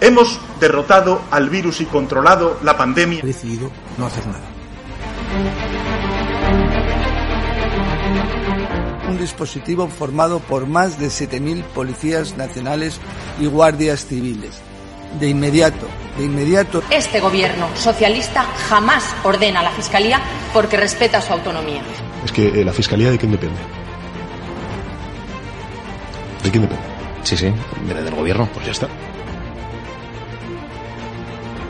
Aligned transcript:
Hemos 0.00 0.40
derrotado 0.58 1.20
al 1.30 1.50
virus 1.50 1.82
y 1.82 1.84
controlado 1.84 2.58
la 2.62 2.76
pandemia. 2.76 3.20
He 3.22 3.26
decidido 3.26 3.70
no 3.98 4.06
hacer 4.06 4.26
nada. 4.26 4.40
Un 9.08 9.18
dispositivo 9.18 9.88
formado 9.88 10.38
por 10.38 10.66
más 10.66 10.98
de 10.98 11.08
7.000 11.08 11.64
policías 11.64 12.36
nacionales 12.38 12.98
y 13.38 13.46
guardias 13.46 14.06
civiles. 14.06 14.58
De 15.18 15.28
inmediato, 15.28 15.86
de 16.16 16.24
inmediato. 16.24 16.82
Este 16.90 17.20
gobierno 17.20 17.68
socialista 17.74 18.44
jamás 18.68 19.04
ordena 19.22 19.60
a 19.60 19.64
la 19.64 19.70
Fiscalía 19.72 20.20
porque 20.54 20.78
respeta 20.78 21.20
su 21.20 21.34
autonomía. 21.34 21.82
Es 22.24 22.32
que 22.32 22.48
eh, 22.48 22.64
la 22.64 22.72
Fiscalía 22.72 23.10
de 23.10 23.18
quién 23.18 23.32
depende. 23.32 23.58
¿De 26.42 26.50
quién 26.50 26.62
depende? 26.62 26.84
Sí, 27.22 27.36
sí, 27.36 27.52
debe 27.86 28.02
del 28.02 28.14
gobierno. 28.14 28.48
Pues 28.54 28.64
ya 28.64 28.72
está. 28.72 28.88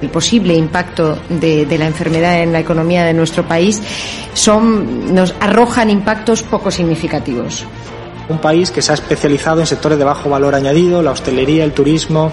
El 0.03 0.09
posible 0.09 0.55
impacto 0.55 1.19
de, 1.29 1.67
la 1.79 1.87
enfermedad 1.87 2.43
en 2.43 2.53
la 2.53 2.61
economía 2.61 3.05
de 3.05 3.13
nuestro 3.13 3.47
país 3.47 3.81
son, 4.35 5.15
nos 5.15 5.35
arrojan 5.41 5.91
impactos 5.91 6.43
poco 6.43 6.71
significativos. 6.71 7.67
Un 8.29 8.39
país 8.39 8.71
que 8.71 8.81
se 8.81 8.93
ha 8.93 8.95
especializado 8.95 9.61
en 9.61 9.67
sectores 9.67 9.99
de 9.99 10.05
bajo 10.05 10.31
valor 10.31 10.55
añadido, 10.55 11.03
la 11.03 11.11
hostelería, 11.11 11.65
el 11.65 11.73
turismo. 11.73 12.31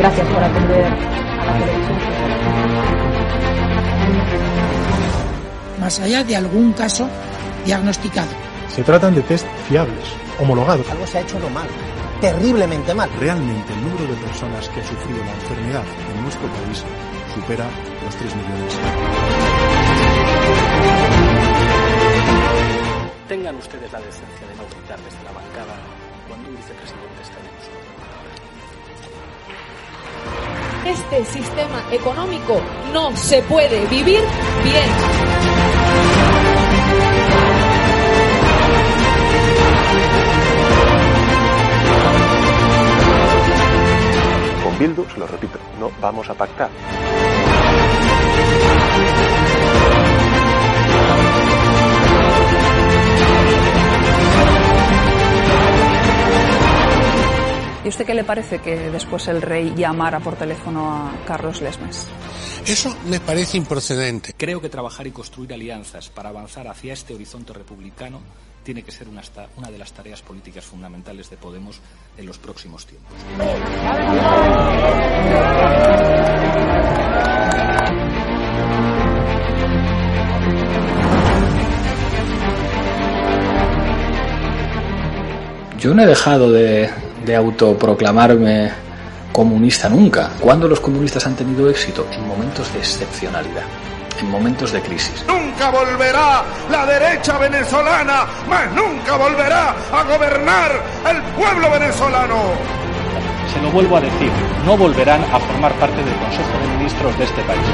Gracias 0.00 0.26
por 0.28 0.42
atender 0.42 0.82
a 0.86 1.44
la 1.44 1.58
televisión. 1.58 1.98
Más 5.78 6.00
allá 6.00 6.24
de 6.24 6.36
algún 6.36 6.72
caso 6.72 7.06
diagnosticado. 7.66 8.30
Se 8.74 8.82
tratan 8.82 9.14
de 9.14 9.20
test 9.20 9.46
fiables, 9.68 10.16
homologados. 10.38 10.88
Algo 10.88 11.06
se 11.06 11.18
ha 11.18 11.20
hecho 11.20 11.38
no 11.38 11.50
mal, 11.50 11.68
terriblemente 12.18 12.94
mal. 12.94 13.10
Realmente 13.20 13.74
el 13.74 13.82
número 13.82 14.06
de 14.06 14.14
personas 14.24 14.70
que 14.70 14.80
ha 14.80 14.84
sufrido 14.84 15.22
la 15.22 15.32
enfermedad 15.32 15.84
en 16.14 16.22
nuestro 16.22 16.48
país 16.48 16.82
supera 17.34 17.66
los 18.02 18.16
3 18.16 18.36
millones. 18.36 18.78
Tengan 23.28 23.56
ustedes 23.56 23.92
la 23.92 24.00
decencia 24.00 24.46
de 24.48 24.54
no 24.54 24.62
gritar 24.64 24.98
desde 25.00 25.24
la 25.24 25.32
bancada 25.32 25.76
cuando 26.26 26.48
un 26.48 26.56
vicepresidente 26.56 27.20
está 27.20 27.36
en. 27.40 27.50
Este 30.84 31.24
sistema 31.24 31.84
económico 31.90 32.60
no 32.92 33.14
se 33.16 33.42
puede 33.42 33.86
vivir 33.86 34.20
bien. 34.64 34.90
Con 44.64 44.78
Bildu, 44.78 45.06
se 45.12 45.18
lo 45.18 45.26
repito, 45.26 45.58
no 45.78 45.90
vamos 46.00 46.28
a 46.30 46.34
pactar. 46.34 46.70
¿Y 57.82 57.88
usted 57.88 58.04
qué 58.04 58.14
le 58.14 58.24
parece 58.24 58.58
que 58.58 58.90
después 58.90 59.26
el 59.28 59.40
rey 59.40 59.72
llamara 59.74 60.20
por 60.20 60.36
teléfono 60.36 60.90
a 60.90 61.24
Carlos 61.26 61.62
Lesmes? 61.62 62.06
Eso 62.66 62.94
me 63.06 63.20
parece 63.20 63.56
improcedente. 63.56 64.34
Creo 64.36 64.60
que 64.60 64.68
trabajar 64.68 65.06
y 65.06 65.12
construir 65.12 65.54
alianzas 65.54 66.10
para 66.10 66.28
avanzar 66.28 66.68
hacia 66.68 66.92
este 66.92 67.14
horizonte 67.14 67.54
republicano 67.54 68.20
tiene 68.62 68.82
que 68.82 68.92
ser 68.92 69.08
una, 69.08 69.22
una 69.56 69.70
de 69.70 69.78
las 69.78 69.92
tareas 69.92 70.20
políticas 70.20 70.64
fundamentales 70.66 71.30
de 71.30 71.38
Podemos 71.38 71.80
en 72.18 72.26
los 72.26 72.36
próximos 72.36 72.84
tiempos. 72.86 73.14
Yo 85.78 85.94
no 85.94 86.02
he 86.02 86.06
dejado 86.06 86.52
de, 86.52 86.90
de 87.24 87.36
autoproclamarme 87.36 88.70
comunista 89.32 89.88
nunca. 89.88 90.30
¿Cuándo 90.40 90.68
los 90.68 90.80
comunistas 90.80 91.26
han 91.26 91.36
tenido 91.36 91.68
éxito? 91.70 92.06
En 92.12 92.26
momentos 92.26 92.72
de 92.72 92.80
excepcionalidad, 92.80 93.64
en 94.20 94.30
momentos 94.30 94.72
de 94.72 94.80
crisis. 94.80 95.24
Nunca 95.26 95.70
volverá 95.70 96.42
la 96.70 96.86
derecha 96.86 97.38
venezolana, 97.38 98.26
más 98.48 98.72
nunca 98.72 99.16
volverá 99.16 99.74
a 99.92 100.04
gobernar 100.04 100.82
el 101.10 101.22
pueblo 101.34 101.70
venezolano. 101.70 102.36
Se 103.52 103.60
lo 103.60 103.70
vuelvo 103.70 103.96
a 103.96 104.00
decir, 104.00 104.30
no 104.64 104.76
volverán 104.76 105.22
a 105.32 105.40
formar 105.40 105.72
parte 105.74 105.96
del 105.96 106.14
Consejo 106.16 106.58
de 106.60 106.68
Ministros 106.76 107.18
de 107.18 107.24
este 107.24 107.42
país. 107.42 107.66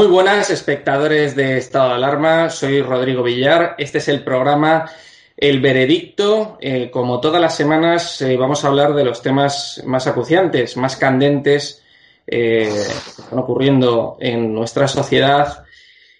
Muy 0.00 0.08
buenas, 0.08 0.48
espectadores 0.48 1.36
de 1.36 1.58
Estado 1.58 1.90
de 1.90 1.96
Alarma. 1.96 2.48
Soy 2.48 2.80
Rodrigo 2.80 3.22
Villar. 3.22 3.74
Este 3.76 3.98
es 3.98 4.08
el 4.08 4.24
programa 4.24 4.90
El 5.36 5.60
Veredicto. 5.60 6.56
Eh, 6.58 6.90
como 6.90 7.20
todas 7.20 7.38
las 7.38 7.54
semanas, 7.54 8.22
eh, 8.22 8.34
vamos 8.38 8.64
a 8.64 8.68
hablar 8.68 8.94
de 8.94 9.04
los 9.04 9.20
temas 9.20 9.82
más 9.84 10.06
acuciantes, 10.06 10.78
más 10.78 10.96
candentes 10.96 11.82
eh, 12.26 12.72
que 13.14 13.20
están 13.22 13.40
ocurriendo 13.40 14.16
en 14.20 14.54
nuestra 14.54 14.88
sociedad. 14.88 15.64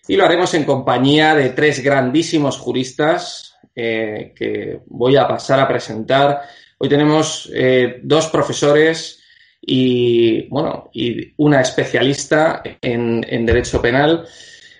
Y 0.07 0.17
lo 0.17 0.27
haremos 0.27 0.53
en 0.53 0.65
compañía 0.65 1.35
de 1.35 1.49
tres 1.49 1.83
grandísimos 1.83 2.59
juristas 2.59 3.57
que 3.75 4.81
voy 4.89 5.17
a 5.17 5.27
pasar 5.27 5.59
a 5.59 5.67
presentar. 5.67 6.43
Hoy 6.77 6.91
tenemos 6.91 7.51
dos 8.03 8.27
profesores 8.27 9.20
y, 9.61 10.49
bueno, 10.49 10.91
y 10.93 11.33
una 11.37 11.61
especialista 11.61 12.63
en, 12.81 13.47
Derecho 13.47 13.81
Penal. 13.81 14.27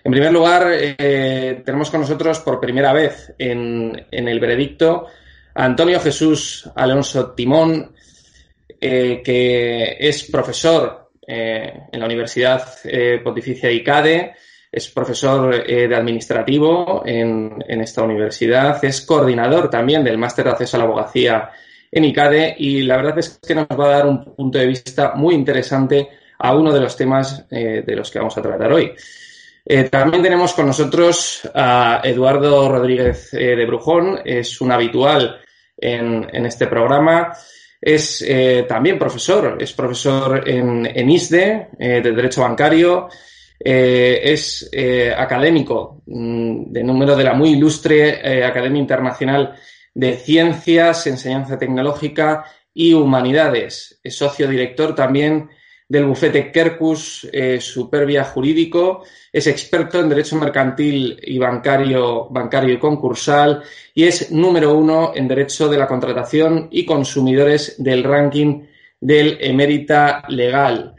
En 0.03 0.13
primer 0.13 0.33
lugar, 0.33 0.69
eh, 0.73 1.63
tenemos 1.65 1.91
con 1.91 2.01
nosotros 2.01 2.41
por 2.41 2.61
primera 2.61 2.93
vez 2.93 3.35
en, 3.39 4.07
el 4.11 4.41
veredicto 4.41 5.07
a 5.55 5.65
Antonio 5.65 6.01
Jesús 6.01 6.69
Alonso 6.75 7.33
Timón, 7.33 7.93
eh, 8.81 9.21
que 9.23 9.97
es 10.01 10.25
profesor 10.25 11.11
eh, 11.27 11.83
en 11.93 12.01
la 12.01 12.07
Universidad 12.07 12.67
Pontificia 13.23 13.71
ICADE, 13.71 14.35
es 14.73 14.89
profesor 14.89 15.67
de 15.67 15.95
administrativo 15.95 17.03
en, 17.05 17.63
en, 17.67 17.81
esta 17.81 18.03
universidad, 18.03 18.83
es 18.85 19.03
coordinador 19.03 19.69
también 19.69 20.05
del 20.05 20.17
máster 20.17 20.45
de 20.45 20.53
acceso 20.53 20.77
a 20.77 20.79
la 20.79 20.85
abogacía 20.85 21.51
en 21.93 22.05
ICADE 22.05 22.55
y 22.59 22.83
la 22.83 22.97
verdad 22.97 23.19
es 23.19 23.41
que 23.47 23.55
nos 23.55 23.67
va 23.67 23.87
a 23.87 23.97
dar 23.99 24.07
un 24.07 24.25
punto 24.25 24.59
de 24.59 24.67
vista 24.67 25.15
muy 25.15 25.35
interesante 25.35 26.09
a 26.39 26.55
uno 26.55 26.73
de 26.73 26.81
los 26.81 26.97
temas 26.97 27.45
eh, 27.51 27.83
de 27.87 27.97
los 27.97 28.11
que 28.11 28.19
vamos 28.19 28.37
a 28.37 28.43
tratar 28.43 28.73
hoy. 28.73 28.93
Eh, 29.65 29.85
también 29.85 30.23
tenemos 30.23 30.55
con 30.55 30.67
nosotros 30.67 31.49
a 31.55 32.01
Eduardo 32.03 32.69
Rodríguez 32.69 33.35
eh, 33.35 33.57
de 33.57 33.67
Brujón, 33.67 34.21
es 34.25 34.61
un 34.61 34.73
habitual 34.73 35.41
en, 35.77 36.47
este 36.47 36.67
programa. 36.67 37.33
Es 37.83 38.23
también 38.69 38.99
profesor, 38.99 39.57
es 39.59 39.73
profesor 39.73 40.47
en, 40.47 40.85
en 40.85 41.11
ISDE 41.11 41.69
de 41.79 42.13
Derecho 42.13 42.43
Bancario, 42.43 43.09
es 43.59 44.71
académico 45.17 46.03
mm, 46.05 46.73
de 46.73 46.85
número 46.85 47.17
de 47.17 47.25
la 47.25 47.33
muy 47.33 47.53
ilustre 47.53 48.45
Academia 48.45 48.81
Internacional 48.81 49.55
de 50.01 50.17
Ciencias, 50.17 51.07
Enseñanza 51.07 51.59
Tecnológica 51.59 52.47
y 52.73 52.95
Humanidades. 52.95 54.01
Es 54.03 54.17
socio 54.17 54.49
director 54.49 54.95
también 54.95 55.51
del 55.87 56.07
bufete 56.07 56.51
Kerkus 56.51 57.29
eh, 57.31 57.61
Jurídico, 58.33 59.05
es 59.31 59.47
experto 59.47 60.01
en 60.01 60.09
Derecho 60.09 60.37
Mercantil 60.37 61.21
y 61.23 61.37
bancario, 61.37 62.29
bancario 62.31 62.73
y 62.73 62.79
concursal 62.79 63.63
y 63.95 64.05
es 64.05 64.31
número 64.33 64.73
uno 64.75 65.13
en 65.15 65.29
Derecho 65.29 65.69
de 65.69 65.77
la 65.77 65.87
Contratación 65.87 66.69
y 66.71 66.87
Consumidores 66.87 67.75
del 67.77 68.03
ranking 68.03 68.63
del 68.99 69.37
Emérita 69.39 70.25
Legal. 70.29 70.95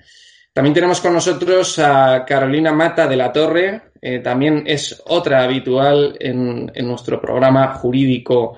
También 0.53 0.75
tenemos 0.75 1.01
con 1.01 1.13
nosotros 1.13 1.79
a 1.79 2.23
Carolina 2.23 2.71
Mata 2.71 3.07
de 3.07 3.15
la 3.15 3.33
Torre, 3.33 3.81
eh, 3.99 4.19
también 4.19 4.63
es 4.67 5.01
otra 5.07 5.43
habitual 5.43 6.17
en, 6.19 6.71
en 6.75 6.87
nuestro 6.87 7.19
programa 7.19 7.73
jurídico 7.73 8.57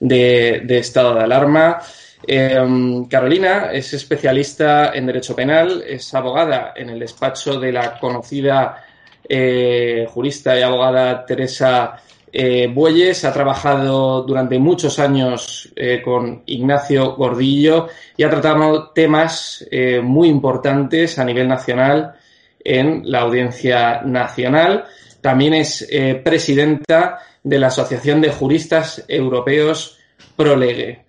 de, 0.00 0.78
estado 0.78 1.14
de 1.14 1.24
alarma. 1.24 1.78
Em, 2.26 3.04
Carolina 3.06 3.70
es 3.72 3.92
especialista 3.94 4.92
en 4.94 5.06
Derecho 5.06 5.36
Penal, 5.36 5.84
es 5.86 6.12
abogada 6.14 6.72
en 6.74 6.90
el 6.90 6.98
despacho 6.98 7.58
de 7.60 7.72
la 7.72 7.98
conocida 7.98 8.84
eh, 9.28 10.06
jurista 10.08 10.58
y 10.58 10.62
abogada 10.62 11.24
Teresa 11.24 12.00
eh, 12.32 12.70
Bueyes. 12.72 13.24
Ha 13.24 13.32
trabajado 13.32 14.22
durante 14.22 14.58
muchos 14.58 14.98
años 14.98 15.70
eh, 15.76 16.02
con 16.02 16.42
Ignacio 16.46 17.14
Gordillo 17.14 17.88
y 18.16 18.22
ha 18.22 18.30
tratado 18.30 18.90
temas 18.90 19.66
muy 20.02 20.28
importantes 20.28 21.18
a 21.18 21.24
nivel 21.24 21.48
nacional 21.48 22.14
en 22.62 23.02
la 23.04 23.20
Audiencia 23.20 24.02
Nacional. 24.02 24.84
También 25.20 25.54
es 25.54 25.86
presidenta 26.24 27.18
de 27.42 27.58
la 27.58 27.68
Asociación 27.68 28.20
de 28.20 28.30
Juristas 28.30 29.04
Europeos 29.08 29.98
Prolegue. 30.36 31.04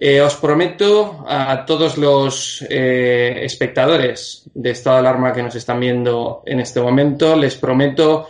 Eh, 0.00 0.20
os 0.20 0.34
prometo 0.36 1.24
a 1.26 1.64
todos 1.64 1.96
los 1.96 2.64
eh, 2.68 3.40
espectadores 3.42 4.42
de 4.52 4.70
estado 4.70 4.96
de 4.96 5.00
alarma 5.00 5.32
que 5.32 5.42
nos 5.42 5.54
están 5.54 5.78
viendo 5.78 6.42
en 6.44 6.60
este 6.60 6.80
momento, 6.80 7.36
les 7.36 7.54
prometo 7.54 8.28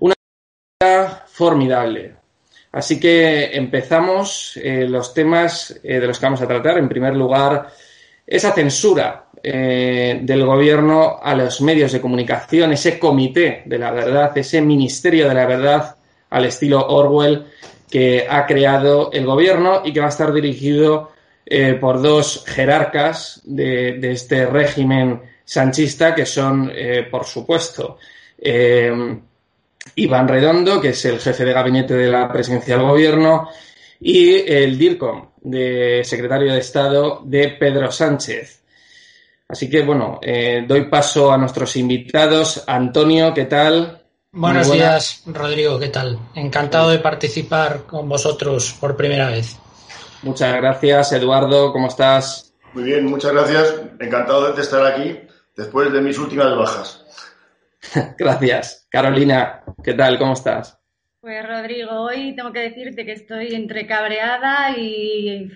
una 0.00 0.14
formidable. 1.26 2.16
Así 2.72 2.98
que 2.98 3.56
empezamos 3.56 4.58
eh, 4.62 4.86
los 4.88 5.14
temas 5.14 5.80
de 5.82 6.06
los 6.06 6.18
que 6.18 6.26
vamos 6.26 6.42
a 6.42 6.48
tratar. 6.48 6.78
En 6.78 6.88
primer 6.88 7.16
lugar, 7.16 7.68
esa 8.26 8.52
censura 8.52 9.24
del 9.40 10.44
gobierno 10.44 11.20
a 11.22 11.32
los 11.32 11.60
medios 11.60 11.92
de 11.92 12.00
comunicación, 12.00 12.72
ese 12.72 12.98
comité 12.98 13.62
de 13.64 13.78
la 13.78 13.92
verdad, 13.92 14.36
ese 14.36 14.60
ministerio 14.60 15.28
de 15.28 15.34
la 15.34 15.46
verdad 15.46 15.97
al 16.30 16.44
estilo 16.44 16.86
Orwell 16.86 17.46
que 17.90 18.26
ha 18.28 18.46
creado 18.46 19.10
el 19.12 19.24
gobierno 19.24 19.82
y 19.84 19.92
que 19.92 20.00
va 20.00 20.06
a 20.06 20.10
estar 20.10 20.32
dirigido 20.32 21.10
eh, 21.46 21.74
por 21.80 22.02
dos 22.02 22.44
jerarcas 22.46 23.40
de, 23.44 23.98
este 24.12 24.44
régimen 24.46 25.22
sanchista, 25.44 26.14
que 26.14 26.26
son, 26.26 26.70
eh, 26.74 27.06
por 27.10 27.24
supuesto, 27.24 27.96
eh, 28.36 28.92
Iván 29.94 30.28
Redondo, 30.28 30.80
que 30.80 30.90
es 30.90 31.04
el 31.06 31.18
jefe 31.18 31.46
de 31.46 31.52
gabinete 31.54 31.94
de 31.94 32.10
la 32.10 32.30
presidencia 32.30 32.76
del 32.76 32.86
gobierno, 32.86 33.48
y 34.00 34.36
el 34.46 34.76
DIRCOM, 34.76 35.30
de 35.40 36.02
secretario 36.04 36.52
de 36.52 36.58
Estado 36.58 37.22
de 37.24 37.48
Pedro 37.58 37.90
Sánchez. 37.90 38.62
Así 39.48 39.70
que, 39.70 39.82
bueno, 39.82 40.20
doy 40.66 40.84
paso 40.84 41.32
a 41.32 41.38
nuestros 41.38 41.74
invitados. 41.76 42.62
Antonio, 42.66 43.32
¿qué 43.32 43.46
tal? 43.46 44.02
Buenos 44.32 44.70
días, 44.70 45.22
Rodrigo, 45.26 45.78
¿qué 45.78 45.88
tal? 45.88 46.18
Encantado 46.34 46.90
de 46.90 46.98
participar 46.98 47.84
con 47.86 48.10
vosotros 48.10 48.76
por 48.78 48.94
primera 48.94 49.30
vez. 49.30 49.58
Muchas 50.22 50.54
gracias, 50.54 51.12
Eduardo, 51.12 51.72
¿cómo 51.72 51.88
estás? 51.88 52.54
Muy 52.74 52.84
bien, 52.84 53.06
muchas 53.06 53.32
gracias. 53.32 53.74
Encantado 53.98 54.52
de 54.52 54.60
estar 54.60 54.84
aquí 54.84 55.18
después 55.56 55.90
de 55.92 56.02
mis 56.02 56.18
últimas 56.18 56.54
bajas. 56.54 57.04
gracias. 58.18 58.86
Carolina, 58.90 59.62
¿qué 59.82 59.94
tal? 59.94 60.18
¿Cómo 60.18 60.34
estás? 60.34 60.78
Pues 61.20 61.48
Rodrigo, 61.48 62.02
hoy 62.02 62.36
tengo 62.36 62.52
que 62.52 62.60
decirte 62.60 63.06
que 63.06 63.12
estoy 63.12 63.54
entre 63.54 63.86
cabreada 63.86 64.76
y 64.76 65.50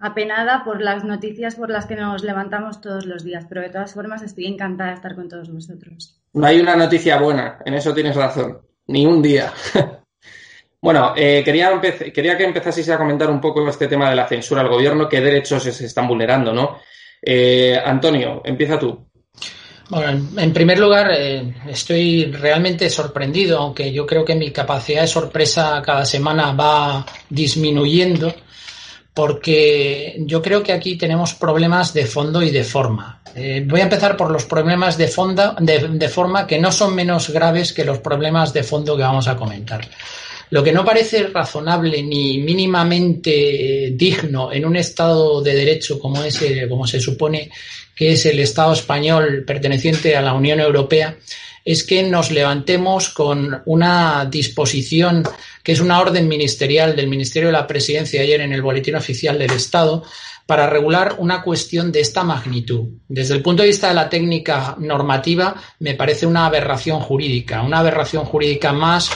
apenada 0.00 0.64
por 0.64 0.82
las 0.82 1.04
noticias 1.04 1.54
por 1.54 1.70
las 1.70 1.86
que 1.86 1.94
nos 1.94 2.24
levantamos 2.24 2.80
todos 2.80 3.06
los 3.06 3.22
días, 3.22 3.46
pero 3.48 3.60
de 3.60 3.70
todas 3.70 3.94
formas 3.94 4.22
estoy 4.22 4.46
encantada 4.46 4.90
de 4.90 4.96
estar 4.96 5.14
con 5.14 5.28
todos 5.28 5.50
vosotros. 5.52 6.20
No 6.36 6.46
hay 6.46 6.60
una 6.60 6.76
noticia 6.76 7.18
buena, 7.18 7.58
en 7.64 7.72
eso 7.72 7.94
tienes 7.94 8.14
razón, 8.14 8.60
ni 8.88 9.06
un 9.06 9.22
día. 9.22 9.54
bueno, 10.82 11.14
eh, 11.16 11.40
quería, 11.42 11.80
quería 12.12 12.36
que 12.36 12.44
empezaseis 12.44 12.90
a 12.90 12.98
comentar 12.98 13.30
un 13.30 13.40
poco 13.40 13.66
este 13.66 13.88
tema 13.88 14.10
de 14.10 14.16
la 14.16 14.28
censura 14.28 14.60
al 14.60 14.68
gobierno, 14.68 15.08
qué 15.08 15.22
derechos 15.22 15.62
se 15.62 15.86
están 15.86 16.06
vulnerando, 16.06 16.52
¿no? 16.52 16.80
Eh, 17.22 17.80
Antonio, 17.82 18.42
empieza 18.44 18.78
tú. 18.78 19.08
Bueno, 19.88 20.28
en 20.36 20.52
primer 20.52 20.78
lugar, 20.78 21.10
eh, 21.16 21.54
estoy 21.68 22.26
realmente 22.26 22.90
sorprendido, 22.90 23.58
aunque 23.58 23.90
yo 23.90 24.04
creo 24.04 24.22
que 24.22 24.34
mi 24.34 24.50
capacidad 24.50 25.00
de 25.00 25.08
sorpresa 25.08 25.80
cada 25.82 26.04
semana 26.04 26.52
va 26.52 27.06
disminuyendo 27.30 28.34
porque 29.16 30.14
yo 30.26 30.42
creo 30.42 30.62
que 30.62 30.74
aquí 30.74 30.96
tenemos 30.96 31.32
problemas 31.32 31.94
de 31.94 32.04
fondo 32.04 32.42
y 32.42 32.50
de 32.50 32.64
forma. 32.64 33.22
Eh, 33.34 33.64
voy 33.66 33.80
a 33.80 33.84
empezar 33.84 34.14
por 34.14 34.30
los 34.30 34.44
problemas 34.44 34.98
de, 34.98 35.06
de, 35.06 36.08
forma 36.10 36.46
que 36.46 36.58
no 36.58 36.70
son 36.70 36.94
menos 36.94 37.30
graves 37.30 37.72
que 37.72 37.86
los 37.86 38.00
problemas 38.00 38.52
de 38.52 38.62
fondo 38.62 38.94
que 38.94 39.04
vamos 39.04 39.26
a 39.26 39.34
comentar. 39.34 39.88
Lo 40.50 40.62
que 40.62 40.70
no 40.70 40.84
parece 40.84 41.28
razonable 41.28 42.02
ni 42.02 42.40
mínimamente 42.40 43.86
eh, 43.86 43.90
digno 43.92 44.52
en 44.52 44.66
un 44.66 44.76
Estado 44.76 45.40
de 45.40 45.54
Derecho 45.54 45.98
como, 45.98 46.22
es, 46.22 46.38
como 46.68 46.86
se 46.86 47.00
supone 47.00 47.50
que 47.94 48.12
es 48.12 48.26
el 48.26 48.38
Estado 48.38 48.74
español 48.74 49.44
perteneciente 49.46 50.14
a 50.14 50.20
la 50.20 50.34
Unión 50.34 50.60
Europea 50.60 51.16
es 51.66 51.82
que 51.82 52.04
nos 52.04 52.30
levantemos 52.30 53.10
con 53.10 53.60
una 53.66 54.24
disposición 54.24 55.24
que 55.64 55.72
es 55.72 55.80
una 55.80 56.00
orden 56.00 56.28
ministerial 56.28 56.94
del 56.94 57.08
Ministerio 57.08 57.48
de 57.48 57.54
la 57.54 57.66
Presidencia 57.66 58.22
ayer 58.22 58.40
en 58.40 58.52
el 58.52 58.62
Boletín 58.62 58.94
Oficial 58.94 59.36
del 59.36 59.50
Estado 59.50 60.04
para 60.46 60.68
regular 60.68 61.16
una 61.18 61.42
cuestión 61.42 61.90
de 61.90 62.02
esta 62.02 62.22
magnitud. 62.22 62.84
Desde 63.08 63.34
el 63.34 63.42
punto 63.42 63.62
de 63.62 63.70
vista 63.70 63.88
de 63.88 63.94
la 63.94 64.08
técnica 64.08 64.76
normativa, 64.78 65.56
me 65.80 65.94
parece 65.94 66.24
una 66.24 66.46
aberración 66.46 67.00
jurídica, 67.00 67.62
una 67.62 67.80
aberración 67.80 68.24
jurídica 68.24 68.72
más 68.72 69.10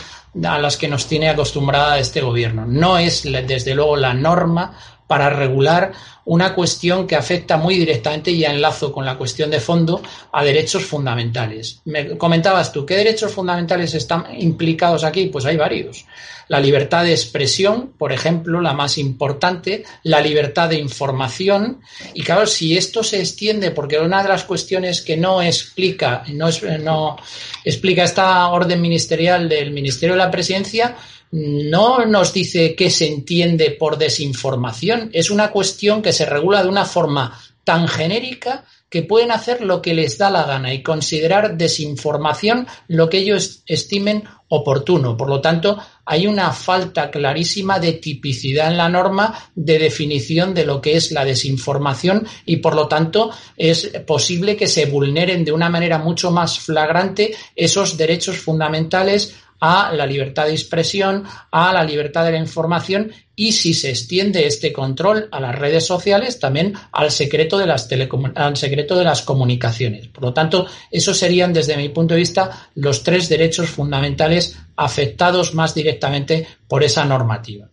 a 0.44 0.58
las 0.58 0.76
que 0.76 0.88
nos 0.88 1.06
tiene 1.06 1.28
acostumbrada 1.28 2.00
este 2.00 2.20
gobierno. 2.20 2.66
No 2.66 2.98
es, 2.98 3.22
desde 3.22 3.76
luego, 3.76 3.96
la 3.96 4.12
norma 4.12 4.76
para 5.10 5.28
regular 5.28 5.90
una 6.26 6.54
cuestión 6.54 7.04
que 7.08 7.16
afecta 7.16 7.56
muy 7.56 7.74
directamente 7.76 8.30
y 8.30 8.44
enlazo 8.44 8.92
con 8.92 9.04
la 9.04 9.18
cuestión 9.18 9.50
de 9.50 9.58
fondo 9.58 10.00
a 10.30 10.44
derechos 10.44 10.84
fundamentales. 10.84 11.80
Me 11.84 12.16
comentabas 12.16 12.72
tú, 12.72 12.86
¿qué 12.86 12.94
derechos 12.94 13.32
fundamentales 13.32 13.92
están 13.94 14.26
implicados 14.38 15.02
aquí? 15.02 15.26
Pues 15.26 15.46
hay 15.46 15.56
varios. 15.56 16.04
La 16.46 16.60
libertad 16.60 17.02
de 17.02 17.10
expresión, 17.10 17.92
por 17.98 18.12
ejemplo, 18.12 18.60
la 18.60 18.72
más 18.72 18.98
importante, 18.98 19.82
la 20.04 20.20
libertad 20.20 20.68
de 20.68 20.78
información. 20.78 21.80
Y 22.14 22.22
claro, 22.22 22.46
si 22.46 22.76
esto 22.76 23.02
se 23.02 23.18
extiende, 23.18 23.72
porque 23.72 23.98
una 23.98 24.22
de 24.22 24.28
las 24.28 24.44
cuestiones 24.44 25.02
que 25.02 25.16
no 25.16 25.42
explica, 25.42 26.22
no, 26.28 26.48
no 26.82 27.16
explica 27.64 28.04
esta 28.04 28.46
orden 28.46 28.80
ministerial 28.80 29.48
del 29.48 29.72
Ministerio 29.72 30.14
de 30.14 30.20
la 30.20 30.30
Presidencia, 30.30 30.94
no 31.32 32.04
nos 32.06 32.32
dice 32.32 32.74
qué 32.74 32.90
se 32.90 33.06
entiende 33.06 33.70
por 33.70 33.98
desinformación. 33.98 35.10
Es 35.12 35.30
una 35.30 35.50
cuestión 35.50 36.02
que 36.02 36.12
se 36.12 36.26
regula 36.26 36.62
de 36.62 36.68
una 36.68 36.84
forma 36.84 37.38
tan 37.64 37.86
genérica 37.86 38.64
que 38.88 39.04
pueden 39.04 39.30
hacer 39.30 39.62
lo 39.62 39.80
que 39.80 39.94
les 39.94 40.18
da 40.18 40.30
la 40.30 40.42
gana 40.42 40.74
y 40.74 40.82
considerar 40.82 41.56
desinformación 41.56 42.66
lo 42.88 43.08
que 43.08 43.18
ellos 43.18 43.62
estimen 43.66 44.24
oportuno. 44.48 45.16
Por 45.16 45.28
lo 45.28 45.40
tanto, 45.40 45.78
hay 46.04 46.26
una 46.26 46.52
falta 46.52 47.08
clarísima 47.08 47.78
de 47.78 47.92
tipicidad 47.92 48.68
en 48.68 48.76
la 48.76 48.88
norma 48.88 49.32
de 49.54 49.78
definición 49.78 50.52
de 50.52 50.66
lo 50.66 50.80
que 50.80 50.96
es 50.96 51.12
la 51.12 51.24
desinformación 51.24 52.26
y, 52.44 52.56
por 52.56 52.74
lo 52.74 52.88
tanto, 52.88 53.30
es 53.56 53.92
posible 54.04 54.56
que 54.56 54.66
se 54.66 54.86
vulneren 54.86 55.44
de 55.44 55.52
una 55.52 55.68
manera 55.68 55.98
mucho 55.98 56.32
más 56.32 56.58
flagrante 56.58 57.32
esos 57.54 57.96
derechos 57.96 58.38
fundamentales 58.38 59.36
a 59.60 59.92
la 59.92 60.06
libertad 60.06 60.46
de 60.46 60.52
expresión, 60.52 61.24
a 61.50 61.72
la 61.72 61.84
libertad 61.84 62.24
de 62.24 62.32
la 62.32 62.38
información 62.38 63.12
y 63.36 63.52
si 63.52 63.74
se 63.74 63.90
extiende 63.90 64.46
este 64.46 64.72
control 64.72 65.28
a 65.30 65.40
las 65.40 65.58
redes 65.58 65.86
sociales, 65.86 66.40
también 66.40 66.74
al 66.92 67.10
secreto 67.10 67.58
de 67.58 67.66
las, 67.66 67.88
al 68.34 68.56
secreto 68.56 68.96
de 68.96 69.04
las 69.04 69.22
comunicaciones. 69.22 70.08
Por 70.08 70.24
lo 70.24 70.34
tanto, 70.34 70.66
esos 70.90 71.18
serían, 71.18 71.52
desde 71.52 71.76
mi 71.76 71.90
punto 71.90 72.14
de 72.14 72.20
vista, 72.20 72.68
los 72.74 73.02
tres 73.02 73.28
derechos 73.28 73.70
fundamentales 73.70 74.58
afectados 74.76 75.54
más 75.54 75.74
directamente 75.74 76.46
por 76.66 76.82
esa 76.82 77.04
normativa. 77.04 77.68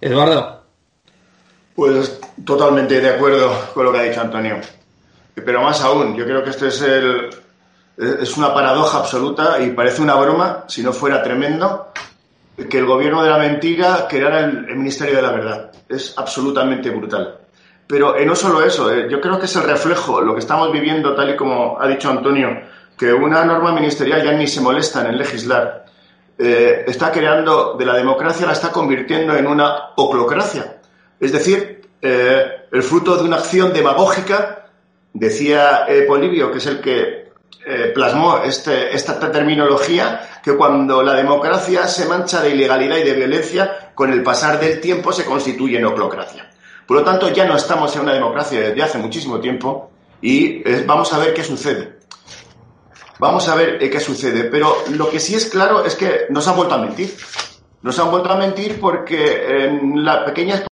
Eduardo. 0.00 0.62
Pues 1.74 2.20
totalmente 2.44 3.00
de 3.00 3.08
acuerdo 3.08 3.70
con 3.72 3.84
lo 3.84 3.92
que 3.92 3.98
ha 3.98 4.02
dicho 4.02 4.20
Antonio. 4.20 4.60
Pero 5.34 5.62
más 5.62 5.80
aún, 5.80 6.14
yo 6.16 6.24
creo 6.24 6.44
que 6.44 6.50
este 6.50 6.68
es 6.68 6.82
el, 6.82 7.30
es 7.96 8.36
una 8.36 8.54
paradoja 8.54 8.98
absoluta 8.98 9.60
y 9.60 9.70
parece 9.70 10.02
una 10.02 10.14
broma, 10.14 10.64
si 10.66 10.82
no 10.82 10.92
fuera 10.92 11.22
tremendo, 11.22 11.92
que 12.68 12.78
el 12.78 12.86
gobierno 12.86 13.22
de 13.22 13.30
la 13.30 13.38
mentira 13.38 14.06
creara 14.08 14.40
el, 14.40 14.76
Ministerio 14.76 15.16
de 15.16 15.22
la 15.22 15.32
Verdad. 15.32 15.72
Es 15.88 16.14
absolutamente 16.16 16.90
brutal. 16.90 17.38
Pero 17.86 18.16
eh, 18.16 18.24
no 18.24 18.34
solo 18.34 18.62
eso, 18.62 18.92
eh, 18.92 19.08
yo 19.10 19.20
creo 19.20 19.38
que 19.38 19.46
es 19.46 19.56
el 19.56 19.64
reflejo, 19.64 20.20
lo 20.20 20.34
que 20.34 20.40
estamos 20.40 20.72
viviendo, 20.72 21.14
tal 21.14 21.30
y 21.30 21.36
como 21.36 21.80
ha 21.80 21.86
dicho 21.86 22.10
Antonio, 22.10 22.48
que 22.96 23.12
una 23.12 23.44
norma 23.44 23.72
ministerial 23.72 24.22
ya 24.22 24.32
ni 24.32 24.46
se 24.46 24.60
molesta 24.60 25.08
en 25.08 25.18
legislar. 25.18 25.86
Eh, 26.38 26.84
está 26.86 27.10
creando, 27.12 27.74
de 27.74 27.84
la 27.84 27.94
democracia 27.94 28.46
la 28.46 28.52
está 28.52 28.70
convirtiendo 28.70 29.34
en 29.34 29.46
una 29.46 29.90
oclocracia. 29.96 30.78
Es 31.20 31.32
decir, 31.32 31.82
el 32.00 32.82
fruto 32.82 33.16
de 33.16 33.22
una 33.22 33.36
acción 33.36 33.72
demagógica, 33.72 34.66
decía 35.12 35.86
Polibio, 36.08 36.50
que 36.50 36.58
es 36.58 36.66
el 36.66 36.80
que 36.80 37.21
eh, 37.64 37.92
plasmó 37.94 38.38
este, 38.44 38.94
esta 38.94 39.18
terminología 39.30 40.40
que 40.42 40.56
cuando 40.56 41.02
la 41.02 41.14
democracia 41.14 41.86
se 41.86 42.06
mancha 42.06 42.42
de 42.42 42.50
ilegalidad 42.50 42.96
y 42.96 43.04
de 43.04 43.12
violencia, 43.14 43.92
con 43.94 44.12
el 44.12 44.22
pasar 44.22 44.58
del 44.58 44.80
tiempo 44.80 45.12
se 45.12 45.24
constituye 45.24 45.78
en 45.78 45.84
oclocracia. 45.84 46.50
Por 46.86 46.96
lo 46.96 47.04
tanto, 47.04 47.28
ya 47.32 47.44
no 47.44 47.56
estamos 47.56 47.94
en 47.94 48.02
una 48.02 48.14
democracia 48.14 48.60
desde 48.60 48.82
hace 48.82 48.98
muchísimo 48.98 49.40
tiempo 49.40 49.90
y 50.20 50.68
eh, 50.68 50.84
vamos 50.86 51.12
a 51.12 51.18
ver 51.18 51.32
qué 51.32 51.44
sucede. 51.44 52.00
Vamos 53.18 53.48
a 53.48 53.54
ver 53.54 53.82
eh, 53.82 53.88
qué 53.88 54.00
sucede. 54.00 54.44
Pero 54.44 54.76
lo 54.90 55.08
que 55.08 55.20
sí 55.20 55.34
es 55.36 55.46
claro 55.46 55.84
es 55.84 55.94
que 55.94 56.26
nos 56.30 56.48
han 56.48 56.56
vuelto 56.56 56.74
a 56.74 56.78
mentir. 56.78 57.14
Nos 57.82 57.98
han 57.98 58.10
vuelto 58.10 58.30
a 58.30 58.36
mentir 58.36 58.80
porque 58.80 59.66
en 59.66 60.04
la 60.04 60.24
pequeña 60.24 60.64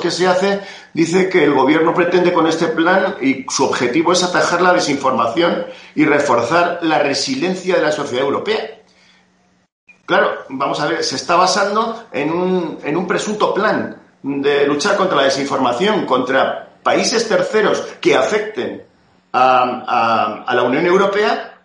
que 0.00 0.12
se 0.12 0.28
hace, 0.28 0.60
dice 0.92 1.28
que 1.28 1.42
el 1.42 1.52
gobierno 1.52 1.92
pretende 1.94 2.32
con 2.32 2.46
este 2.46 2.68
plan 2.68 3.16
y 3.20 3.44
su 3.50 3.64
objetivo 3.64 4.12
es 4.12 4.22
atajar 4.22 4.62
la 4.62 4.72
desinformación 4.72 5.66
y 5.96 6.04
reforzar 6.04 6.78
la 6.82 7.00
resiliencia 7.00 7.74
de 7.74 7.82
la 7.82 7.90
sociedad 7.90 8.24
europea. 8.24 8.82
Claro, 10.06 10.44
vamos 10.50 10.78
a 10.80 10.86
ver, 10.86 11.02
se 11.02 11.16
está 11.16 11.34
basando 11.34 12.04
en 12.12 12.30
un, 12.30 12.78
en 12.84 12.96
un 12.96 13.08
presunto 13.08 13.52
plan 13.52 14.00
de 14.22 14.64
luchar 14.64 14.94
contra 14.96 15.16
la 15.16 15.24
desinformación, 15.24 16.06
contra 16.06 16.68
países 16.84 17.26
terceros 17.28 17.80
que 18.00 18.14
afecten 18.14 18.84
a, 19.32 20.44
a 20.46 20.54
la 20.54 20.62
Unión 20.62 20.86
Europea, 20.86 21.58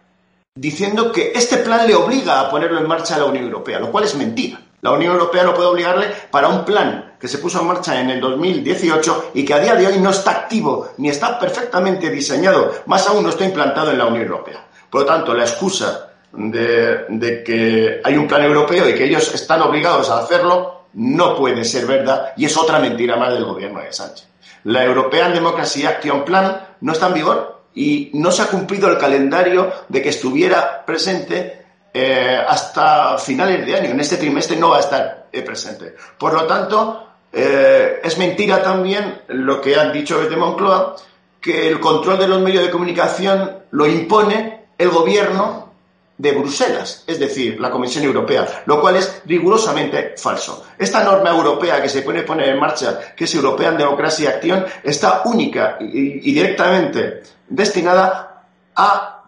diciendo 0.55 1.11
que 1.11 1.31
este 1.35 1.57
plan 1.57 1.85
le 1.85 1.93
obliga 1.93 2.39
a 2.39 2.49
ponerlo 2.49 2.79
en 2.79 2.87
marcha 2.87 3.13
a 3.15 3.19
la 3.19 3.25
Unión 3.25 3.43
Europea, 3.45 3.79
lo 3.79 3.91
cual 3.91 4.05
es 4.05 4.15
mentira. 4.15 4.59
La 4.81 4.93
Unión 4.93 5.13
Europea 5.13 5.43
no 5.43 5.53
puede 5.53 5.67
obligarle 5.67 6.07
para 6.31 6.47
un 6.47 6.65
plan 6.65 7.08
que 7.19 7.27
se 7.27 7.39
puso 7.39 7.59
en 7.59 7.67
marcha 7.67 7.99
en 7.99 8.09
el 8.09 8.21
2018 8.21 9.31
y 9.33 9.43
que 9.43 9.53
a 9.53 9.59
día 9.59 9.75
de 9.75 9.87
hoy 9.87 9.99
no 9.99 10.11
está 10.11 10.31
activo 10.31 10.89
ni 10.97 11.09
está 11.09 11.37
perfectamente 11.37 12.09
diseñado, 12.09 12.73
más 12.85 13.07
aún 13.07 13.23
no 13.23 13.29
está 13.29 13.45
implantado 13.45 13.91
en 13.91 13.97
la 13.97 14.05
Unión 14.05 14.23
Europea. 14.23 14.65
Por 14.89 15.01
lo 15.01 15.07
tanto, 15.07 15.33
la 15.33 15.43
excusa 15.43 16.09
de, 16.31 17.43
que 17.45 18.01
hay 18.03 18.17
un 18.17 18.27
plan 18.27 18.43
europeo 18.43 18.87
y 18.87 18.93
que 18.93 19.05
ellos 19.05 19.33
están 19.33 19.61
obligados 19.61 20.09
a 20.09 20.19
hacerlo 20.19 20.85
no 20.93 21.35
puede 21.35 21.63
ser 21.63 21.85
verdad 21.85 22.33
y 22.37 22.45
es 22.45 22.57
otra 22.57 22.79
mentira 22.79 23.15
más 23.15 23.33
del 23.33 23.45
gobierno 23.45 23.81
de 23.81 23.91
Sánchez. 23.93 24.27
La 24.63 24.83
European 24.83 25.33
Democracy 25.33 25.85
Action 25.85 26.25
Plan 26.25 26.67
no 26.81 26.93
está 26.93 27.07
en 27.07 27.13
vigor 27.13 27.63
y 27.75 28.11
no 28.13 28.31
se 28.31 28.41
ha 28.41 28.47
cumplido 28.47 28.89
el 28.89 28.97
calendario 28.97 29.71
de 29.87 30.01
que 30.01 30.09
estuviera 30.09 30.85
presente 30.85 31.65
eh, 31.93 32.37
hasta 32.47 33.17
finales 33.17 33.65
de 33.65 33.75
año. 33.75 33.89
En 33.91 33.99
este 33.99 34.17
trimestre 34.17 34.57
no 34.57 34.69
va 34.71 34.77
a 34.77 34.81
estar 34.81 35.27
eh, 35.31 35.41
presente. 35.41 35.95
Por 36.17 36.33
lo 36.33 36.45
tanto, 36.45 37.08
eh, 37.31 37.99
es 38.03 38.17
mentira 38.17 38.61
también 38.61 39.21
lo 39.27 39.61
que 39.61 39.75
han 39.75 39.91
dicho 39.93 40.19
desde 40.19 40.35
Moncloa, 40.37 40.95
que 41.39 41.67
el 41.67 41.79
control 41.79 42.19
de 42.19 42.27
los 42.27 42.41
medios 42.41 42.63
de 42.63 42.71
comunicación 42.71 43.59
lo 43.71 43.87
impone 43.87 44.65
el 44.77 44.89
gobierno 44.89 45.69
de 46.17 46.33
Bruselas, 46.33 47.05
es 47.07 47.17
decir, 47.17 47.61
la 47.61 47.71
Comisión 47.71 48.03
Europea, 48.03 48.63
lo 48.65 48.81
cual 48.81 48.97
es 48.97 49.21
rigurosamente 49.25 50.15
falso. 50.17 50.65
Esta 50.77 51.01
norma 51.03 51.29
europea 51.29 51.81
que 51.81 51.87
se 51.87 52.01
puede 52.01 52.23
poner 52.23 52.49
en 52.49 52.59
marcha, 52.59 53.15
que 53.15 53.23
es 53.23 53.33
European 53.35 53.77
Democracy 53.77 54.27
Action, 54.27 54.65
está 54.83 55.21
única 55.25 55.77
y 55.79 56.33
directamente 56.33 57.21
destinada 57.47 58.43
a 58.75 59.23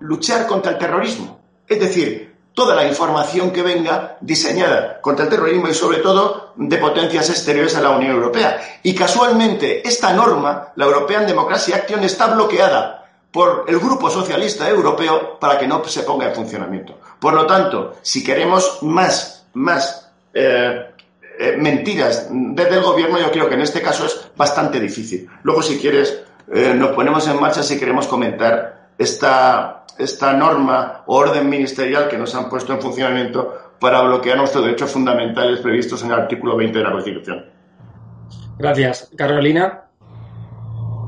luchar 0.00 0.46
contra 0.46 0.72
el 0.72 0.78
terrorismo 0.78 1.36
es 1.68 1.80
decir, 1.80 2.35
toda 2.56 2.74
la 2.74 2.88
información 2.88 3.50
que 3.50 3.60
venga 3.60 4.16
diseñada 4.22 4.98
contra 5.02 5.26
el 5.26 5.30
terrorismo 5.30 5.68
y 5.68 5.74
sobre 5.74 5.98
todo 5.98 6.54
de 6.56 6.78
potencias 6.78 7.28
exteriores 7.28 7.76
a 7.76 7.82
la 7.82 7.90
Unión 7.90 8.12
Europea. 8.12 8.80
Y 8.82 8.94
casualmente 8.94 9.86
esta 9.86 10.14
norma, 10.14 10.68
la 10.74 10.86
European 10.86 11.26
Democracy 11.26 11.74
Action, 11.74 12.02
está 12.02 12.28
bloqueada 12.28 13.04
por 13.30 13.66
el 13.68 13.78
Grupo 13.78 14.08
Socialista 14.08 14.66
Europeo 14.70 15.38
para 15.38 15.58
que 15.58 15.68
no 15.68 15.84
se 15.84 16.02
ponga 16.02 16.28
en 16.28 16.34
funcionamiento. 16.34 16.98
Por 17.20 17.34
lo 17.34 17.44
tanto, 17.46 17.96
si 18.00 18.24
queremos 18.24 18.78
más, 18.80 19.44
más 19.52 20.10
eh, 20.32 20.94
eh, 21.38 21.56
mentiras 21.58 22.28
desde 22.30 22.76
el 22.76 22.82
gobierno, 22.82 23.18
yo 23.18 23.30
creo 23.30 23.50
que 23.50 23.56
en 23.56 23.60
este 23.60 23.82
caso 23.82 24.06
es 24.06 24.30
bastante 24.34 24.80
difícil. 24.80 25.28
Luego, 25.42 25.60
si 25.60 25.78
quieres, 25.78 26.22
eh, 26.50 26.72
nos 26.74 26.92
ponemos 26.92 27.28
en 27.28 27.38
marcha 27.38 27.62
si 27.62 27.78
queremos 27.78 28.06
comentar 28.06 28.88
esta, 28.96 29.75
esta 29.98 30.32
norma 30.32 31.02
o 31.06 31.16
orden 31.16 31.48
ministerial 31.48 32.08
que 32.08 32.18
nos 32.18 32.34
han 32.34 32.48
puesto 32.48 32.72
en 32.72 32.80
funcionamiento 32.80 33.74
para 33.80 34.02
bloquear 34.02 34.38
nuestros 34.38 34.64
derechos 34.64 34.90
fundamentales 34.90 35.60
previstos 35.60 36.02
en 36.02 36.08
el 36.08 36.20
artículo 36.20 36.56
20 36.56 36.78
de 36.78 36.84
la 36.84 36.92
Constitución. 36.92 37.44
Gracias. 38.58 39.10
Carolina. 39.16 39.82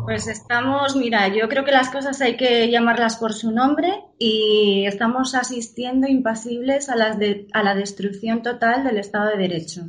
Pues 0.05 0.27
estamos, 0.27 0.97
mira, 0.97 1.29
yo 1.29 1.51
creo 1.51 1.65
que 1.65 1.71
las 1.71 1.91
cosas 1.91 2.21
hay 2.23 2.39
que 2.39 2.71
llamarlas 2.71 3.19
por 3.19 3.35
su 3.35 3.51
nombre 3.51 4.05
y 4.19 4.87
estamos 4.87 5.35
asistiendo 5.35 6.07
impasibles 6.07 6.89
a, 6.89 6.97
las 6.97 7.19
a 7.53 7.63
la 7.63 7.75
destrucción 7.75 8.43
total 8.43 8.85
del 8.85 8.97
Estado 8.97 9.31
de 9.31 9.37
Derecho. 9.37 9.83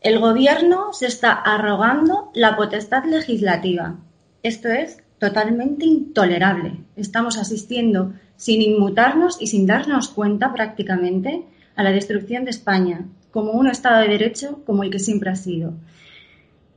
El 0.00 0.20
Gobierno 0.20 0.92
se 0.92 1.06
está 1.06 1.32
arrogando 1.32 2.30
la 2.34 2.56
potestad 2.56 3.04
legislativa, 3.04 3.96
esto 4.44 4.68
es, 4.68 5.01
totalmente 5.22 5.86
intolerable. 5.86 6.78
Estamos 6.96 7.38
asistiendo 7.38 8.12
sin 8.34 8.60
inmutarnos 8.60 9.40
y 9.40 9.46
sin 9.46 9.68
darnos 9.68 10.08
cuenta 10.08 10.52
prácticamente 10.52 11.44
a 11.76 11.84
la 11.84 11.92
destrucción 11.92 12.44
de 12.44 12.50
España 12.50 13.06
como 13.30 13.52
un 13.52 13.68
Estado 13.68 14.02
de 14.02 14.08
Derecho 14.08 14.64
como 14.66 14.82
el 14.82 14.90
que 14.90 14.98
siempre 14.98 15.30
ha 15.30 15.36
sido. 15.36 15.74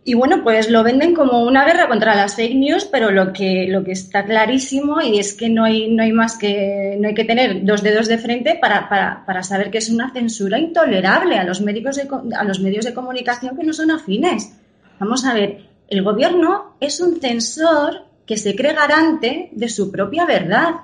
Y 0.04 0.14
bueno, 0.14 0.44
pues 0.44 0.70
lo 0.70 0.84
venden 0.84 1.16
como 1.16 1.44
una 1.44 1.66
guerra 1.66 1.88
contra 1.88 2.14
las 2.14 2.36
fake 2.36 2.54
news, 2.56 2.86
pero 2.86 3.10
lo 3.10 3.34
que, 3.34 3.66
lo 3.68 3.84
que 3.84 3.94
está 3.94 4.24
clarísimo 4.24 5.02
y 5.02 5.18
es 5.18 5.34
que 5.34 5.50
no 5.50 5.64
hay, 5.64 5.92
no 5.92 6.04
hay 6.04 6.12
más 6.12 6.38
que, 6.38 7.00
no 7.02 7.08
hay 7.08 7.16
que 7.16 7.26
tener 7.26 7.66
dos 7.66 7.82
dedos 7.82 8.08
de 8.08 8.20
frente 8.20 8.60
para, 8.62 8.88
para, 8.88 9.26
para 9.26 9.42
saber 9.42 9.72
que 9.72 9.80
es 9.80 9.90
una 9.90 10.14
censura 10.14 10.60
intolerable 10.60 11.40
a 11.40 11.44
los, 11.44 11.62
médicos 11.62 12.00
a 12.38 12.44
los 12.44 12.60
medios 12.60 12.86
de 12.86 12.94
comunicación 12.94 13.58
que 13.58 13.64
no 13.64 13.74
son 13.74 13.90
afines. 13.90 14.56
Vamos 15.00 15.26
a 15.26 15.34
ver, 15.34 15.62
el 15.88 16.04
gobierno 16.04 16.76
es 16.80 17.00
un 17.00 17.20
censor 17.20 18.05
que 18.26 18.38
se 18.38 18.56
cree 18.56 18.74
garante 18.74 19.50
de 19.52 19.70
su 19.70 19.92
propia 19.92 20.26
verdad. 20.26 20.76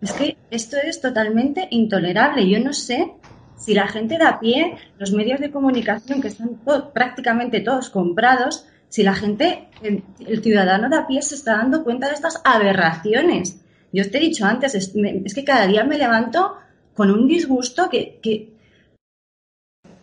Es 0.00 0.12
que 0.12 0.36
esto 0.50 0.76
es 0.76 1.00
totalmente 1.00 1.68
intolerable. 1.70 2.48
Yo 2.48 2.60
no 2.60 2.72
sé 2.72 3.12
si 3.56 3.74
la 3.74 3.86
gente 3.86 4.18
de 4.18 4.24
a 4.24 4.40
pie, 4.40 4.76
los 4.98 5.12
medios 5.12 5.40
de 5.40 5.50
comunicación 5.50 6.20
que 6.20 6.28
están 6.28 6.60
prácticamente 6.92 7.60
todos 7.60 7.90
comprados, 7.90 8.66
si 8.88 9.02
la 9.02 9.14
gente, 9.14 9.68
el, 9.80 10.42
ciudadano 10.42 10.88
de 10.90 10.96
a 10.96 11.06
pie 11.06 11.22
se 11.22 11.36
está 11.36 11.56
dando 11.56 11.84
cuenta 11.84 12.08
de 12.08 12.14
estas 12.14 12.40
aberraciones. 12.44 13.60
Yo 13.92 14.10
te 14.10 14.18
he 14.18 14.20
dicho 14.20 14.44
antes, 14.44 14.74
es, 14.74 14.92
que 15.34 15.44
cada 15.44 15.66
día 15.66 15.84
me 15.84 15.96
levanto 15.96 16.56
con 16.94 17.10
un 17.10 17.26
disgusto 17.26 17.88
que, 17.88 18.18
que, 18.22 18.51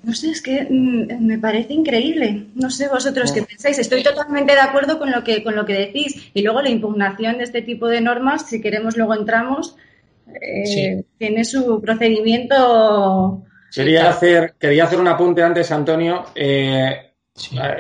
no 0.01 0.13
sé, 0.13 0.31
es 0.31 0.41
que 0.41 0.65
mm, 0.69 1.25
me 1.25 1.37
parece 1.37 1.73
increíble. 1.73 2.45
No 2.55 2.69
sé 2.69 2.87
vosotros 2.87 3.31
qué 3.31 3.43
pensáis. 3.43 3.79
Estoy 3.79 4.03
totalmente 4.03 4.53
de 4.53 4.61
acuerdo 4.61 4.97
con 4.97 5.11
lo 5.11 5.23
que 5.23 5.43
con 5.43 5.55
lo 5.55 5.65
que 5.65 5.73
decís. 5.73 6.31
Y 6.33 6.41
luego 6.41 6.61
la 6.61 6.69
impugnación 6.69 7.37
de 7.37 7.43
este 7.43 7.61
tipo 7.61 7.87
de 7.87 8.01
normas, 8.01 8.47
si 8.47 8.61
queremos 8.61 8.95
luego 8.95 9.13
entramos, 9.13 9.75
eh, 10.41 11.03
tiene 11.17 11.43
su 11.43 11.81
procedimiento. 11.81 13.43
Quería 13.73 14.09
hacer, 14.09 14.55
quería 14.59 14.85
hacer 14.85 14.99
un 14.99 15.07
apunte 15.07 15.43
antes, 15.43 15.71
Antonio. 15.71 16.25
Eh, 16.33 17.11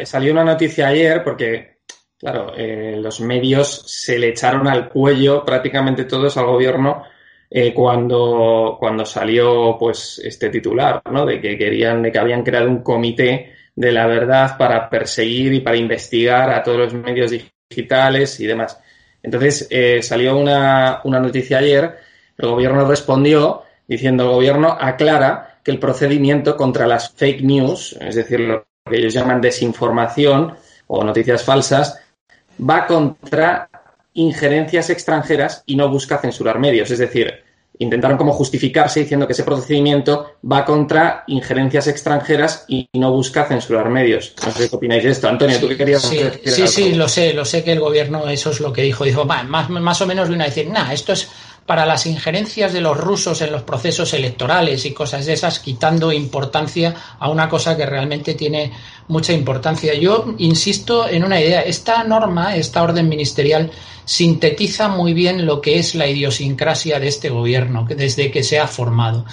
salió 0.03 0.33
una 0.33 0.43
noticia 0.43 0.87
ayer 0.87 1.23
porque, 1.23 1.79
claro, 2.17 2.53
eh, 2.55 2.97
los 3.01 3.21
medios 3.21 3.83
se 3.87 4.19
le 4.19 4.29
echaron 4.29 4.67
al 4.67 4.89
cuello 4.89 5.43
prácticamente 5.45 6.03
todos 6.03 6.37
al 6.37 6.45
gobierno 6.45 7.03
eh, 7.49 7.73
cuando, 7.73 8.77
cuando 8.79 9.05
salió 9.05 9.75
pues 9.79 10.21
este 10.23 10.49
titular, 10.49 11.01
¿no? 11.11 11.25
De 11.25 11.41
que 11.41 11.57
querían, 11.57 12.01
de 12.03 12.11
que 12.11 12.19
habían 12.19 12.43
creado 12.43 12.69
un 12.69 12.83
comité 12.83 13.53
de 13.75 13.91
la 13.91 14.05
verdad 14.07 14.57
para 14.57 14.89
perseguir 14.89 15.53
y 15.53 15.61
para 15.61 15.77
investigar 15.77 16.51
a 16.51 16.61
todos 16.61 16.77
los 16.77 16.93
medios 16.93 17.31
digitales 17.31 18.39
y 18.39 18.45
demás. 18.45 18.79
Entonces 19.23 19.67
eh, 19.69 20.01
salió 20.01 20.37
una, 20.37 21.01
una 21.03 21.19
noticia 21.19 21.59
ayer, 21.59 21.97
el 22.37 22.49
gobierno 22.49 22.85
respondió 22.87 23.63
diciendo 23.87 24.23
el 24.23 24.29
gobierno 24.29 24.77
aclara 24.79 25.59
que 25.63 25.71
el 25.71 25.79
procedimiento 25.79 26.55
contra 26.55 26.87
las 26.87 27.09
fake 27.11 27.41
news, 27.41 27.97
es 27.99 28.15
decir, 28.15 28.39
lo 28.41 28.65
que 28.85 28.97
ellos 28.97 29.13
llaman 29.13 29.41
desinformación 29.41 30.55
o 30.87 31.03
noticias 31.03 31.43
falsas, 31.43 31.99
va 32.59 32.85
contra 32.85 33.68
injerencias 34.13 34.89
extranjeras 34.89 35.63
y 35.65 35.75
no 35.75 35.89
busca 35.89 36.17
censurar 36.17 36.59
medios. 36.59 36.91
Es 36.91 36.99
decir, 36.99 37.43
intentaron 37.79 38.17
como 38.17 38.33
justificarse 38.33 38.99
diciendo 38.99 39.25
que 39.25 39.33
ese 39.33 39.43
procedimiento 39.43 40.35
va 40.49 40.65
contra 40.65 41.23
injerencias 41.27 41.87
extranjeras 41.87 42.65
y 42.67 42.89
no 42.93 43.11
busca 43.11 43.45
censurar 43.45 43.89
medios. 43.89 44.33
No 44.45 44.51
sé 44.51 44.69
qué 44.69 44.75
opináis 44.75 45.03
de 45.03 45.11
esto. 45.11 45.29
Antonio, 45.29 45.59
¿tú 45.59 45.67
qué 45.69 45.77
querías 45.77 46.01
Sí, 46.01 46.19
sí, 46.45 46.67
sí, 46.67 46.93
lo 46.93 47.07
sé, 47.07 47.33
lo 47.33 47.45
sé 47.45 47.63
que 47.63 47.71
el 47.71 47.79
gobierno 47.79 48.27
eso 48.27 48.51
es 48.51 48.59
lo 48.59 48.73
que 48.73 48.81
dijo. 48.81 49.05
Dijo, 49.05 49.25
más, 49.25 49.69
más 49.69 50.01
o 50.01 50.05
menos 50.05 50.29
vino 50.29 50.43
a 50.43 50.47
decir, 50.47 50.69
nah, 50.69 50.91
esto 50.91 51.13
es 51.13 51.29
para 51.69 51.85
las 51.85 52.07
injerencias 52.07 52.73
de 52.73 52.81
los 52.81 52.97
rusos 52.97 53.43
en 53.43 53.51
los 53.51 53.61
procesos 53.61 54.15
electorales 54.15 54.85
y 54.85 54.91
cosas 54.91 55.27
de 55.27 55.33
esas, 55.33 55.59
quitando 55.59 56.11
importancia 56.11 56.95
a 57.19 57.29
una 57.29 57.47
cosa 57.47 57.77
que 57.77 57.85
realmente 57.85 58.33
tiene 58.33 58.71
mucha 59.07 59.33
importancia. 59.33 59.93
Yo 59.93 60.33
insisto 60.39 61.07
en 61.07 61.23
una 61.23 61.39
idea. 61.39 61.61
Esta 61.61 62.03
norma, 62.03 62.55
esta 62.55 62.81
orden 62.81 63.07
ministerial, 63.07 63.69
sintetiza 64.03 64.87
muy 64.87 65.13
bien 65.13 65.45
lo 65.45 65.61
que 65.61 65.77
es 65.77 65.93
la 65.93 66.07
idiosincrasia 66.07 66.99
de 66.99 67.07
este 67.07 67.29
gobierno 67.29 67.85
desde 67.87 68.31
que 68.31 68.41
se 68.41 68.57
ha 68.57 68.65
formado 68.65 69.25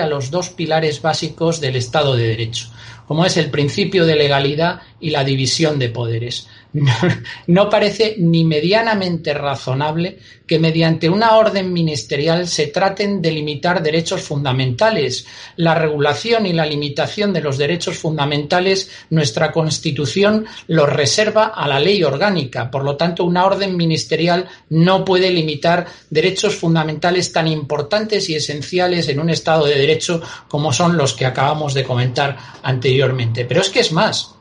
a 0.00 0.06
los 0.06 0.30
dos 0.30 0.50
pilares 0.50 1.02
básicos 1.02 1.60
del 1.60 1.74
Estado 1.74 2.14
de 2.14 2.28
Derecho, 2.28 2.68
como 3.08 3.24
es 3.24 3.36
el 3.36 3.50
principio 3.50 4.06
de 4.06 4.14
legalidad 4.14 4.82
y 5.00 5.10
la 5.10 5.24
división 5.24 5.78
de 5.78 5.88
poderes. 5.88 6.48
No, 7.46 7.68
parece 7.68 8.16
ni 8.18 8.44
medianamente 8.44 9.34
razonable 9.34 10.18
que 10.46 10.58
mediante 10.58 11.08
una 11.08 11.36
orden 11.36 11.72
ministerial 11.72 12.46
se 12.48 12.68
traten 12.68 13.22
de 13.22 13.30
limitar 13.30 13.82
derechos 13.82 14.22
fundamentales. 14.22 15.26
La 15.56 15.74
regulación 15.74 16.46
y 16.46 16.52
la 16.52 16.66
limitación 16.66 17.32
de 17.32 17.40
los 17.40 17.58
derechos 17.58 17.98
fundamentales, 17.98 18.90
nuestra 19.10 19.52
Constitución 19.52 20.46
los 20.66 20.88
reserva 20.88 21.46
a 21.46 21.68
la 21.68 21.80
ley 21.80 22.02
orgánica. 22.02 22.70
Por 22.70 22.84
lo 22.84 22.96
tanto, 22.96 23.24
una 23.24 23.44
orden 23.46 23.76
ministerial 23.76 24.48
no 24.70 25.04
puede 25.04 25.30
limitar 25.30 25.86
derechos 26.08 26.56
fundamentales 26.56 27.32
tan 27.32 27.46
importantes 27.46 28.28
y 28.28 28.36
esenciales 28.36 29.08
en 29.08 29.20
un 29.20 29.30
Estado 29.30 29.66
de 29.66 29.78
Derecho 29.78 30.20
como 30.48 30.72
son 30.72 30.96
los 30.96 31.14
que 31.14 31.26
acabamos 31.26 31.74
de 31.74 31.84
comentar 31.84 32.36
anteriormente. 32.62 33.44
Pero 33.44 33.60
es 33.60 33.70
que 33.70 33.80
es 33.80 33.92
más 33.92 34.34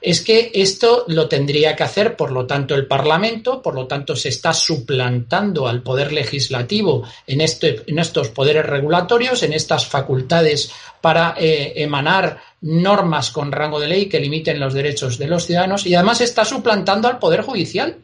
es 0.00 0.20
que 0.22 0.50
esto 0.54 1.04
lo 1.08 1.28
tendría 1.28 1.74
que 1.74 1.82
hacer, 1.82 2.16
por 2.16 2.30
lo 2.30 2.46
tanto, 2.46 2.74
el 2.74 2.86
Parlamento, 2.86 3.62
por 3.62 3.74
lo 3.74 3.86
tanto, 3.86 4.14
se 4.16 4.28
está 4.28 4.52
suplantando 4.52 5.66
al 5.66 5.82
poder 5.82 6.12
legislativo 6.12 7.04
en, 7.26 7.40
este, 7.40 7.82
estos 7.86 8.28
poderes 8.28 8.66
regulatorios, 8.66 9.42
en 9.42 9.52
estas 9.52 9.86
facultades 9.86 10.70
para 11.00 11.34
eh, 11.38 11.72
emanar 11.76 12.40
normas 12.60 13.30
con 13.30 13.52
rango 13.52 13.78
de 13.80 13.88
ley 13.88 14.06
que 14.06 14.20
limiten 14.20 14.60
los 14.60 14.74
derechos 14.74 15.18
de 15.18 15.28
los 15.28 15.46
ciudadanos 15.46 15.86
y 15.86 15.94
además 15.94 16.20
está 16.20 16.44
suplantando 16.44 17.08
al 17.08 17.18
poder 17.18 17.42
judicial 17.42 17.98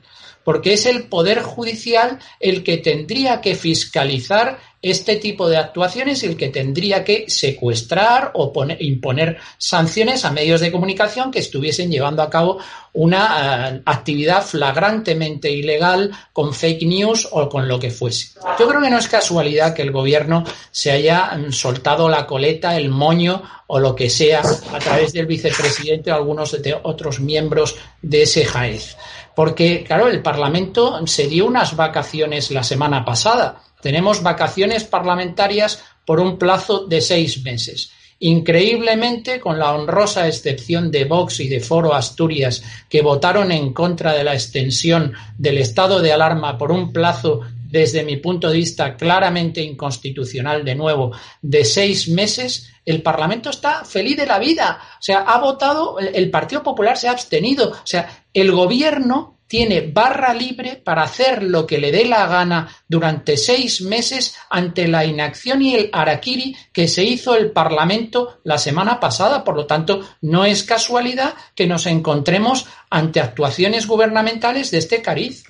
porque 0.44 0.74
es 0.74 0.86
el 0.86 1.04
Poder 1.04 1.42
Judicial 1.42 2.18
el 2.38 2.62
que 2.62 2.76
tendría 2.76 3.40
que 3.40 3.54
fiscalizar 3.54 4.58
este 4.84 5.16
tipo 5.16 5.48
de 5.48 5.56
actuaciones 5.56 6.22
el 6.22 6.36
que 6.36 6.48
tendría 6.48 7.02
que 7.02 7.24
secuestrar 7.28 8.32
o 8.34 8.52
imponer 8.78 9.38
sanciones 9.56 10.24
a 10.24 10.30
medios 10.30 10.60
de 10.60 10.70
comunicación 10.70 11.30
que 11.30 11.38
estuviesen 11.38 11.90
llevando 11.90 12.22
a 12.22 12.28
cabo 12.28 12.58
una 12.92 13.70
eh, 13.70 13.82
actividad 13.86 14.44
flagrantemente 14.44 15.50
ilegal 15.50 16.12
con 16.32 16.52
fake 16.52 16.82
news 16.82 17.28
o 17.32 17.48
con 17.48 17.66
lo 17.66 17.80
que 17.80 17.90
fuese. 17.90 18.38
Yo 18.58 18.68
creo 18.68 18.80
que 18.80 18.90
no 18.90 18.98
es 18.98 19.08
casualidad 19.08 19.74
que 19.74 19.82
el 19.82 19.90
gobierno 19.90 20.44
se 20.70 20.90
haya 20.90 21.32
mm, 21.34 21.50
soltado 21.50 22.08
la 22.08 22.26
coleta, 22.26 22.76
el 22.76 22.90
moño 22.90 23.42
o 23.66 23.80
lo 23.80 23.96
que 23.96 24.10
sea 24.10 24.42
a 24.72 24.78
través 24.78 25.12
del 25.12 25.26
vicepresidente 25.26 26.12
o 26.12 26.14
algunos 26.14 26.62
de 26.62 26.76
otros 26.82 27.20
miembros 27.20 27.74
de 28.02 28.22
ese 28.22 28.44
JAEZ. 28.44 28.96
Porque, 29.34 29.82
claro, 29.82 30.08
el 30.08 30.22
Parlamento 30.22 31.04
se 31.06 31.26
dio 31.26 31.46
unas 31.46 31.74
vacaciones 31.74 32.50
la 32.52 32.62
semana 32.62 33.04
pasada. 33.04 33.60
Tenemos 33.84 34.22
vacaciones 34.22 34.84
parlamentarias 34.84 35.84
por 36.06 36.18
un 36.18 36.38
plazo 36.38 36.86
de 36.86 37.02
seis 37.02 37.44
meses. 37.44 37.90
Increíblemente, 38.18 39.38
con 39.38 39.58
la 39.58 39.74
honrosa 39.74 40.26
excepción 40.26 40.90
de 40.90 41.04
Vox 41.04 41.40
y 41.40 41.48
de 41.48 41.60
Foro 41.60 41.92
Asturias, 41.92 42.62
que 42.88 43.02
votaron 43.02 43.52
en 43.52 43.74
contra 43.74 44.14
de 44.14 44.24
la 44.24 44.32
extensión 44.32 45.12
del 45.36 45.58
estado 45.58 46.00
de 46.00 46.14
alarma 46.14 46.56
por 46.56 46.72
un 46.72 46.94
plazo, 46.94 47.42
desde 47.62 48.04
mi 48.04 48.16
punto 48.16 48.48
de 48.48 48.56
vista, 48.56 48.96
claramente 48.96 49.60
inconstitucional 49.60 50.64
de 50.64 50.76
nuevo, 50.76 51.12
de 51.42 51.66
seis 51.66 52.08
meses, 52.08 52.70
el 52.86 53.02
Parlamento 53.02 53.50
está 53.50 53.84
feliz 53.84 54.16
de 54.16 54.24
la 54.24 54.38
vida. 54.38 54.80
O 54.98 55.02
sea, 55.02 55.24
ha 55.24 55.38
votado, 55.38 55.98
el 55.98 56.30
Partido 56.30 56.62
Popular 56.62 56.96
se 56.96 57.08
ha 57.08 57.12
abstenido. 57.12 57.72
O 57.72 57.86
sea, 57.86 58.24
el 58.32 58.50
gobierno 58.50 59.33
tiene 59.46 59.90
barra 59.92 60.34
libre 60.34 60.80
para 60.82 61.02
hacer 61.02 61.42
lo 61.42 61.66
que 61.66 61.78
le 61.78 61.92
dé 61.92 62.04
la 62.04 62.26
gana 62.26 62.68
durante 62.88 63.36
seis 63.36 63.82
meses 63.82 64.36
ante 64.50 64.88
la 64.88 65.04
inacción 65.04 65.62
y 65.62 65.74
el 65.74 65.90
araquiri 65.92 66.56
que 66.72 66.88
se 66.88 67.04
hizo 67.04 67.34
el 67.36 67.50
Parlamento 67.50 68.40
la 68.44 68.58
semana 68.58 69.00
pasada. 69.00 69.44
Por 69.44 69.56
lo 69.56 69.66
tanto, 69.66 70.00
no 70.22 70.44
es 70.44 70.64
casualidad 70.64 71.34
que 71.54 71.66
nos 71.66 71.86
encontremos 71.86 72.66
ante 72.90 73.20
actuaciones 73.20 73.86
gubernamentales 73.86 74.70
de 74.70 74.78
este 74.78 75.02
cariz. 75.02 75.44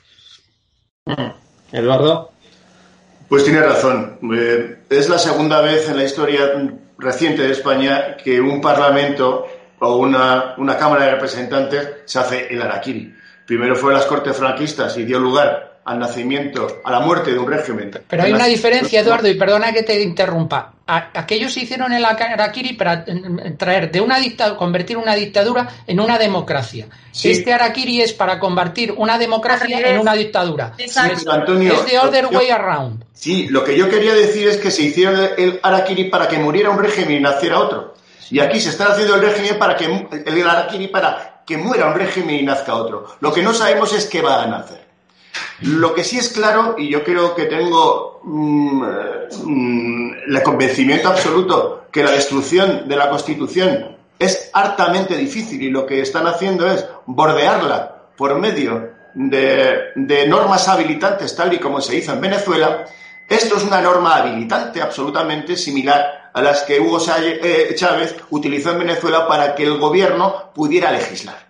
Eduardo. 1.72 2.32
Pues 3.28 3.44
tiene 3.44 3.60
razón. 3.60 4.18
Eh, 4.36 4.78
es 4.90 5.08
la 5.08 5.18
segunda 5.18 5.60
vez 5.60 5.88
en 5.88 5.96
la 5.96 6.04
historia 6.04 6.52
reciente 6.98 7.42
de 7.42 7.52
España 7.52 8.16
que 8.16 8.40
un 8.40 8.60
Parlamento 8.60 9.46
o 9.80 9.96
una, 9.96 10.54
una 10.58 10.76
Cámara 10.76 11.06
de 11.06 11.12
Representantes 11.12 11.88
se 12.04 12.18
hace 12.18 12.46
el 12.48 12.62
araquiri. 12.62 13.14
Primero 13.46 13.76
fue 13.76 13.92
las 13.92 14.06
Cortes 14.06 14.36
franquistas 14.36 14.96
y 14.96 15.04
dio 15.04 15.18
lugar 15.18 15.74
al 15.84 15.98
nacimiento, 15.98 16.80
a 16.82 16.90
la 16.90 17.00
muerte 17.00 17.32
de 17.32 17.38
un 17.38 17.46
régimen. 17.46 17.90
Pero 18.08 18.22
hay 18.22 18.32
una 18.32 18.46
diferencia, 18.46 19.00
Eduardo, 19.00 19.28
y 19.28 19.34
perdona 19.34 19.72
que 19.72 19.82
te 19.82 20.00
interrumpa. 20.00 20.72
aquellos 20.86 21.54
hicieron 21.56 21.92
el 21.92 22.04
Araquiri 22.04 22.72
para 22.72 23.04
traer 23.58 23.90
de 23.90 24.00
una 24.00 24.18
dictadura, 24.18 24.56
convertir 24.58 24.96
una 24.96 25.14
dictadura 25.14 25.68
en 25.86 26.00
una 26.00 26.18
democracia. 26.18 26.86
Este 27.22 27.52
Araquiri 27.52 28.00
es 28.00 28.14
para 28.14 28.38
convertir 28.38 28.92
una 28.96 29.18
democracia 29.18 29.78
en 29.78 29.98
una 29.98 30.14
dictadura. 30.14 30.72
Exacto. 30.78 31.30
Antonio, 31.30 31.74
es 31.74 31.84
the 31.84 31.98
other 31.98 32.26
way 32.26 32.48
around. 32.48 33.04
Sí, 33.12 33.48
lo 33.48 33.62
que 33.62 33.76
yo 33.76 33.88
quería 33.90 34.14
decir 34.14 34.48
es 34.48 34.56
que 34.56 34.70
se 34.70 34.82
hicieron 34.84 35.18
el 35.36 35.60
Araquiri 35.62 36.04
para 36.04 36.28
que 36.28 36.38
muriera 36.38 36.70
un 36.70 36.78
régimen 36.78 37.18
y 37.18 37.20
naciera 37.20 37.58
otro. 37.58 37.94
Y 38.30 38.40
aquí 38.40 38.58
se 38.58 38.70
está 38.70 38.86
haciendo 38.86 39.16
el 39.16 39.20
régimen 39.20 39.58
para 39.58 39.76
que 39.76 39.84
el 39.84 40.48
Araquiri 40.48 40.88
para 40.88 41.33
que 41.44 41.56
muera 41.56 41.88
un 41.88 41.94
régimen 41.94 42.36
y 42.36 42.42
nazca 42.42 42.74
otro. 42.74 43.06
Lo 43.20 43.32
que 43.32 43.42
no 43.42 43.52
sabemos 43.52 43.92
es 43.92 44.06
qué 44.06 44.22
va 44.22 44.42
a 44.42 44.46
nacer. 44.46 44.84
Lo 45.62 45.94
que 45.94 46.04
sí 46.04 46.18
es 46.18 46.28
claro, 46.30 46.76
y 46.78 46.88
yo 46.88 47.02
creo 47.02 47.34
que 47.34 47.46
tengo 47.46 48.20
mm, 48.22 48.82
mm, 49.44 50.14
el 50.28 50.42
convencimiento 50.42 51.08
absoluto 51.08 51.86
que 51.90 52.02
la 52.02 52.12
destrucción 52.12 52.88
de 52.88 52.96
la 52.96 53.08
Constitución 53.08 53.96
es 54.18 54.50
hartamente 54.52 55.16
difícil 55.16 55.62
y 55.62 55.70
lo 55.70 55.86
que 55.86 56.00
están 56.00 56.26
haciendo 56.26 56.66
es 56.66 56.86
bordearla 57.06 58.08
por 58.16 58.38
medio 58.38 58.90
de, 59.14 59.92
de 59.94 60.26
normas 60.26 60.68
habilitantes 60.68 61.34
tal 61.34 61.52
y 61.52 61.58
como 61.58 61.80
se 61.80 61.96
hizo 61.96 62.12
en 62.12 62.20
Venezuela, 62.20 62.84
esto 63.28 63.56
es 63.56 63.64
una 63.64 63.80
norma 63.80 64.16
habilitante 64.16 64.82
absolutamente 64.82 65.56
similar 65.56 66.23
a 66.34 66.42
las 66.42 66.62
que 66.64 66.78
Hugo 66.78 66.98
eh, 67.00 67.74
Chávez 67.74 68.14
utilizó 68.30 68.72
en 68.72 68.80
Venezuela 68.80 69.26
para 69.26 69.54
que 69.54 69.64
el 69.64 69.78
gobierno 69.78 70.52
pudiera 70.54 70.92
legislar. 70.92 71.46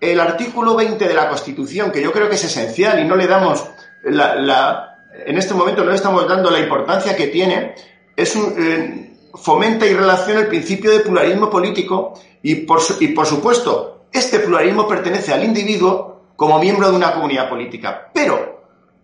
El 0.00 0.20
artículo 0.20 0.76
20 0.76 1.08
de 1.08 1.14
la 1.14 1.28
Constitución, 1.28 1.90
que 1.90 2.02
yo 2.02 2.12
creo 2.12 2.28
que 2.28 2.36
es 2.36 2.44
esencial 2.44 3.00
y 3.00 3.04
no 3.04 3.16
le 3.16 3.26
damos 3.26 3.64
la, 4.04 4.96
en 5.26 5.38
este 5.38 5.54
momento 5.54 5.84
no 5.84 5.90
le 5.90 5.96
estamos 5.96 6.26
dando 6.28 6.50
la 6.50 6.60
importancia 6.60 7.16
que 7.16 7.28
tiene, 7.28 7.74
es 8.16 8.34
un, 8.34 8.54
eh, 8.58 9.12
fomenta 9.34 9.86
y 9.86 9.94
relaciona 9.94 10.40
el 10.40 10.48
principio 10.48 10.90
de 10.90 11.00
pluralismo 11.00 11.48
político 11.48 12.14
y 12.42 12.56
por, 12.56 12.80
y 13.00 13.08
por 13.08 13.26
supuesto, 13.26 14.06
este 14.12 14.40
pluralismo 14.40 14.86
pertenece 14.86 15.32
al 15.32 15.44
individuo 15.44 16.22
como 16.36 16.58
miembro 16.58 16.90
de 16.90 16.96
una 16.96 17.14
comunidad 17.14 17.48
política. 17.48 18.10
Pero 18.12 18.61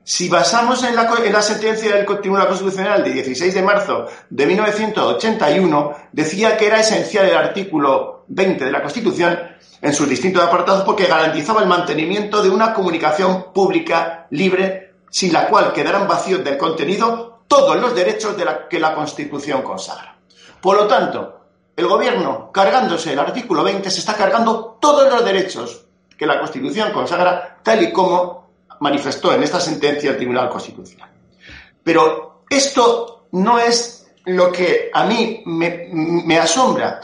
si 0.09 0.27
basamos 0.27 0.83
en 0.85 0.97
la, 0.97 1.07
en 1.23 1.35
la, 1.35 1.43
sentencia 1.43 1.95
del 1.95 2.07
Tribunal 2.07 2.49
Constitucional 2.49 3.05
de 3.05 3.11
16 3.11 3.53
de 3.53 3.61
marzo 3.61 4.07
de 4.31 4.47
1981, 4.47 5.97
decía 6.13 6.57
que 6.57 6.67
era 6.67 6.81
esencial 6.81 7.27
el 7.27 7.37
artículo 7.37 8.25
20 8.29 8.65
de 8.65 8.73
la 8.73 8.81
Constitución 8.81 9.39
en 9.83 9.93
sus 9.93 10.09
distintos 10.09 10.43
apartados 10.43 10.83
porque 10.85 11.05
garantizaba 11.05 11.61
el 11.61 11.69
mantenimiento 11.69 12.43
de 12.43 12.49
una 12.49 12.73
comunicación 12.73 13.53
pública 13.53 14.27
libre, 14.31 14.95
sin 15.11 15.31
la 15.31 15.47
cual 15.47 15.75
quedarán 15.75 16.09
vacíos 16.09 16.43
del 16.43 16.57
contenido 16.57 17.43
todos 17.47 17.79
los 17.79 17.95
derechos 17.95 18.35
que 18.71 18.81
la 18.81 18.95
Constitución 18.95 19.61
consagra. 19.61 20.17
Por 20.63 20.79
lo 20.79 20.87
tanto, 20.87 21.41
el 21.77 21.87
Gobierno, 21.87 22.51
cargándose 22.51 23.13
el 23.13 23.19
artículo 23.19 23.63
20, 23.63 23.91
se 23.91 24.01
está 24.01 24.15
cargando 24.15 24.79
todos 24.81 25.13
los 25.13 25.23
derechos 25.23 25.85
que 26.17 26.25
la 26.25 26.41
Constitución 26.41 26.93
consagra, 26.93 27.59
tal 27.63 27.83
y 27.83 27.93
como 27.93 28.48
manifestó 28.81 29.33
en 29.33 29.43
esta 29.43 29.61
sentencia 29.61 30.11
el 30.11 30.17
Tribunal 30.17 30.49
Constitucional. 30.49 31.11
Pero 31.83 32.45
esto 32.49 33.27
no 33.33 33.59
es 33.59 34.07
lo 34.25 34.53
que 34.53 34.91
a 34.93 35.05
mí 35.05 35.43
me, 35.47 36.39
asombra, 36.39 37.01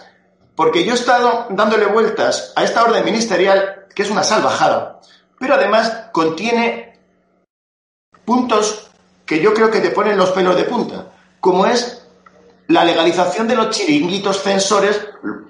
porque 0.54 0.84
yo 0.84 0.92
he 0.92 0.96
estado 0.96 1.46
dándole 1.50 1.86
vueltas 1.86 2.52
a 2.54 2.64
esta 2.64 2.84
orden 2.84 3.04
ministerial, 3.04 3.86
que 3.94 4.02
es 4.02 4.10
una 4.10 4.22
salvajada, 4.22 5.00
pero 5.38 5.54
además 5.54 6.08
contiene 6.12 6.98
puntos 8.24 8.90
que 9.24 9.40
yo 9.40 9.54
creo 9.54 9.70
que 9.70 9.80
te 9.80 9.90
ponen 9.90 10.18
los 10.18 10.30
pelos 10.30 10.56
de 10.56 10.64
punta, 10.64 11.12
como 11.40 11.66
es 11.66 12.06
la 12.68 12.84
legalización 12.84 13.46
de 13.48 13.56
los 13.56 13.70
chiringuitos 13.70 14.42
censores, 14.42 15.00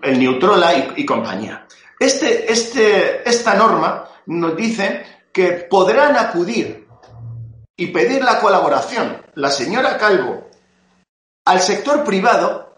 el 0.02 0.18
Neutrola 0.18 0.92
y, 0.96 1.04
compañía. 1.04 1.66
Este, 1.98 2.52
este, 2.52 3.28
esta 3.28 3.54
norma 3.54 4.08
nos 4.26 4.56
dice 4.56 5.13
que 5.34 5.66
podrán 5.68 6.16
acudir 6.16 6.86
y 7.76 7.88
pedir 7.88 8.22
la 8.22 8.38
colaboración, 8.38 9.20
la 9.34 9.50
señora 9.50 9.98
Calvo, 9.98 10.48
al 11.44 11.60
sector 11.60 12.04
privado, 12.04 12.76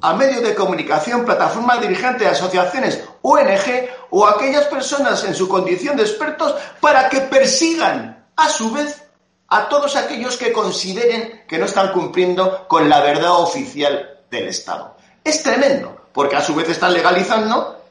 a 0.00 0.14
medios 0.14 0.42
de 0.42 0.54
comunicación, 0.54 1.26
plataformas 1.26 1.78
dirigentes, 1.82 2.26
asociaciones, 2.26 3.04
ONG 3.20 3.90
o 4.08 4.26
aquellas 4.26 4.64
personas 4.64 5.22
en 5.24 5.34
su 5.34 5.46
condición 5.46 5.94
de 5.98 6.04
expertos 6.04 6.54
para 6.80 7.10
que 7.10 7.20
persigan 7.20 8.26
a 8.34 8.48
su 8.48 8.72
vez 8.72 9.04
a 9.48 9.68
todos 9.68 9.94
aquellos 9.94 10.38
que 10.38 10.52
consideren 10.52 11.42
que 11.46 11.58
no 11.58 11.66
están 11.66 11.92
cumpliendo 11.92 12.66
con 12.66 12.88
la 12.88 13.00
verdad 13.00 13.32
oficial 13.32 14.20
del 14.30 14.48
Estado. 14.48 14.96
Es 15.22 15.42
tremendo, 15.42 16.06
porque 16.14 16.36
a 16.36 16.40
su 16.40 16.54
vez 16.54 16.70
están 16.70 16.94
legalizando 16.94 17.84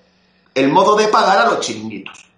el 0.55 0.69
modo 0.69 0.95
de 0.95 1.09
pagar 1.09 1.37
a 1.37 1.45
los 1.45 1.59
chiringuitos. 1.59 2.28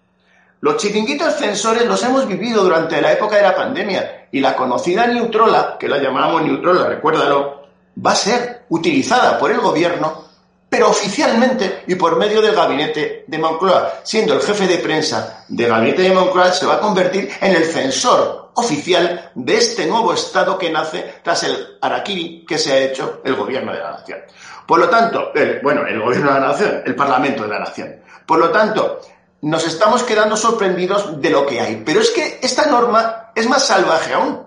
Los 0.61 0.77
chiringuitos 0.77 1.37
censores 1.37 1.87
los 1.87 2.03
hemos 2.03 2.27
vivido 2.27 2.63
durante 2.63 3.01
la 3.01 3.11
época 3.11 3.35
de 3.35 3.41
la 3.41 3.55
pandemia 3.55 4.27
y 4.31 4.39
la 4.39 4.55
conocida 4.55 5.07
Neutrola, 5.07 5.75
que 5.79 5.87
la 5.87 5.97
llamábamos 5.97 6.43
Neutrola, 6.43 6.87
recuérdalo, 6.87 7.63
va 8.05 8.11
a 8.11 8.15
ser 8.15 8.65
utilizada 8.69 9.39
por 9.39 9.49
el 9.49 9.59
gobierno, 9.59 10.23
pero 10.69 10.89
oficialmente 10.89 11.83
y 11.87 11.95
por 11.95 12.15
medio 12.15 12.43
del 12.43 12.53
gabinete 12.53 13.25
de 13.25 13.37
Moncloa, 13.39 14.01
siendo 14.03 14.35
el 14.35 14.41
jefe 14.41 14.67
de 14.67 14.77
prensa 14.77 15.45
del 15.47 15.67
gabinete 15.67 16.03
de 16.03 16.13
Moncloa, 16.13 16.51
se 16.51 16.67
va 16.67 16.75
a 16.75 16.79
convertir 16.79 17.27
en 17.41 17.55
el 17.55 17.65
censor 17.65 18.51
oficial 18.53 19.31
de 19.33 19.57
este 19.57 19.87
nuevo 19.87 20.13
Estado 20.13 20.59
que 20.59 20.69
nace 20.69 21.15
tras 21.23 21.41
el 21.43 21.79
Araquiri 21.81 22.45
que 22.45 22.59
se 22.59 22.71
ha 22.71 22.77
hecho 22.77 23.21
el 23.25 23.33
gobierno 23.33 23.73
de 23.73 23.79
la 23.79 23.91
nación. 23.93 24.19
Por 24.67 24.79
lo 24.79 24.87
tanto, 24.87 25.31
bueno, 25.63 25.87
el 25.87 25.99
gobierno 25.99 26.35
de 26.35 26.39
la 26.39 26.47
nación, 26.47 26.83
el 26.85 26.95
Parlamento 26.95 27.43
de 27.43 27.49
la 27.49 27.59
nación. 27.59 27.95
Por 28.27 28.37
lo 28.37 28.51
tanto, 28.51 29.01
nos 29.41 29.65
estamos 29.65 30.03
quedando 30.03 30.37
sorprendidos 30.37 31.21
de 31.21 31.29
lo 31.29 31.45
que 31.45 31.59
hay. 31.59 31.83
Pero 31.85 31.99
es 31.99 32.11
que 32.11 32.39
esta 32.41 32.67
norma 32.67 33.31
es 33.35 33.47
más 33.47 33.65
salvaje 33.65 34.13
aún, 34.13 34.41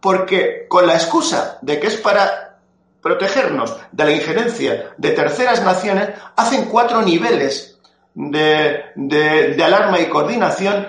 porque 0.00 0.66
con 0.68 0.86
la 0.86 0.94
excusa 0.94 1.58
de 1.62 1.78
que 1.78 1.88
es 1.88 1.96
para 1.96 2.58
protegernos 3.02 3.76
de 3.92 4.04
la 4.04 4.12
injerencia 4.12 4.94
de 4.96 5.10
terceras 5.12 5.62
naciones, 5.62 6.10
hacen 6.36 6.66
cuatro 6.66 7.02
niveles 7.02 7.78
de, 8.14 8.84
de 8.94 9.64
alarma 9.64 10.00
y 10.00 10.08
coordinación 10.08 10.86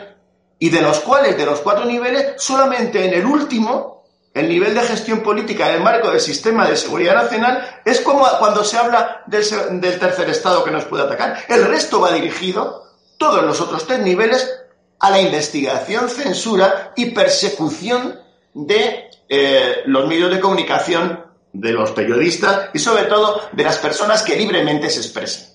y 0.63 0.69
de 0.69 0.81
los 0.81 0.99
cuales, 0.99 1.35
de 1.37 1.45
los 1.45 1.59
cuatro 1.61 1.85
niveles, 1.85 2.33
solamente 2.37 3.03
en 3.03 3.15
el 3.15 3.25
último, 3.25 4.03
el 4.31 4.47
nivel 4.47 4.75
de 4.75 4.81
gestión 4.81 5.21
política 5.21 5.67
en 5.67 5.77
el 5.77 5.81
marco 5.81 6.11
del 6.11 6.19
sistema 6.19 6.67
de 6.67 6.77
seguridad 6.77 7.15
nacional, 7.15 7.81
es 7.83 7.99
como 8.01 8.27
cuando 8.37 8.63
se 8.63 8.77
habla 8.77 9.23
del, 9.25 9.99
tercer 9.99 10.29
Estado 10.29 10.63
que 10.63 10.69
nos 10.69 10.85
puede 10.85 11.03
atacar. 11.03 11.39
El 11.47 11.65
resto 11.65 11.99
va 11.99 12.11
dirigido, 12.11 12.90
todos 13.21 13.43
los 13.43 13.62
otros 13.62 13.86
tres 13.86 13.99
niveles, 13.99 14.51
a 14.99 15.12
la 15.12 15.21
investigación, 15.21 16.10
censura 16.10 16.91
y 16.95 17.12
persecución 17.12 18.19
de 18.51 19.12
eh, 19.29 19.84
los 19.86 20.07
medios 20.07 20.31
de 20.31 20.39
comunicación, 20.39 21.23
de 21.53 21.71
los 21.71 21.91
periodistas 21.91 22.71
y 22.73 22.79
sobre 22.79 23.03
todo 23.03 23.39
de 23.51 23.63
las 23.63 23.77
personas 23.77 24.23
que 24.23 24.36
libremente 24.36 24.89
se 24.89 25.01
expresen. 25.01 25.49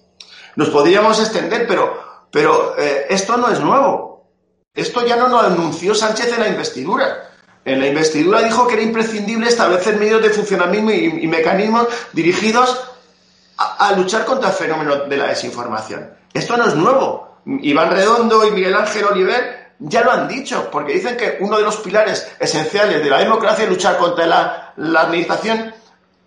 Nos 0.54 0.70
podríamos 0.70 1.18
extender, 1.18 1.66
pero, 1.66 2.00
pero 2.30 2.78
eh, 2.78 3.06
esto 3.10 3.36
no 3.36 3.48
es 3.48 3.58
nuevo. 3.58 4.30
Esto 4.72 5.04
ya 5.04 5.16
no 5.16 5.26
lo 5.26 5.40
anunció 5.40 5.92
Sánchez 5.92 6.34
en 6.34 6.40
la 6.40 6.48
investidura. 6.48 7.32
En 7.64 7.80
la 7.80 7.88
investidura 7.88 8.42
dijo 8.42 8.68
que 8.68 8.74
era 8.74 8.82
imprescindible 8.82 9.48
establecer 9.48 9.96
medios 9.96 10.22
de 10.22 10.30
funcionamiento 10.30 10.92
y, 10.92 11.26
mecanismos 11.26 11.88
dirigidos 12.12 12.80
a, 13.56 13.90
luchar 13.96 14.24
contra 14.24 14.50
el 14.50 14.54
fenómeno 14.54 14.98
de 15.06 15.16
la 15.16 15.26
desinformación. 15.26 16.14
Esto 16.32 16.56
no 16.56 16.68
es 16.68 16.76
nuevo. 16.76 17.25
Iván 17.46 17.90
Redondo 17.90 18.46
y 18.46 18.50
Miguel 18.50 18.74
Ángel 18.74 19.04
Oliver 19.04 19.66
ya 19.78 20.02
lo 20.02 20.10
han 20.10 20.26
dicho, 20.26 20.68
porque 20.70 20.94
dicen 20.94 21.16
que 21.16 21.38
uno 21.40 21.58
de 21.58 21.62
los 21.62 21.76
pilares 21.76 22.32
esenciales 22.38 23.02
de 23.02 23.10
la 23.10 23.18
democracia 23.18 23.64
es 23.64 23.70
luchar 23.70 23.98
contra 23.98 24.26
la, 24.26 24.72
la 24.76 25.02
administración 25.02 25.72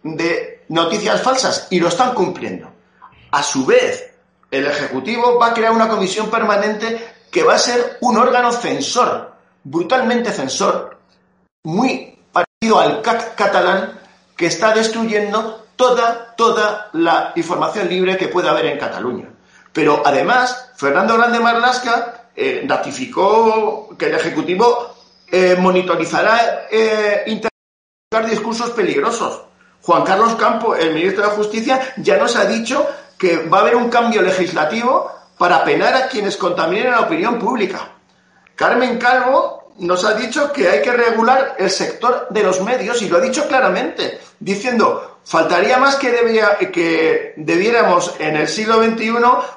de 0.03 0.63
noticias 0.69 1.21
falsas 1.21 1.67
y 1.69 1.79
lo 1.79 1.88
están 1.88 2.13
cumpliendo. 2.13 2.71
A 3.32 3.43
su 3.43 3.65
vez, 3.65 4.12
el 4.51 4.65
Ejecutivo 4.65 5.38
va 5.38 5.47
a 5.47 5.53
crear 5.53 5.71
una 5.71 5.89
comisión 5.89 6.29
permanente 6.29 7.15
que 7.32 7.43
va 7.43 7.55
a 7.55 7.60
ser 7.60 7.97
un 8.01 8.17
órgano 8.17 8.51
censor, 8.51 9.34
brutalmente 9.63 10.32
censor, 10.32 10.97
muy 11.63 12.17
parecido 12.32 12.79
al 12.79 13.01
CAC 13.01 13.36
catalán, 13.36 13.99
que 14.36 14.45
está 14.45 14.73
destruyendo 14.73 15.67
toda, 15.75 16.34
toda 16.36 16.89
la 16.93 17.34
información 17.36 17.89
libre 17.89 18.17
que 18.17 18.29
puede 18.29 18.49
haber 18.49 18.67
en 18.67 18.79
Cataluña. 18.79 19.29
Pero 19.73 20.01
además, 20.05 20.71
Fernando 20.75 21.17
Grande 21.17 21.39
Marlasca 21.39 22.29
eh, 22.36 22.65
ratificó 22.67 23.95
que 23.97 24.08
el 24.08 24.15
Ejecutivo 24.15 24.95
eh, 25.32 25.55
monitorizará 25.60 26.67
eh, 26.71 27.23
discursos 28.29 28.71
peligrosos. 28.71 29.43
Juan 29.82 30.03
Carlos 30.03 30.36
Campo, 30.36 30.75
el 30.75 30.93
ministro 30.93 31.23
de 31.23 31.36
Justicia, 31.36 31.93
ya 31.97 32.17
nos 32.17 32.36
ha 32.36 32.45
dicho 32.45 32.88
que 33.17 33.47
va 33.47 33.60
a 33.60 33.62
haber 33.62 33.75
un 33.75 33.89
cambio 33.89 34.21
legislativo 34.21 35.12
para 35.38 35.63
penar 35.63 35.93
a 35.95 36.08
quienes 36.08 36.36
contaminen 36.36 36.91
la 36.91 37.01
opinión 37.01 37.39
pública. 37.39 37.91
Carmen 38.55 38.97
Calvo 38.97 39.73
nos 39.79 40.03
ha 40.03 40.13
dicho 40.13 40.51
que 40.51 40.67
hay 40.67 40.82
que 40.82 40.91
regular 40.91 41.55
el 41.58 41.69
sector 41.69 42.27
de 42.29 42.43
los 42.43 42.62
medios 42.62 43.01
y 43.01 43.08
lo 43.08 43.17
ha 43.17 43.21
dicho 43.21 43.47
claramente, 43.47 44.19
diciendo, 44.39 45.18
faltaría 45.23 45.77
más 45.77 45.95
que, 45.95 46.12
que 46.71 47.34
debiéramos 47.38 48.15
en 48.19 48.36
el 48.36 48.47
siglo 48.47 48.84
XXI 48.84 49.13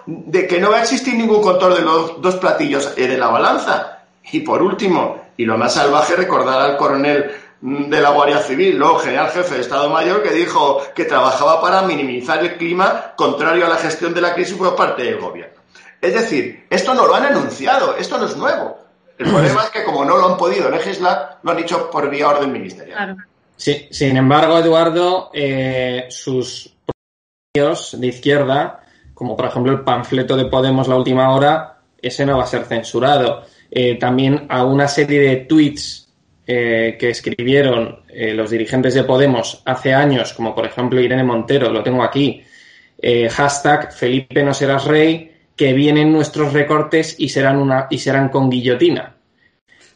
de 0.06 0.46
que 0.46 0.60
no 0.60 0.70
va 0.70 0.78
a 0.78 0.82
existir 0.82 1.14
ningún 1.14 1.42
control 1.42 1.76
de 1.76 1.82
los 1.82 2.20
dos 2.20 2.36
platillos 2.36 2.94
de 2.94 3.18
la 3.18 3.28
balanza. 3.28 4.04
Y 4.30 4.40
por 4.40 4.62
último, 4.62 5.22
y 5.36 5.44
lo 5.44 5.58
más 5.58 5.74
salvaje, 5.74 6.14
recordar 6.14 6.60
al 6.60 6.76
coronel 6.76 7.30
de 7.62 8.00
la 8.00 8.10
Guardia 8.10 8.38
Civil, 8.38 8.76
luego 8.76 8.98
general 8.98 9.30
jefe 9.30 9.54
de 9.54 9.60
Estado 9.60 9.88
Mayor, 9.88 10.22
que 10.22 10.30
dijo 10.30 10.82
que 10.94 11.04
trabajaba 11.04 11.60
para 11.60 11.82
minimizar 11.82 12.40
el 12.40 12.56
clima 12.56 13.12
contrario 13.16 13.66
a 13.66 13.68
la 13.68 13.76
gestión 13.76 14.12
de 14.12 14.20
la 14.20 14.34
crisis 14.34 14.56
por 14.56 14.74
parte 14.74 15.04
del 15.04 15.18
gobierno. 15.18 15.62
Es 16.00 16.14
decir, 16.14 16.66
esto 16.68 16.94
no 16.94 17.06
lo 17.06 17.14
han 17.14 17.24
anunciado, 17.24 17.96
esto 17.96 18.18
no 18.18 18.26
es 18.26 18.36
nuevo. 18.36 18.78
El 19.16 19.30
problema 19.30 19.62
es 19.62 19.70
que 19.70 19.84
como 19.84 20.04
no 20.04 20.16
lo 20.16 20.26
han 20.26 20.36
podido 20.36 20.68
legislar, 20.68 21.38
lo 21.42 21.52
han 21.52 21.56
dicho 21.56 21.88
por 21.90 22.10
vía 22.10 22.28
orden 22.28 22.50
ministerial. 22.50 23.16
Sí, 23.62 23.86
sin 23.92 24.16
embargo, 24.16 24.58
Eduardo, 24.58 25.30
eh, 25.32 26.06
sus 26.08 26.74
de 27.54 28.06
izquierda 28.08 28.80
como 29.14 29.36
por 29.36 29.46
ejemplo 29.46 29.70
el 29.70 29.82
panfleto 29.82 30.36
de 30.36 30.46
Podemos 30.46 30.88
la 30.88 30.96
última 30.96 31.32
hora, 31.32 31.78
ese 32.00 32.26
no 32.26 32.38
va 32.38 32.42
a 32.42 32.48
ser 32.48 32.64
censurado. 32.64 33.44
Eh, 33.70 33.94
también 34.00 34.46
a 34.48 34.64
una 34.64 34.88
serie 34.88 35.20
de 35.20 35.36
tweets 35.36 36.12
eh, 36.44 36.96
que 36.98 37.10
escribieron 37.10 38.00
los 38.34 38.50
dirigentes 38.50 38.94
de 38.94 39.04
Podemos 39.04 39.62
hace 39.64 39.94
años, 39.94 40.32
como 40.32 40.56
por 40.56 40.66
ejemplo 40.66 41.00
Irene 41.00 41.22
Montero, 41.22 41.70
lo 41.70 41.84
tengo 41.84 42.02
aquí, 42.02 42.42
hashtag 43.30 43.92
Felipe 43.92 44.42
no 44.42 44.54
serás 44.54 44.86
rey, 44.86 45.36
que 45.54 45.72
vienen 45.72 46.12
nuestros 46.12 46.52
recortes 46.52 47.14
y 47.16 47.28
serán, 47.28 47.58
una, 47.58 47.86
y 47.90 47.98
serán 47.98 48.28
con 48.28 48.50
guillotina 48.50 49.11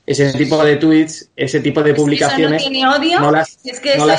ese 0.07 0.33
tipo 0.33 0.65
de 0.65 0.77
tweets, 0.77 1.31
ese 1.35 1.61
tipo 1.61 1.83
de 1.83 1.93
publicaciones. 1.93 2.63
Eso 2.63 2.71
no 2.71 3.01
tiene 3.01 3.19
odio. 3.19 3.31
las, 3.31 3.59
es 3.65 3.81
que 3.81 3.95
eso 3.95 4.07
ya, 4.07 4.17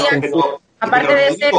aparte 0.79 1.15
de 1.15 1.35
ser. 1.35 1.53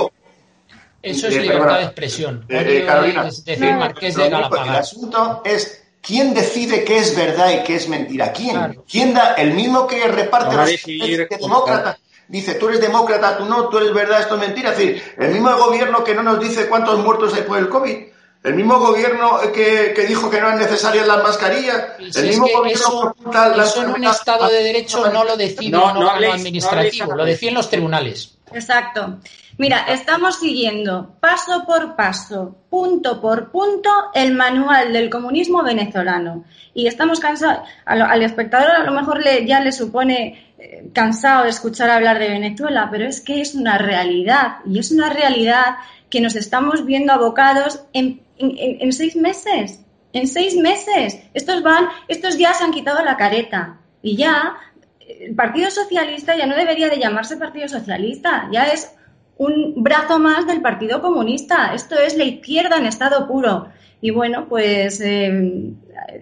Eso 1.00 1.28
es 1.28 1.36
libertad 1.36 1.78
de 1.78 1.84
expresión. 1.84 2.44
Eh, 2.48 2.84
Carolina, 2.86 3.28
es 3.28 3.44
decir, 3.44 3.72
Marqués 3.72 4.16
de 4.16 4.28
Galapagar. 4.28 4.68
El 4.68 4.76
asunto 4.76 5.42
es 5.44 5.82
quién 6.02 6.34
decide 6.34 6.84
qué 6.84 6.98
es 6.98 7.16
verdad 7.16 7.50
y 7.52 7.62
qué 7.64 7.76
es 7.76 7.88
mentira. 7.88 8.32
¿Quién? 8.32 8.82
¿Quién 8.90 9.14
da? 9.14 9.34
El 9.34 9.54
mismo 9.54 9.86
que 9.86 10.06
reparte 10.08 10.56
los 10.56 10.66
decir, 10.66 11.28
demócratas. 11.28 11.98
Dice, 12.26 12.56
tú 12.56 12.68
eres 12.68 12.82
demócrata, 12.82 13.38
tú 13.38 13.46
no, 13.46 13.70
tú 13.70 13.78
eres 13.78 13.94
verdad, 13.94 14.20
esto 14.20 14.34
es 14.34 14.40
mentira. 14.40 14.72
Es 14.72 14.78
decir, 14.78 15.02
el 15.16 15.30
mismo 15.30 15.50
gobierno 15.56 16.04
que 16.04 16.14
no 16.14 16.22
nos 16.22 16.40
dice 16.40 16.68
cuántos 16.68 16.98
muertos 16.98 17.32
hay 17.32 17.42
por 17.42 17.58
el 17.58 17.70
COVID 17.70 17.96
el 18.44 18.54
mismo 18.54 18.78
gobierno 18.78 19.40
que, 19.52 20.04
dijo 20.06 20.30
que 20.30 20.40
no 20.40 20.50
es 20.50 20.56
necesaria 20.56 21.04
las 21.04 21.22
mascarillas, 21.22 21.84
el 21.98 22.28
mismo 22.28 22.46
gobierno 22.46 23.14
que 23.14 23.62
eso 23.62 23.82
en 23.82 23.90
un 23.90 24.04
Estado 24.04 24.48
de 24.48 24.62
Derecho 24.62 25.10
no 25.10 25.24
lo 25.24 25.36
decide 25.36 25.70
no, 25.70 25.92
no, 25.92 26.10
administrativo, 26.10 27.14
lo 27.14 27.24
deciden 27.24 27.54
los 27.54 27.68
tribunales. 27.68 28.38
Exacto. 28.52 29.18
Mira, 29.58 29.86
estamos 29.88 30.38
siguiendo 30.38 31.16
paso 31.18 31.64
por 31.66 31.96
paso, 31.96 32.56
punto 32.70 33.20
por 33.20 33.50
punto, 33.50 33.90
el 34.14 34.32
manual 34.32 34.92
del 34.92 35.10
comunismo 35.10 35.64
venezolano. 35.64 36.44
Y 36.74 36.86
estamos 36.86 37.18
cansados, 37.18 37.68
al, 37.84 38.22
espectador 38.22 38.70
a 38.70 38.84
lo 38.84 38.92
mejor 38.92 39.20
le, 39.20 39.44
ya 39.44 39.58
le 39.58 39.72
supone 39.72 40.54
eh, 40.58 40.88
cansado 40.94 41.42
de 41.42 41.50
escuchar 41.50 41.90
hablar 41.90 42.20
de 42.20 42.28
Venezuela, 42.28 42.88
pero 42.88 43.08
es 43.08 43.20
que 43.20 43.40
es 43.40 43.56
una 43.56 43.78
realidad, 43.78 44.58
y 44.64 44.78
es 44.78 44.92
una 44.92 45.10
realidad 45.10 45.78
que 46.08 46.20
nos 46.20 46.36
estamos 46.36 46.86
viendo 46.86 47.12
abocados 47.12 47.82
en 47.92 48.22
en, 48.38 48.92
seis 48.92 49.16
meses. 49.16 49.84
En 50.12 50.26
seis 50.26 50.56
meses. 50.56 51.20
Estos 51.34 51.62
van, 51.62 51.88
estos 52.08 52.38
ya 52.38 52.54
se 52.54 52.64
han 52.64 52.72
quitado 52.72 53.04
la 53.04 53.16
careta. 53.16 53.78
Y 54.02 54.16
ya, 54.16 54.56
el 55.00 55.34
Partido 55.34 55.70
Socialista 55.70 56.36
ya 56.36 56.46
no 56.46 56.56
debería 56.56 56.88
de 56.88 56.98
llamarse 56.98 57.36
Partido 57.36 57.68
Socialista. 57.68 58.48
Ya 58.52 58.64
es 58.64 58.94
un 59.36 59.82
brazo 59.82 60.18
más 60.18 60.46
del 60.46 60.62
Partido 60.62 61.00
Comunista. 61.00 61.74
Esto 61.74 61.98
es 61.98 62.16
la 62.16 62.24
izquierda 62.24 62.76
en 62.76 62.86
estado 62.86 63.26
puro. 63.26 63.68
Y 64.00 64.10
bueno, 64.10 64.46
pues 64.48 65.00
eh, 65.00 65.72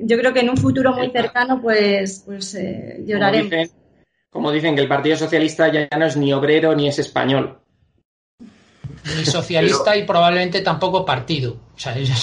yo 0.03 0.19
creo 0.19 0.33
que 0.33 0.41
en 0.41 0.51
un 0.51 0.57
futuro 0.57 0.95
muy 0.95 1.11
cercano, 1.11 1.61
pues, 1.61 2.23
pues 2.25 2.55
eh, 2.55 3.03
lloraremos. 3.07 3.71
como 4.31 4.51
dicen, 4.51 4.75
que 4.75 4.81
el 4.81 4.89
Partido 4.89 5.17
Socialista 5.17 5.71
ya 5.71 5.89
no 5.99 6.07
es 6.07 6.17
ni 6.17 6.33
obrero 6.33 6.75
ni 6.75 6.89
es 6.89 6.99
español 6.99 7.59
ni 9.15 9.25
socialista 9.25 9.97
y 9.97 10.05
probablemente 10.05 10.61
tampoco 10.63 11.05
partido. 11.05 11.57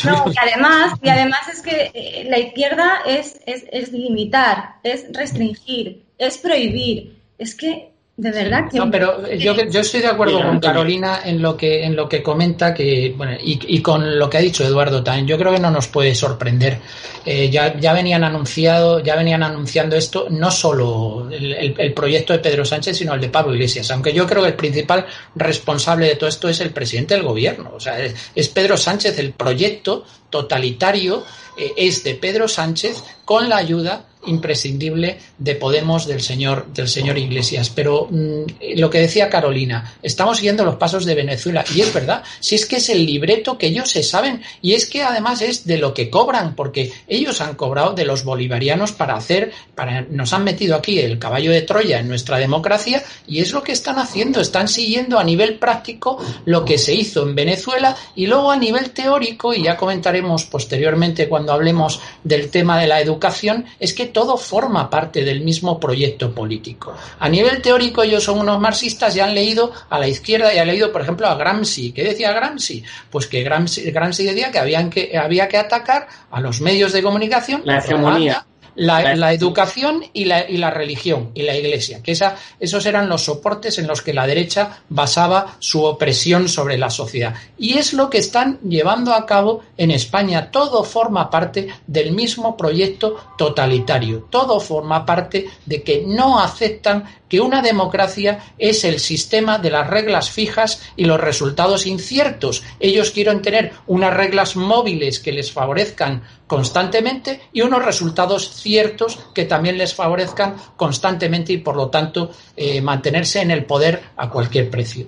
No, 0.06 0.32
y 0.32 0.36
además, 0.38 1.00
y 1.02 1.10
además 1.10 1.48
es 1.52 1.62
que 1.62 1.92
eh, 1.94 2.26
la 2.28 2.40
izquierda 2.40 3.02
es, 3.06 3.40
es, 3.46 3.66
es 3.72 3.92
limitar, 3.92 4.76
es 4.84 5.06
restringir, 5.12 6.04
es 6.18 6.38
prohibir. 6.38 7.22
Es 7.38 7.56
que 7.56 7.93
de 8.16 8.30
verdad 8.32 8.70
que... 8.70 8.78
No, 8.78 8.92
pero 8.92 9.28
yo, 9.34 9.56
yo 9.56 9.80
estoy 9.80 10.02
de 10.02 10.08
acuerdo 10.08 10.40
con 10.40 10.60
Carolina 10.60 11.22
en 11.26 11.42
lo 11.42 11.58
que, 11.58 11.84
en 11.84 11.96
lo 11.96 12.08
que 12.08 12.22
comenta 12.22 12.72
que, 12.72 13.12
bueno, 13.18 13.34
y, 13.42 13.60
y, 13.76 13.82
con 13.82 14.20
lo 14.20 14.30
que 14.30 14.38
ha 14.38 14.42
dicho 14.42 14.64
Eduardo 14.64 15.04
también. 15.04 15.26
Yo 15.26 15.38
creo 15.38 15.52
que 15.52 15.60
no 15.60 15.72
nos 15.72 15.88
puede 15.88 16.14
sorprender. 16.14 16.78
Eh, 17.26 17.50
ya, 17.50 17.80
ya, 17.80 17.92
venían 17.92 18.24
anunciado, 18.24 19.00
ya 19.00 19.16
venían 19.16 19.42
anunciando 19.42 19.96
esto, 19.96 20.28
no 20.30 20.52
solo 20.52 21.28
el, 21.32 21.74
el, 21.76 21.94
proyecto 21.94 22.34
de 22.34 22.40
Pedro 22.40 22.66
Sánchez, 22.66 22.98
sino 22.98 23.16
el 23.16 23.22
de 23.22 23.30
Pablo 23.30 23.56
Iglesias. 23.56 23.90
Aunque 23.90 24.14
yo 24.14 24.28
creo 24.28 24.44
que 24.44 24.50
el 24.50 24.56
principal 24.56 25.08
responsable 25.34 26.08
de 26.08 26.16
todo 26.16 26.30
esto 26.30 26.50
es 26.50 26.60
el 26.60 26.70
presidente 26.70 27.16
del 27.16 27.24
gobierno. 27.24 27.72
O 27.76 27.80
sea, 27.80 28.00
es, 28.00 28.14
es 28.36 28.48
Pedro 28.50 28.78
Sánchez, 28.78 29.18
el 29.18 29.32
proyecto 29.32 30.06
totalitario 30.30 31.24
eh, 31.58 31.74
es 31.78 32.04
de 32.04 32.14
Pedro 32.14 32.48
Sánchez 32.48 33.04
con 33.26 33.50
la 33.50 33.58
ayuda 33.58 34.06
imprescindible 34.26 35.20
de 35.38 35.56
Podemos 35.56 36.08
del 36.08 36.22
señor 36.22 36.68
del 36.74 36.88
señor 36.88 37.18
Iglesias. 37.18 37.70
Pero 37.70 38.08
mm, 38.10 38.44
lo 38.76 38.90
que 38.90 39.00
decía 39.00 39.30
Carolina, 39.30 39.96
estamos 40.02 40.38
siguiendo 40.38 40.66
los 40.66 40.76
pasos 40.76 41.06
de 41.06 41.16
Venezuela. 41.16 41.64
Y 41.74 41.82
es 41.82 41.94
verdad, 41.94 42.24
si 42.40 42.56
es 42.56 42.66
que 42.66 42.78
es 42.78 42.90
el 42.90 43.06
libreto 43.06 43.58
que 43.58 43.68
ellos 43.68 43.90
se 43.90 44.04
saben. 44.04 44.42
Y 44.62 44.74
es 44.74 44.86
que 44.86 45.04
además 45.04 45.42
es 45.42 45.66
de 45.66 45.78
lo 45.78 45.94
que 45.94 46.10
cobran 46.10 46.56
porque 46.56 46.92
ellos 47.08 47.42
han 47.42 47.56
cobrado 47.56 47.94
de 47.94 48.06
los 48.06 48.24
bolivarianos 48.24 48.92
para 48.92 49.16
hacer 49.16 49.52
para 49.76 50.02
nos 50.02 50.34
han 50.34 50.44
metido 50.44 50.76
aquí 50.76 51.00
el 51.00 51.20
caballo 51.20 51.52
de 51.52 51.62
Troya 51.62 52.00
en 52.00 52.08
nuestra 52.08 52.38
democracia 52.38 53.04
y 53.28 53.40
es 53.40 53.54
lo 53.54 53.64
que 53.64 53.72
están 53.72 54.00
haciendo, 54.00 54.42
están 54.42 54.68
siguiendo 54.68 55.20
a 55.20 55.24
nivel 55.24 55.56
práctico 55.56 56.18
lo 56.46 56.66
que 56.66 56.78
se 56.78 56.94
hizo 56.94 57.24
en 57.24 57.36
Venezuela 57.36 57.96
y 58.16 58.28
luego 58.28 58.52
a 58.52 58.58
nivel 58.58 58.92
teórico 58.92 59.54
y 59.54 59.64
ya 59.64 59.78
comentaremos 59.78 60.46
posteriormente 60.46 61.28
cuando 61.28 61.54
hablemos 61.54 62.00
del 62.24 62.50
tema 62.50 62.80
de 62.80 62.88
la 62.88 63.02
educación, 63.02 63.66
es 63.80 63.94
que 63.94 64.06
todo 64.14 64.38
forma 64.38 64.90
parte 64.90 65.24
del 65.26 65.42
mismo 65.42 65.80
proyecto 65.80 66.34
político. 66.34 66.96
A 67.20 67.28
nivel 67.28 67.62
teórico 67.62 68.04
ellos 68.04 68.24
son 68.24 68.40
unos 68.40 68.60
marxistas 68.60 69.16
y 69.16 69.20
han 69.20 69.34
leído 69.34 69.74
a 69.90 70.00
la 70.00 70.08
izquierda 70.08 70.54
y 70.54 70.60
han 70.60 70.68
leído, 70.68 70.92
por 70.92 71.02
ejemplo, 71.02 71.28
a 71.28 71.36
Gramsci. 71.36 71.92
¿Qué 71.92 72.04
decía 72.04 72.32
Gramsci? 72.32 72.84
Pues 73.10 73.28
que 73.28 73.44
Gramsci, 73.44 73.92
decía 74.24 74.52
que, 74.52 74.60
habían 74.60 74.90
que 74.90 75.18
había 75.18 75.48
que 75.50 75.58
atacar 75.58 76.08
a 76.32 76.40
los 76.40 76.62
medios 76.62 76.94
de 76.94 77.04
comunicación. 77.04 77.62
La 77.66 77.80
hegemonía 77.80 78.46
la, 78.76 79.34
educación 79.34 80.04
y 80.14 80.26
la, 80.26 80.50
y 80.50 80.58
la, 80.58 80.70
religión 80.70 81.32
y 81.34 81.44
la 81.44 81.56
iglesia, 81.56 82.02
que 82.02 82.14
esa, 82.14 82.36
esos 82.60 82.86
eran 82.86 83.10
los 83.10 83.24
soportes 83.24 83.78
en 83.78 83.88
los 83.88 84.02
que 84.02 84.14
la 84.14 84.28
derecha 84.28 84.84
basaba 84.90 85.56
su 85.60 85.84
opresión 85.84 86.50
sobre 86.50 86.78
la 86.78 86.90
sociedad. 86.90 87.36
Y 87.58 87.78
es 87.78 87.94
lo 87.94 88.10
que 88.10 88.18
están 88.18 88.60
llevando 88.62 89.14
a 89.14 89.26
cabo 89.26 89.64
en 89.78 89.92
España. 89.92 90.52
Todo 90.52 90.84
forma 90.84 91.30
parte 91.30 91.68
del 91.88 92.12
mismo 92.12 92.58
proyecto 92.58 93.34
totalitario. 93.38 94.28
Todo 94.30 94.60
forma 94.60 95.06
parte 95.06 95.48
de 95.66 95.84
que 95.84 96.04
no 96.06 96.40
aceptan 96.40 97.04
que 97.34 97.42
una 97.42 97.64
democracia 97.64 98.54
es 98.60 98.84
el 98.84 99.00
sistema 99.00 99.58
de 99.58 99.72
las 99.72 99.90
reglas 99.90 100.30
fijas 100.30 100.84
y 100.96 101.06
los 101.06 101.20
resultados 101.20 101.88
inciertos. 101.88 102.62
Ellos 102.80 103.10
quieren 103.10 103.42
tener 103.42 103.72
unas 103.88 104.14
reglas 104.14 104.56
móviles 104.56 105.20
que 105.20 105.32
les 105.32 105.52
favorezcan 105.52 106.22
constantemente 106.48 107.42
y 107.54 107.62
unos 107.62 107.84
resultados 107.84 108.50
ciertos 108.50 109.20
que 109.34 109.46
también 109.46 109.78
les 109.78 109.94
favorezcan 109.94 110.56
constantemente 110.76 111.54
y 111.54 111.58
por 111.58 111.76
lo 111.76 111.90
tanto 111.90 112.32
eh, 112.56 112.82
mantenerse 112.82 113.42
en 113.42 113.52
el 113.52 113.66
poder 113.66 114.02
a 114.18 114.30
cualquier 114.30 114.70
precio. 114.70 115.08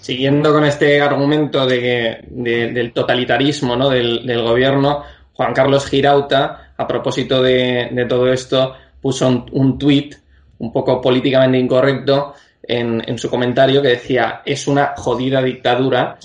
Siguiendo 0.00 0.52
con 0.52 0.64
este 0.64 1.00
argumento 1.00 1.66
de, 1.66 2.24
del 2.28 2.92
totalitarismo 2.92 3.76
¿no? 3.76 3.90
del, 3.90 4.42
gobierno, 4.42 5.04
Juan 5.34 5.52
Carlos 5.52 5.86
Girauta, 5.86 6.72
a 6.76 6.86
propósito 6.86 7.42
de, 7.42 8.06
todo 8.08 8.32
esto, 8.32 8.74
puso 9.00 9.28
un, 9.28 9.46
un 9.52 9.78
tuit 9.78 10.16
un 10.58 10.72
poco 10.72 11.00
políticamente 11.00 11.58
incorrecto 11.58 12.34
en, 12.62 13.02
en, 13.06 13.18
su 13.18 13.28
comentario 13.28 13.82
que 13.82 13.88
decía 13.88 14.42
es 14.44 14.66
una 14.66 14.94
jodida 14.96 15.42
dictadura, 15.42 16.18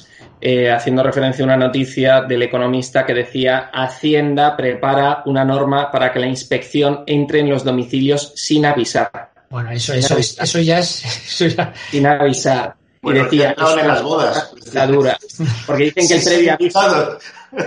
eh, 0.47 0.69
haciendo 0.69 1.01
referencia 1.01 1.41
a 1.41 1.47
una 1.47 1.57
noticia 1.57 2.21
del 2.21 2.43
economista 2.43 3.03
que 3.03 3.15
decía 3.15 3.71
Hacienda 3.73 4.55
prepara 4.55 5.23
una 5.25 5.43
norma 5.43 5.89
para 5.89 6.13
que 6.13 6.19
la 6.19 6.27
inspección 6.27 7.03
entre 7.07 7.39
en 7.39 7.49
los 7.49 7.63
domicilios 7.63 8.31
sin 8.35 8.63
avisar. 8.63 9.31
Bueno, 9.49 9.71
eso, 9.71 9.95
eso, 9.95 10.15
eso 10.19 10.59
ya 10.59 10.77
es... 10.77 10.87
Sin 11.89 12.05
avisar. 12.05 12.75
y 13.01 13.13
decía, 13.13 13.55
en 13.57 13.87
las 13.87 14.03
bodas. 14.03 14.53
Dictadura. 14.53 15.17
Porque 15.65 15.85
dicen 15.85 16.07
que 16.07 16.13
el 16.13 16.23
previo 16.23 16.53
aviso, 16.53 17.17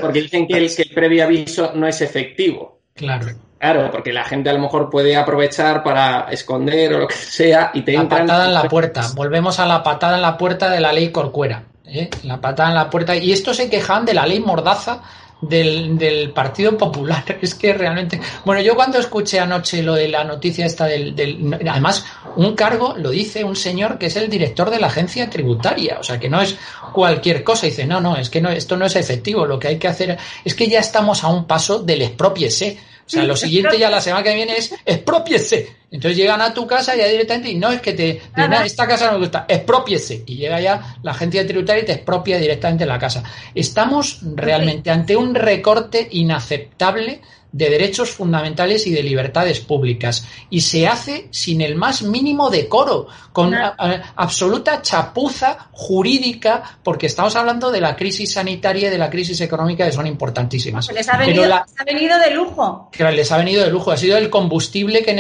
porque 0.01 0.23
dicen 0.23 0.47
que 0.47 0.59
el, 0.59 0.77
que 0.77 0.83
el 0.83 0.91
previo 0.91 1.25
aviso 1.25 1.73
no 1.75 1.89
es 1.89 2.01
efectivo. 2.01 2.83
Claro. 2.95 3.27
Claro, 3.59 3.91
porque 3.91 4.13
la 4.13 4.23
gente 4.23 4.51
a 4.51 4.53
lo 4.53 4.61
mejor 4.61 4.89
puede 4.89 5.17
aprovechar 5.17 5.83
para 5.83 6.29
esconder 6.31 6.95
o 6.95 6.99
lo 7.01 7.09
que 7.09 7.17
sea 7.17 7.73
y 7.75 7.83
te 7.83 7.95
La 7.95 8.09
patada 8.09 8.47
en 8.47 8.55
la 8.55 8.69
puerta. 8.69 9.05
Volvemos 9.17 9.59
a 9.59 9.67
la 9.67 9.83
patada 9.83 10.15
en 10.15 10.23
la 10.23 10.39
puerta 10.39 10.71
de 10.71 10.79
la 10.79 10.93
ley 10.93 11.11
Corcuera. 11.11 11.65
¿Eh? 11.89 12.11
La 12.25 12.41
patada 12.41 12.71
en 12.71 12.75
la 12.77 12.91
puerta. 12.91 13.17
Y 13.17 13.33
esto 13.33 13.55
se 13.55 13.69
quejaban 13.69 14.05
de 14.05 14.15
la 14.15 14.27
ley 14.27 14.41
Mordaza 14.41 15.03
del, 15.41 15.97
del, 15.97 16.31
Partido 16.31 16.77
Popular. 16.77 17.25
Es 17.43 17.55
que 17.55 17.73
realmente. 17.73 18.21
Bueno, 18.45 18.61
yo 18.61 18.75
cuando 18.75 18.99
escuché 18.99 19.39
anoche 19.39 19.83
lo 19.83 19.95
de 19.95 20.09
la 20.09 20.25
noticia 20.25 20.67
esta 20.67 20.87
del, 20.87 21.15
del, 21.15 21.59
Además, 21.69 22.05
un 22.37 22.55
cargo 22.55 22.95
lo 22.97 23.11
dice 23.11 23.45
un 23.45 23.57
señor 23.57 23.99
que 23.99 24.07
es 24.07 24.17
el 24.17 24.29
director 24.29 24.71
de 24.71 24.81
la 24.81 24.89
agencia 24.89 25.31
tributaria. 25.31 25.99
O 26.01 26.03
sea, 26.03 26.19
que 26.19 26.29
no 26.29 26.41
es 26.41 26.57
cualquier 26.93 27.45
cosa. 27.45 27.67
dice, 27.67 27.87
no, 27.87 28.01
no, 28.01 28.17
es 28.17 28.31
que 28.31 28.41
no, 28.41 28.51
esto 28.51 28.77
no 28.77 28.87
es 28.87 28.97
efectivo. 28.97 29.47
Lo 29.47 29.59
que 29.59 29.69
hay 29.69 29.79
que 29.79 29.89
hacer 29.89 30.19
es 30.45 30.55
que 30.55 30.69
ya 30.69 30.81
estamos 30.81 31.25
a 31.25 31.29
un 31.29 31.47
paso 31.47 31.81
del 31.81 32.03
expropiese. 32.03 32.79
O 33.07 33.11
sea, 33.11 33.25
lo 33.25 33.37
siguiente 33.37 33.79
ya 33.79 33.89
la 33.89 34.03
semana 34.03 34.23
que 34.23 34.35
viene 34.35 34.57
es 34.57 34.75
expropiese. 34.85 35.77
Entonces 35.91 36.19
llegan 36.19 36.41
a 36.43 36.53
tu 36.53 36.67
casa 36.67 36.95
ya 36.95 37.07
directamente 37.07 37.51
y 37.51 37.55
no 37.57 37.71
es 37.71 37.81
que 37.81 37.95
te, 37.95 38.21
te 38.35 38.67
esta 38.67 38.87
casa 38.87 39.07
no 39.07 39.13
me 39.13 39.19
gusta, 39.21 39.47
expropiese. 39.49 40.23
Y 40.27 40.37
llega 40.37 40.61
ya 40.61 40.97
la 41.03 41.13
agencia 41.13 41.47
tributaria 41.47 41.83
y 41.83 41.87
te 41.87 41.93
expropia 41.93 42.39
directamente 42.39 42.85
la 42.85 42.99
casa. 42.99 43.23
Estamos 43.55 44.21
realmente 44.35 44.91
ante 44.91 45.17
un 45.17 45.35
recorte 45.35 46.07
inaceptable 46.11 47.23
de 47.53 47.71
derechos 47.71 48.11
fundamentales 48.11 48.87
y 48.87 48.93
de 48.93 49.03
libertades 49.03 49.61
públicas. 49.61 50.27
Y 50.51 50.61
se 50.61 50.87
hace 50.87 51.29
sin 51.31 51.61
el 51.61 51.77
más 51.77 52.03
mínimo 52.03 52.51
decoro, 52.51 53.09
con 53.33 53.55
absoluta 53.55 54.83
chapuza 54.83 55.69
jurídica, 55.73 56.79
porque 56.83 57.07
estamos 57.07 57.37
hablando 57.37 57.71
de 57.71 57.81
la 57.81 57.97
crisis 57.97 58.33
sanitaria 58.33 58.89
y 58.89 58.91
de 58.91 58.99
la 58.99 59.11
crisis 59.11 59.41
económica 59.41 59.87
que 59.87 59.93
son 59.93 60.07
importantísimas. 60.07 60.87
Pues 60.87 60.97
les 60.97 61.09
ha 61.09 61.17
venido, 61.17 61.55
ha 61.55 61.85
venido 61.87 62.19
de 62.19 62.31
lujo. 62.33 62.91
Les 62.99 63.33
ha 63.33 63.39
venido 63.39 63.65
de 63.65 63.71
lujo. 63.71 63.91
Ha 63.91 63.97
sido 63.97 64.19
el 64.19 64.29
combustible 64.29 65.03
que 65.03 65.15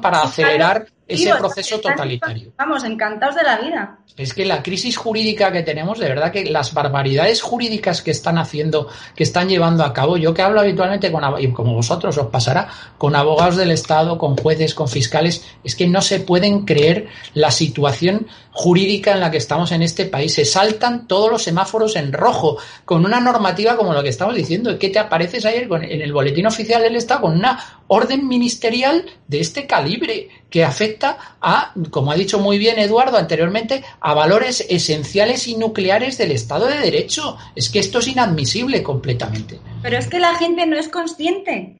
para 0.00 0.22
acelerar 0.22 0.86
ese 1.08 1.34
proceso 1.34 1.80
totalitario. 1.80 2.52
Vamos, 2.56 2.84
encantados 2.84 3.34
de 3.34 3.42
la 3.42 3.58
vida. 3.58 3.98
Es 4.16 4.34
que 4.34 4.44
la 4.44 4.62
crisis 4.62 4.96
jurídica 4.96 5.50
que 5.50 5.62
tenemos, 5.62 5.98
de 5.98 6.08
verdad 6.08 6.30
que 6.30 6.44
las 6.44 6.74
barbaridades 6.74 7.40
jurídicas 7.40 8.02
que 8.02 8.10
están 8.10 8.36
haciendo, 8.36 8.88
que 9.14 9.22
están 9.22 9.48
llevando 9.48 9.84
a 9.84 9.92
cabo, 9.92 10.18
yo 10.18 10.34
que 10.34 10.42
hablo 10.42 10.60
habitualmente 10.60 11.10
con, 11.10 11.22
y 11.40 11.50
como 11.52 11.72
vosotros 11.72 12.18
os 12.18 12.26
pasará, 12.26 12.68
con 12.98 13.16
abogados 13.16 13.56
del 13.56 13.70
Estado, 13.70 14.18
con 14.18 14.36
jueces, 14.36 14.74
con 14.74 14.88
fiscales, 14.88 15.44
es 15.64 15.74
que 15.74 15.86
no 15.86 16.02
se 16.02 16.20
pueden 16.20 16.64
creer 16.66 17.08
la 17.32 17.50
situación 17.50 18.26
jurídica 18.58 19.12
en 19.12 19.20
la 19.20 19.30
que 19.30 19.36
estamos 19.36 19.70
en 19.70 19.82
este 19.82 20.06
país. 20.06 20.34
Se 20.34 20.44
saltan 20.44 21.06
todos 21.06 21.30
los 21.30 21.44
semáforos 21.44 21.94
en 21.94 22.12
rojo, 22.12 22.58
con 22.84 23.04
una 23.04 23.20
normativa 23.20 23.76
como 23.76 23.92
lo 23.92 24.02
que 24.02 24.08
estamos 24.08 24.34
diciendo. 24.34 24.76
¿Qué 24.80 24.88
te 24.88 24.98
apareces 24.98 25.44
ayer 25.44 25.68
en 25.70 26.02
el 26.02 26.12
boletín 26.12 26.44
oficial 26.44 26.82
del 26.82 26.96
Estado 26.96 27.20
con 27.20 27.36
una 27.36 27.84
orden 27.86 28.26
ministerial 28.26 29.04
de 29.28 29.38
este 29.38 29.68
calibre 29.68 30.28
que 30.50 30.64
afecta 30.64 31.36
a, 31.40 31.72
como 31.90 32.10
ha 32.10 32.16
dicho 32.16 32.40
muy 32.40 32.58
bien 32.58 32.80
Eduardo 32.80 33.16
anteriormente, 33.16 33.84
a 34.00 34.12
valores 34.12 34.66
esenciales 34.68 35.46
y 35.46 35.56
nucleares 35.56 36.18
del 36.18 36.32
Estado 36.32 36.66
de 36.66 36.80
Derecho. 36.80 37.36
Es 37.54 37.70
que 37.70 37.78
esto 37.78 38.00
es 38.00 38.08
inadmisible 38.08 38.82
completamente. 38.82 39.60
Pero 39.82 39.98
es 39.98 40.08
que 40.08 40.18
la 40.18 40.34
gente 40.34 40.66
no 40.66 40.76
es 40.76 40.88
consciente. 40.88 41.76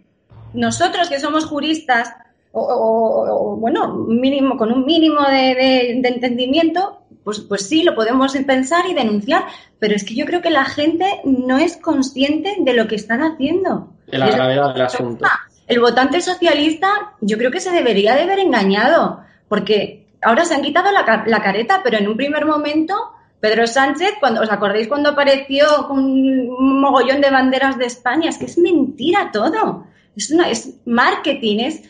Nosotros 0.55 1.09
que 1.09 1.19
somos 1.19 1.45
juristas, 1.45 2.11
o, 2.61 3.57
bueno, 3.57 3.95
mínimo, 3.95 4.57
con 4.57 4.73
un 4.73 4.85
mínimo 4.85 5.23
de, 5.23 5.91
entendimiento, 5.91 7.03
pues, 7.25 7.41
pues 7.41 7.69
sí, 7.69 7.83
lo 7.83 7.95
podemos 7.95 8.37
pensar 8.47 8.87
y 8.89 8.95
denunciar, 8.95 9.45
pero 9.79 9.95
es 9.95 10.05
que 10.05 10.15
yo 10.15 10.27
creo 10.27 10.41
que 10.41 10.51
la 10.51 10.65
gente 10.65 11.07
no 11.25 11.59
es 11.59 11.77
consciente 11.77 12.57
de 12.59 12.73
lo 12.73 12.89
que 12.89 12.97
están 12.97 13.23
haciendo. 13.23 13.93
De 14.07 14.19
la 14.19 14.31
gravedad 14.31 14.73
del 14.73 14.83
asunto. 14.83 15.27
El 15.67 15.81
votante 15.81 16.21
socialista 16.21 17.15
yo 17.21 17.37
creo 17.37 17.51
que 17.51 17.61
se 17.61 17.71
debería 17.71 18.15
de 18.15 18.23
haber 18.23 18.39
engañado, 18.39 19.21
porque 19.49 20.07
ahora 20.23 20.45
se 20.45 20.55
han 20.55 20.63
quitado 20.63 20.91
la, 20.91 21.25
la 21.27 21.43
careta, 21.43 21.81
pero 21.85 21.99
en 21.99 22.09
un 22.09 22.17
primer 22.17 22.47
momento 22.47 22.95
Pedro 23.41 23.67
Sánchez, 23.67 24.15
cuando 24.19 24.41
os 24.41 24.51
acordáis 24.51 24.89
cuando 24.89 25.11
apareció 25.11 25.87
con 25.87 26.01
un 26.01 26.81
mogollón 26.81 27.21
de 27.21 27.31
banderas 27.31 27.79
de 27.79 27.87
España, 27.87 28.31
es 28.31 28.39
que 28.39 28.47
es 28.47 28.59
mentira 28.59 29.31
todo. 29.33 29.87
Es 30.17 30.31
una, 30.33 30.51
es 30.51 30.75
marketing, 30.85 31.59
es 31.59 31.83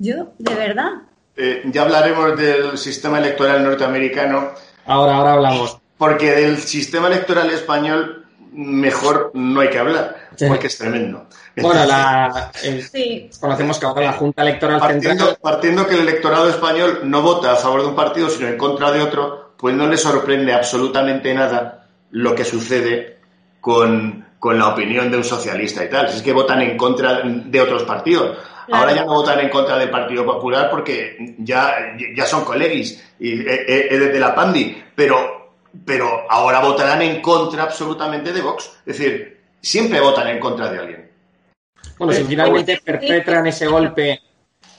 yo, 0.00 0.32
de 0.38 0.54
verdad. 0.54 0.92
Eh, 1.36 1.62
ya 1.66 1.82
hablaremos 1.82 2.36
del 2.36 2.76
sistema 2.76 3.18
electoral 3.18 3.62
norteamericano. 3.62 4.50
Ahora, 4.86 5.16
ahora 5.16 5.32
hablamos. 5.34 5.78
Porque 5.96 6.32
del 6.32 6.56
sistema 6.58 7.06
electoral 7.08 7.50
español 7.50 8.26
mejor 8.52 9.30
no 9.34 9.60
hay 9.60 9.68
que 9.68 9.78
hablar, 9.78 10.30
porque 10.48 10.66
es 10.66 10.78
tremendo. 10.78 11.26
Bueno, 11.56 11.84
la, 11.84 12.50
conocemos 13.38 13.78
que 13.78 13.86
ahora 13.86 14.06
la 14.06 14.12
Junta 14.14 14.42
Electoral 14.42 14.80
partiendo, 14.80 15.26
Central... 15.26 15.38
Partiendo 15.40 15.86
que 15.86 15.94
el 15.94 16.00
electorado 16.00 16.48
español 16.48 17.00
no 17.04 17.22
vota 17.22 17.52
a 17.52 17.56
favor 17.56 17.82
de 17.82 17.88
un 17.88 17.94
partido, 17.94 18.30
sino 18.30 18.48
en 18.48 18.56
contra 18.56 18.90
de 18.90 19.02
otro, 19.02 19.52
pues 19.58 19.74
no 19.74 19.86
le 19.86 19.98
sorprende 19.98 20.54
absolutamente 20.54 21.34
nada 21.34 21.86
lo 22.10 22.34
que 22.34 22.44
sucede 22.44 23.18
con, 23.60 24.26
con 24.38 24.58
la 24.58 24.68
opinión 24.68 25.10
de 25.10 25.18
un 25.18 25.24
socialista 25.24 25.84
y 25.84 25.90
tal. 25.90 26.06
Es 26.06 26.22
que 26.22 26.32
votan 26.32 26.62
en 26.62 26.76
contra 26.76 27.20
de 27.22 27.60
otros 27.60 27.82
partidos. 27.84 28.38
Ahora 28.70 28.94
ya 28.94 29.04
no 29.04 29.14
votan 29.14 29.40
en 29.40 29.48
contra 29.48 29.78
del 29.78 29.90
Partido 29.90 30.24
Popular 30.24 30.70
porque 30.70 31.34
ya, 31.38 31.96
ya 32.14 32.24
son 32.26 32.44
colegis 32.44 33.02
y 33.18 33.40
es 33.40 33.46
eh, 33.46 33.88
eh, 33.90 33.98
de 33.98 34.20
la 34.20 34.34
Pandi, 34.34 34.82
pero, 34.94 35.56
pero 35.84 36.26
ahora 36.28 36.60
votarán 36.60 37.02
en 37.02 37.20
contra 37.20 37.64
absolutamente 37.64 38.32
de 38.32 38.40
Vox. 38.40 38.70
Es 38.86 38.98
decir, 38.98 39.40
siempre 39.60 40.00
votan 40.00 40.28
en 40.28 40.38
contra 40.38 40.70
de 40.70 40.78
alguien. 40.78 41.10
Bueno, 41.98 42.12
si 42.12 42.24
finalmente 42.24 42.80
perpetran 42.82 43.46
ese 43.46 43.66
golpe, 43.66 44.20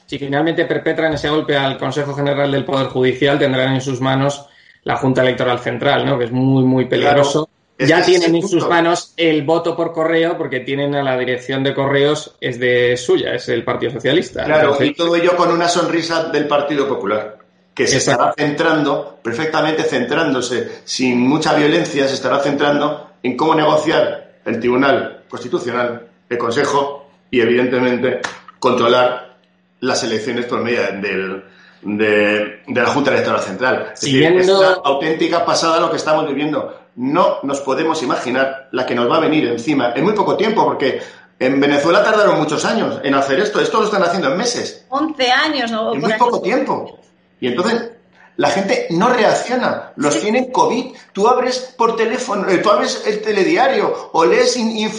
si 0.05 0.17
finalmente 0.17 0.65
perpetran 0.65 1.13
ese 1.13 1.29
golpe 1.29 1.55
al 1.55 1.77
Consejo 1.77 2.13
General 2.13 2.51
del 2.51 2.65
Poder 2.65 2.87
Judicial, 2.87 3.37
tendrán 3.37 3.73
en 3.73 3.81
sus 3.81 4.01
manos 4.01 4.47
la 4.83 4.97
Junta 4.97 5.21
Electoral 5.21 5.59
Central, 5.59 6.05
¿no? 6.05 6.17
Que 6.17 6.25
es 6.25 6.31
muy, 6.31 6.63
muy 6.63 6.85
peligroso 6.85 7.47
ya 7.87 8.03
tienen 8.03 8.35
en 8.35 8.47
sus 8.47 8.67
manos 8.67 9.13
el 9.17 9.43
voto 9.43 9.75
por 9.75 9.93
correo 9.93 10.37
porque 10.37 10.59
tienen 10.61 10.95
a 10.95 11.03
la 11.03 11.17
dirección 11.17 11.63
de 11.63 11.73
correos, 11.73 12.35
es 12.39 12.59
de 12.59 12.95
suya, 12.97 13.33
es 13.33 13.49
el 13.49 13.63
Partido 13.63 13.91
Socialista. 13.91 14.43
Claro, 14.45 14.77
y 14.83 14.93
todo 14.93 15.15
ello 15.15 15.35
con 15.35 15.51
una 15.51 15.67
sonrisa 15.67 16.25
del 16.25 16.47
Partido 16.47 16.87
Popular, 16.87 17.37
que 17.73 17.87
se 17.87 17.97
estará 17.97 18.33
centrando, 18.37 19.19
perfectamente 19.21 19.83
centrándose, 19.83 20.81
sin 20.83 21.19
mucha 21.19 21.53
violencia, 21.53 22.07
se 22.07 22.15
estará 22.15 22.39
centrando 22.39 23.11
en 23.23 23.37
cómo 23.37 23.55
negociar 23.55 24.33
el 24.45 24.59
Tribunal 24.59 25.23
Constitucional, 25.29 26.07
el 26.29 26.37
Consejo 26.37 27.09
y, 27.29 27.39
evidentemente, 27.39 28.21
controlar 28.59 29.37
las 29.79 30.03
elecciones 30.03 30.45
por 30.45 30.61
medio 30.61 30.81
del, 31.01 31.43
de, 31.81 32.61
la 32.67 32.85
Junta 32.87 33.11
Electoral 33.11 33.41
Central. 33.41 33.91
Es, 33.93 34.03
es 34.03 34.49
una 34.49 34.73
auténtica 34.83 35.43
pasada 35.45 35.79
lo 35.79 35.89
que 35.89 35.97
estamos 35.97 36.27
viviendo 36.27 36.80
no 36.95 37.39
nos 37.43 37.61
podemos 37.61 38.03
imaginar 38.03 38.69
la 38.71 38.85
que 38.85 38.95
nos 38.95 39.09
va 39.09 39.17
a 39.17 39.21
venir 39.21 39.47
encima 39.47 39.93
en 39.95 40.03
muy 40.03 40.13
poco 40.13 40.35
tiempo, 40.35 40.63
porque 40.63 41.01
en 41.39 41.59
Venezuela 41.59 42.03
tardaron 42.03 42.37
muchos 42.37 42.63
años 42.65 42.99
en 43.03 43.15
hacer 43.15 43.39
esto. 43.39 43.59
Esto 43.59 43.79
lo 43.79 43.85
están 43.85 44.03
haciendo 44.03 44.31
en 44.31 44.37
meses. 44.37 44.85
11 44.89 45.31
años, 45.31 45.71
¿no? 45.71 45.93
En 45.93 46.01
muy 46.01 46.13
poco 46.13 46.41
tiempo. 46.41 46.99
Y 47.39 47.47
entonces 47.47 47.91
la 48.37 48.49
gente 48.49 48.87
no 48.91 49.09
reacciona. 49.09 49.91
Los 49.95 50.19
tienen 50.19 50.51
COVID. 50.51 50.95
Tú 51.13 51.27
abres 51.27 51.73
por 51.77 51.95
teléfono, 51.95 52.47
eh, 52.47 52.59
tú 52.59 52.69
abres 52.69 53.03
el 53.05 53.21
telediario 53.21 54.09
o 54.13 54.25
lees 54.25 54.55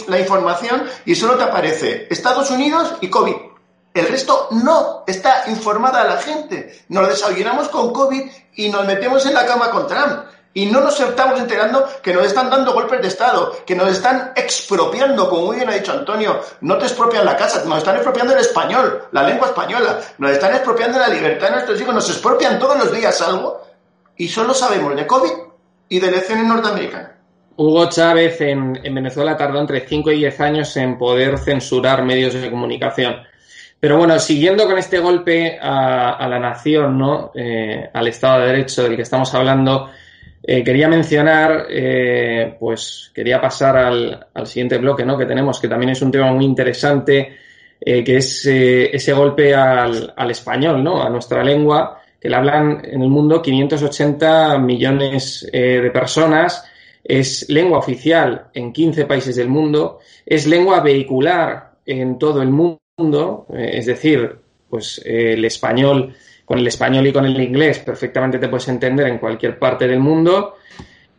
la 0.07 0.19
información 0.19 0.83
y 1.05 1.15
solo 1.15 1.35
te 1.35 1.43
aparece 1.43 2.07
Estados 2.09 2.51
Unidos 2.51 2.95
y 3.01 3.09
COVID. 3.09 3.35
El 3.93 4.07
resto 4.07 4.47
no 4.51 5.03
está 5.05 5.43
informada 5.47 6.03
la 6.03 6.17
gente. 6.17 6.83
Nos 6.89 7.07
desayunamos 7.07 7.69
con 7.69 7.93
COVID 7.93 8.23
y 8.55 8.69
nos 8.69 8.85
metemos 8.85 9.25
en 9.25 9.33
la 9.33 9.45
cama 9.45 9.69
con 9.69 9.87
Trump. 9.87 10.25
Y 10.55 10.67
no 10.67 10.81
nos 10.81 10.99
estamos 10.99 11.39
enterando 11.39 11.87
que 12.03 12.13
nos 12.13 12.27
están 12.27 12.49
dando 12.49 12.73
golpes 12.73 13.01
de 13.01 13.07
Estado, 13.07 13.57
que 13.65 13.75
nos 13.75 13.89
están 13.89 14.33
expropiando, 14.35 15.27
como 15.27 15.47
muy 15.47 15.55
bien 15.55 15.69
ha 15.69 15.73
dicho 15.73 15.91
Antonio, 15.91 16.41
no 16.61 16.77
te 16.77 16.85
expropian 16.85 17.25
la 17.25 17.35
casa, 17.35 17.63
nos 17.65 17.79
están 17.79 17.95
expropiando 17.95 18.33
el 18.33 18.39
español, 18.39 19.03
la 19.11 19.23
lengua 19.23 19.47
española, 19.47 19.99
nos 20.19 20.31
están 20.31 20.53
expropiando 20.53 20.99
la 20.99 21.07
libertad 21.07 21.47
de 21.47 21.53
nuestros 21.53 21.81
hijos, 21.81 21.95
nos 21.95 22.09
expropian 22.09 22.59
todos 22.59 22.77
los 22.77 22.91
días 22.91 23.19
algo 23.21 23.61
y 24.15 24.27
solo 24.27 24.53
sabemos 24.53 24.95
de 24.95 25.07
COVID 25.07 25.31
y 25.89 25.99
de 25.99 26.07
elecciones 26.07 26.45
norteamericanas. 26.45 27.11
Hugo 27.55 27.89
Chávez 27.89 28.41
en, 28.41 28.73
Venezuela 28.73 29.37
tardó 29.37 29.59
entre 29.59 29.81
5 29.81 30.11
y 30.11 30.17
10 30.17 30.39
años 30.39 30.77
en 30.77 30.97
poder 30.97 31.37
censurar 31.37 32.03
medios 32.03 32.33
de 32.33 32.49
comunicación. 32.49 33.15
Pero 33.79 33.97
bueno, 33.97 34.17
siguiendo 34.17 34.65
con 34.65 34.77
este 34.77 34.99
golpe 34.99 35.59
a, 35.61 36.25
la 36.27 36.39
nación, 36.39 36.97
¿no? 36.97 37.31
Eh, 37.35 37.89
al 37.93 38.07
Estado 38.07 38.39
de 38.39 38.47
Derecho 38.47 38.83
del 38.83 38.95
que 38.95 39.01
estamos 39.01 39.33
hablando, 39.35 39.89
eh, 40.45 40.61
quería 40.61 40.89
mencionar, 40.89 41.67
eh, 41.69 42.57
pues 42.59 43.11
quería 43.15 43.39
pasar 43.39 43.77
al, 43.77 44.45
siguiente 44.45 44.77
bloque 44.77 45.05
¿no? 45.05 45.17
que 45.17 45.25
tenemos, 45.25 45.57
que 45.61 45.69
también 45.69 45.91
es 45.91 46.01
un 46.01 46.11
tema 46.11 46.33
muy 46.33 46.43
interesante, 46.43 47.37
eh, 47.79 48.03
que 48.03 48.17
es 48.17 48.45
ese 48.45 49.13
golpe 49.13 49.55
al, 49.55 50.13
al, 50.13 50.31
español, 50.31 50.83
¿no? 50.83 51.01
a 51.01 51.09
nuestra 51.09 51.45
lengua, 51.45 52.01
que 52.19 52.27
la 52.29 52.39
hablan 52.39 52.81
en 52.83 53.01
el 53.01 53.09
mundo 53.09 53.41
580 53.41 54.57
millones 54.57 55.49
de 55.51 55.91
personas, 55.91 56.65
es 57.03 57.49
lengua 57.49 57.79
oficial 57.79 58.47
en 58.53 58.71
15 58.71 59.05
países 59.05 59.35
del 59.35 59.49
mundo, 59.49 59.99
es 60.25 60.47
lengua 60.47 60.81
vehicular 60.81 61.71
en 61.85 62.17
todo 62.17 62.41
el 62.41 62.49
mundo, 62.49 63.47
es 63.53 63.85
decir, 63.85 64.37
pues 64.69 65.01
el 65.03 65.43
español 65.43 66.15
con 66.45 66.59
el 66.59 66.67
español 66.67 67.07
y 67.07 67.13
con 67.13 67.25
el 67.25 67.39
inglés 67.39 67.79
perfectamente 67.79 68.39
te 68.39 68.47
puedes 68.47 68.67
entender 68.67 69.07
en 69.07 69.17
cualquier 69.17 69.57
parte 69.57 69.87
del 69.87 69.99
mundo, 69.99 70.57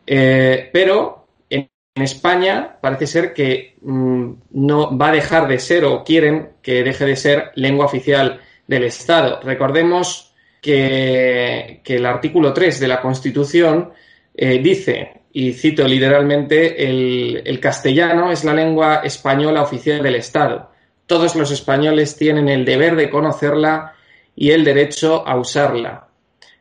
eh, 0.05 0.69
pero 0.71 1.27
en, 1.49 1.69
España 1.95 2.77
parece 2.81 3.07
ser 3.07 3.33
que 3.33 3.75
mm, 3.81 4.31
no 4.51 4.97
va 4.97 5.09
a 5.09 5.13
dejar 5.13 5.47
de 5.47 5.59
ser 5.59 5.85
o 5.85 6.03
quieren 6.03 6.49
que 6.61 6.83
deje 6.83 7.05
de 7.05 7.15
ser 7.15 7.51
lengua 7.55 7.85
oficial 7.85 8.41
del 8.67 8.83
Estado. 8.83 9.39
Recordemos 9.41 10.33
que, 10.61 11.81
el 11.85 12.05
artículo 12.05 12.51
3 12.51 12.81
de 12.81 12.87
la 12.87 13.01
Constitución 13.01 13.91
eh, 14.33 14.59
dice, 14.61 15.21
y 15.31 15.53
cito 15.53 15.87
literalmente, 15.87 16.85
el, 16.85 17.41
el 17.45 17.59
castellano 17.61 18.29
es 18.29 18.43
la 18.43 18.53
lengua 18.53 19.01
española 19.03 19.61
oficial 19.61 20.03
del 20.03 20.15
Estado 20.15 20.75
todos 21.07 21.35
los 21.35 21.51
españoles 21.51 22.17
tienen 22.17 22.49
el 22.49 22.65
deber 22.65 22.95
de 22.95 23.09
conocerla 23.09 23.93
y 24.35 24.51
el 24.51 24.63
derecho 24.63 25.27
a 25.27 25.37
usarla. 25.37 26.07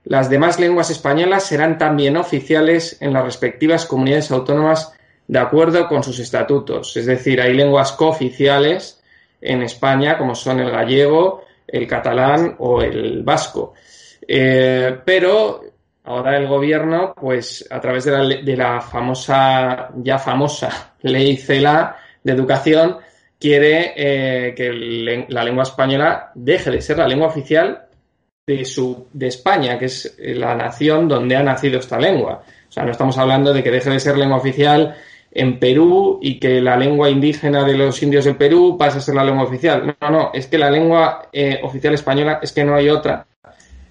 Las 0.04 0.28
demás 0.28 0.60
lenguas 0.60 0.90
españolas 0.90 1.44
serán 1.44 1.78
también 1.78 2.16
oficiales 2.16 2.98
en 3.00 3.12
las 3.12 3.24
respectivas 3.24 3.86
comunidades 3.86 4.30
autónomas 4.30 4.92
de 5.26 5.38
acuerdo 5.38 5.88
con 5.88 6.02
sus 6.02 6.18
estatutos. 6.18 6.96
Es 6.96 7.06
decir, 7.06 7.40
hay 7.40 7.54
lenguas 7.54 7.92
cooficiales 7.92 9.02
en 9.40 9.62
España 9.62 10.18
como 10.18 10.34
son 10.34 10.60
el 10.60 10.70
gallego, 10.70 11.44
el 11.66 11.86
catalán 11.86 12.56
o 12.58 12.82
el 12.82 13.22
vasco. 13.22 13.74
Eh, 14.26 14.98
pero 15.04 15.62
ahora 16.04 16.36
el 16.36 16.46
gobierno, 16.46 17.14
pues 17.18 17.66
a 17.70 17.80
través 17.80 18.04
de 18.04 18.10
la, 18.10 18.42
de 18.42 18.56
la 18.56 18.80
famosa, 18.80 19.90
ya 19.96 20.18
famosa 20.18 20.94
ley 21.02 21.36
CELA 21.36 21.96
de 22.22 22.32
educación, 22.32 22.98
quiere 23.38 23.92
eh, 23.96 24.54
que 24.54 25.26
la 25.28 25.44
lengua 25.44 25.64
española 25.64 26.30
deje 26.34 26.70
de 26.70 26.80
ser 26.80 26.98
la 26.98 27.08
lengua 27.08 27.28
oficial 27.28 27.86
de, 28.46 28.64
su, 28.64 29.06
de 29.12 29.28
España, 29.28 29.78
que 29.78 29.86
es 29.86 30.16
la 30.18 30.54
nación 30.54 31.08
donde 31.08 31.36
ha 31.36 31.42
nacido 31.42 31.78
esta 31.78 31.98
lengua. 31.98 32.42
O 32.68 32.72
sea, 32.72 32.84
no 32.84 32.92
estamos 32.92 33.16
hablando 33.18 33.52
de 33.52 33.62
que 33.62 33.70
deje 33.70 33.90
de 33.90 34.00
ser 34.00 34.16
lengua 34.16 34.38
oficial 34.38 34.96
en 35.30 35.58
Perú 35.58 36.18
y 36.22 36.38
que 36.38 36.60
la 36.60 36.76
lengua 36.76 37.10
indígena 37.10 37.64
de 37.64 37.76
los 37.76 38.02
indios 38.02 38.24
del 38.24 38.36
Perú 38.36 38.76
pase 38.78 38.98
a 38.98 39.00
ser 39.00 39.14
la 39.14 39.24
lengua 39.24 39.44
oficial. 39.44 39.96
No, 40.00 40.10
no, 40.10 40.30
es 40.32 40.46
que 40.46 40.58
la 40.58 40.70
lengua 40.70 41.28
eh, 41.32 41.60
oficial 41.62 41.94
española 41.94 42.38
es 42.42 42.52
que 42.52 42.64
no 42.64 42.76
hay 42.76 42.88
otra. 42.88 43.26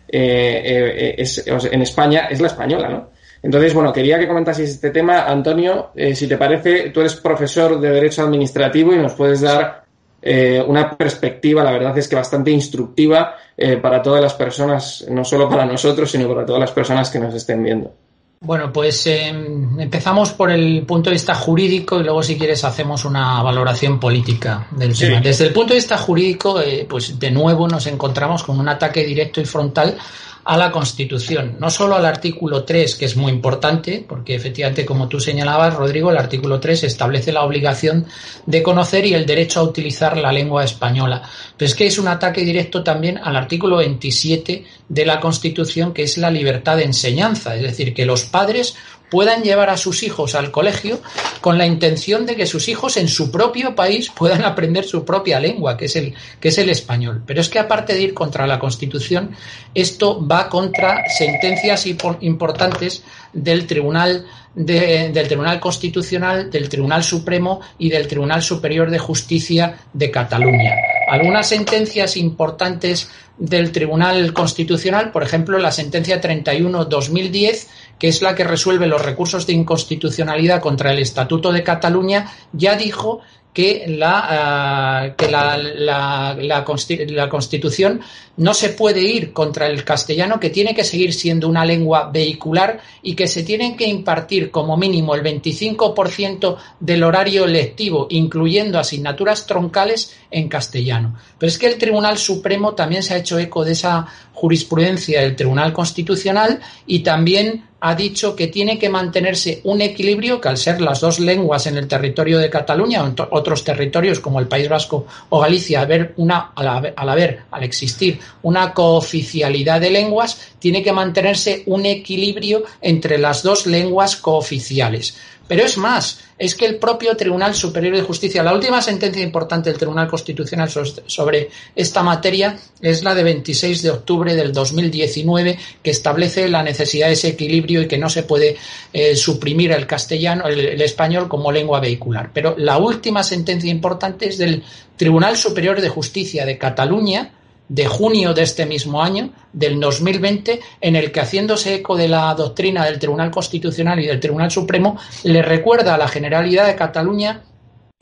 Eh, 0.08 1.16
es, 1.18 1.46
en 1.48 1.82
España 1.82 2.28
es 2.30 2.40
la 2.40 2.48
española, 2.48 2.88
¿no? 2.88 3.13
Entonces, 3.44 3.74
bueno, 3.74 3.92
quería 3.92 4.18
que 4.18 4.28
comentases 4.28 4.70
este 4.70 4.90
tema. 4.90 5.26
Antonio, 5.26 5.92
eh, 5.96 6.16
si 6.16 6.28
te 6.28 6.38
parece, 6.38 6.92
tú 6.92 7.02
eres 7.02 7.16
profesor 7.16 7.80
de 7.80 7.90
Derecho 7.90 8.24
Administrativo 8.24 8.94
y 8.94 8.98
nos 8.98 9.14
puedes 9.14 9.42
dar 9.42 9.84
eh, 10.22 10.64
una 10.66 10.96
perspectiva, 10.96 11.62
la 11.62 11.74
verdad 11.74 11.98
es 11.98 12.08
que 12.08 12.16
bastante 12.16 12.52
instructiva 12.52 13.36
eh, 13.58 13.76
para 13.76 14.02
todas 14.02 14.22
las 14.22 14.34
personas, 14.34 15.06
no 15.10 15.26
solo 15.26 15.50
para 15.50 15.66
nosotros, 15.66 16.10
sino 16.10 16.30
para 16.30 16.46
todas 16.46 16.62
las 16.62 16.72
personas 16.72 17.10
que 17.10 17.20
nos 17.20 17.36
estén 17.36 17.62
viendo. 17.62 17.94
Bueno, 18.40 18.72
pues 18.74 19.08
empezamos 19.08 20.32
por 20.32 20.52
el 20.52 20.86
punto 20.86 21.10
de 21.10 21.14
vista 21.14 21.34
jurídico 21.34 22.00
y 22.00 22.04
luego, 22.04 22.22
si 22.22 22.38
quieres, 22.38 22.64
hacemos 22.66 23.06
una 23.06 23.42
valoración 23.42 24.02
política 24.02 24.68
del 24.72 24.98
tema. 24.98 25.22
Desde 25.22 25.48
el 25.48 25.54
punto 25.54 25.70
de 25.70 25.78
vista 25.78 25.98
jurídico, 25.98 26.60
pues 26.90 27.18
de 27.18 27.32
nuevo 27.32 27.70
nos 27.70 27.88
encontramos 27.88 28.44
con 28.44 28.60
un 28.60 28.68
ataque 28.68 29.06
directo 29.06 29.40
y 29.40 29.46
frontal 29.46 29.98
a 30.46 30.58
la 30.58 30.72
Constitución, 30.72 31.56
no 31.60 31.70
solo 31.70 31.96
al 31.96 32.06
artículo 32.06 32.64
3, 32.64 32.96
que 32.96 33.06
es 33.06 33.16
muy 33.16 33.32
importante, 33.32 34.06
porque 34.08 34.36
efectivamente, 34.36 34.86
como 34.86 35.08
tú 35.08 35.20
señalabas, 35.20 35.74
Rodrigo, 35.74 36.12
el 36.12 36.18
artículo 36.18 36.60
3 36.60 36.84
establece 36.84 37.32
la 37.32 37.44
obligación 37.44 38.06
de 38.46 38.62
conocer 38.62 39.06
y 39.06 39.14
el 39.14 39.26
derecho 39.26 39.62
a 39.62 39.64
utilizar 39.64 40.18
la 40.18 40.34
lengua 40.34 40.64
española. 40.64 41.22
Pero 41.58 41.68
es 41.68 41.76
que 41.76 41.88
es 41.88 41.98
un 41.98 42.10
ataque 42.10 42.42
directo 42.42 42.84
también 42.84 43.18
al 43.18 43.36
artículo 43.36 43.78
27 43.78 44.66
de 44.90 45.06
la 45.06 45.20
Constitución, 45.20 45.94
que 45.94 46.04
es 46.04 46.18
la 46.18 46.30
libertad 46.30 46.78
de 46.78 46.84
enseñanza, 46.84 47.56
es 47.56 47.62
decir, 47.62 47.94
que 47.94 48.06
los 48.06 48.24
padres 48.24 48.76
puedan 49.14 49.44
llevar 49.44 49.70
a 49.70 49.78
sus 49.78 50.02
hijos 50.02 50.34
al 50.34 50.50
colegio 50.50 51.00
con 51.40 51.60
la 51.60 51.68
intención 51.68 52.26
de 52.26 52.36
que 52.36 52.48
sus 52.48 52.68
hijos 52.68 52.98
en 52.98 53.08
su 53.08 53.30
propio 53.30 53.76
país 53.76 54.10
puedan 54.10 54.42
aprender 54.52 54.86
su 54.86 55.06
propia 55.06 55.40
lengua, 55.40 55.78
que 55.78 55.86
es 55.86 55.96
el, 55.96 56.16
que 56.40 56.48
es 56.48 56.58
el 56.58 56.72
español. 56.72 57.22
Pero 57.24 57.40
es 57.40 57.48
que 57.48 57.60
aparte 57.60 57.94
de 57.94 58.02
ir 58.02 58.16
contra 58.16 58.48
la 58.48 58.58
Constitución, 58.58 59.36
esto 59.76 60.26
va 60.26 60.50
contra 60.50 61.04
sentencias 61.16 61.86
importantes 62.22 63.04
del 63.34 63.68
Tribunal 63.68 64.26
del 64.56 65.28
Tribunal 65.28 65.60
Constitucional, 65.60 66.50
del 66.50 66.70
Tribunal 66.70 67.04
Supremo 67.04 67.62
y 67.78 67.90
del 67.90 68.08
Tribunal 68.08 68.42
Superior 68.42 68.90
de 68.90 69.00
Justicia 69.00 69.78
de 69.94 70.10
Cataluña. 70.10 70.76
Algunas 71.14 71.48
sentencias 71.48 72.18
importantes 72.18 73.08
del 73.38 73.72
Tribunal 73.72 74.34
Constitucional, 74.34 75.12
por 75.12 75.22
ejemplo, 75.22 75.60
la 75.60 75.72
sentencia 75.72 76.20
31-2010, 76.20 77.68
que 78.00 78.08
es 78.08 78.24
la 78.24 78.34
que 78.34 78.44
resuelve 78.44 78.88
los 78.88 79.06
recursos 79.06 79.46
de 79.46 79.54
inconstitucionalidad 79.54 80.60
contra 80.60 80.92
el 80.92 80.98
Estatuto 80.98 81.52
de 81.52 81.62
Cataluña, 81.62 82.32
ya 82.52 82.76
dijo 82.76 83.22
que 83.54 83.86
la, 83.88 85.12
uh, 85.12 85.16
que 85.16 85.30
la, 85.30 85.58
la, 85.58 86.36
la, 86.40 87.30
Constitución 87.30 88.02
no 88.38 88.54
se 88.56 88.70
puede 88.70 89.02
ir 89.02 89.32
contra 89.32 89.68
el 89.68 89.84
castellano, 89.84 90.40
que 90.40 90.50
tiene 90.50 90.74
que 90.74 90.84
seguir 90.84 91.14
siendo 91.14 91.48
una 91.48 91.64
lengua 91.64 92.10
vehicular 92.12 92.82
y 93.04 93.14
que 93.14 93.28
se 93.28 93.44
tienen 93.44 93.78
que 93.78 93.86
impartir 93.86 94.50
como 94.50 94.76
mínimo 94.76 95.14
el 95.14 95.22
25% 95.22 96.58
del 96.80 97.04
horario 97.04 97.46
lectivo, 97.46 98.08
incluyendo 98.10 98.80
asignaturas 98.80 99.46
troncales 99.46 100.16
en 100.32 100.50
castellano. 100.50 101.16
Pero 101.38 101.48
es 101.48 101.60
que 101.60 101.68
el 101.68 101.78
Tribunal 101.78 102.18
Supremo 102.18 102.74
también 102.74 103.04
se 103.04 103.14
ha 103.14 103.18
hecho 103.18 103.38
eco 103.38 103.64
de 103.64 103.74
esa 103.74 104.08
jurisprudencia 104.34 105.22
del 105.22 105.36
Tribunal 105.36 105.72
Constitucional 105.74 106.60
y 106.88 107.00
también 107.00 107.66
ha 107.86 107.96
dicho 107.96 108.34
que 108.34 108.48
tiene 108.48 108.80
que 108.80 108.88
mantenerse 108.88 109.60
un 109.66 109.82
equilibrio 109.82 110.40
que 110.40 110.48
al 110.48 110.58
ser 110.58 110.80
las 110.80 111.02
dos 111.02 111.20
lenguas 111.20 111.68
en 111.68 111.76
el 111.76 111.86
territorio 111.86 112.40
de 112.40 112.50
Cataluña 112.50 113.04
o 113.04 113.08
en 113.08 113.16
otros 113.32 113.66
territorios 113.66 114.22
como 114.22 114.40
el 114.40 114.48
País 114.48 114.70
Vasco 114.70 115.06
o 115.28 115.42
Galicia, 115.42 115.82
haber 115.82 116.14
una, 116.16 116.54
al, 116.56 117.10
haber, 117.10 117.42
al 117.52 117.64
existir 117.64 118.22
una 118.42 118.74
cooficialidad 118.74 119.82
de 119.82 119.90
lenguas, 119.90 120.54
tiene 120.60 120.82
que 120.82 120.94
mantenerse 120.94 121.64
un 121.66 121.86
equilibrio 121.86 122.64
entre 122.80 123.18
las 123.18 123.44
dos 123.44 123.68
lenguas 123.68 124.16
cooficiales. 124.16 125.18
Pero 125.48 125.66
es 125.66 125.78
más, 125.78 126.20
es 126.38 126.56
que 126.56 126.66
el 126.66 126.78
propio 126.78 127.18
Tribunal 127.18 127.54
Superior 127.54 127.96
de 127.96 128.02
Justicia, 128.02 128.44
la 128.44 128.54
última 128.54 128.82
sentencia 128.82 129.22
importante 129.22 129.70
del 129.70 129.78
Tribunal 129.78 130.08
Constitucional 130.08 130.70
sobre 130.70 131.50
esta 131.76 132.02
materia 132.02 132.58
es 132.82 133.04
la 133.04 133.14
de 133.14 133.24
26 133.24 133.82
de 133.82 133.92
octubre 133.92 134.36
del 134.36 134.54
2019, 134.54 135.60
que 135.84 135.92
establece 135.92 136.48
la 136.48 136.64
necesidad 136.64 137.08
de 137.08 137.14
ese 137.14 137.30
equilibrio 137.30 137.82
y 137.82 137.88
que 137.88 137.98
no 137.98 138.10
se 138.10 138.24
puede 138.24 138.56
eh, 138.94 139.16
suprimir 139.16 139.74
el 139.74 139.86
castellano, 139.86 140.48
el 140.48 140.82
español 140.82 141.28
como 141.28 141.52
lengua 141.52 141.82
vehicular. 141.82 142.32
Pero 142.34 142.56
la 142.58 142.78
última 142.78 143.22
sentencia 143.24 143.70
importante 143.70 144.30
es 144.30 144.38
del 144.38 144.64
Tribunal 144.96 145.36
Superior 145.36 145.82
de 145.82 145.90
Justicia 145.90 146.46
de 146.46 146.58
Cataluña, 146.58 147.32
de 147.70 147.88
junio 147.88 148.34
de 148.34 148.44
este 148.44 148.66
mismo 148.66 149.02
año, 149.02 149.32
del 149.52 149.80
2020, 149.80 150.60
en 150.82 150.96
el 150.96 151.12
que, 151.12 151.22
haciéndose 151.22 151.76
eco 151.76 151.96
de 151.96 152.08
la 152.08 152.34
doctrina 152.36 152.86
del 152.86 153.00
Tribunal 153.00 153.32
Constitucional 153.32 154.00
y 154.00 154.08
del 154.08 154.20
Tribunal 154.20 154.52
Supremo, 154.52 154.98
le 155.24 155.42
recuerda 155.42 155.96
a 155.96 155.98
la 155.98 156.08
Generalidad 156.08 156.68
de 156.68 156.76
Cataluña 156.76 157.44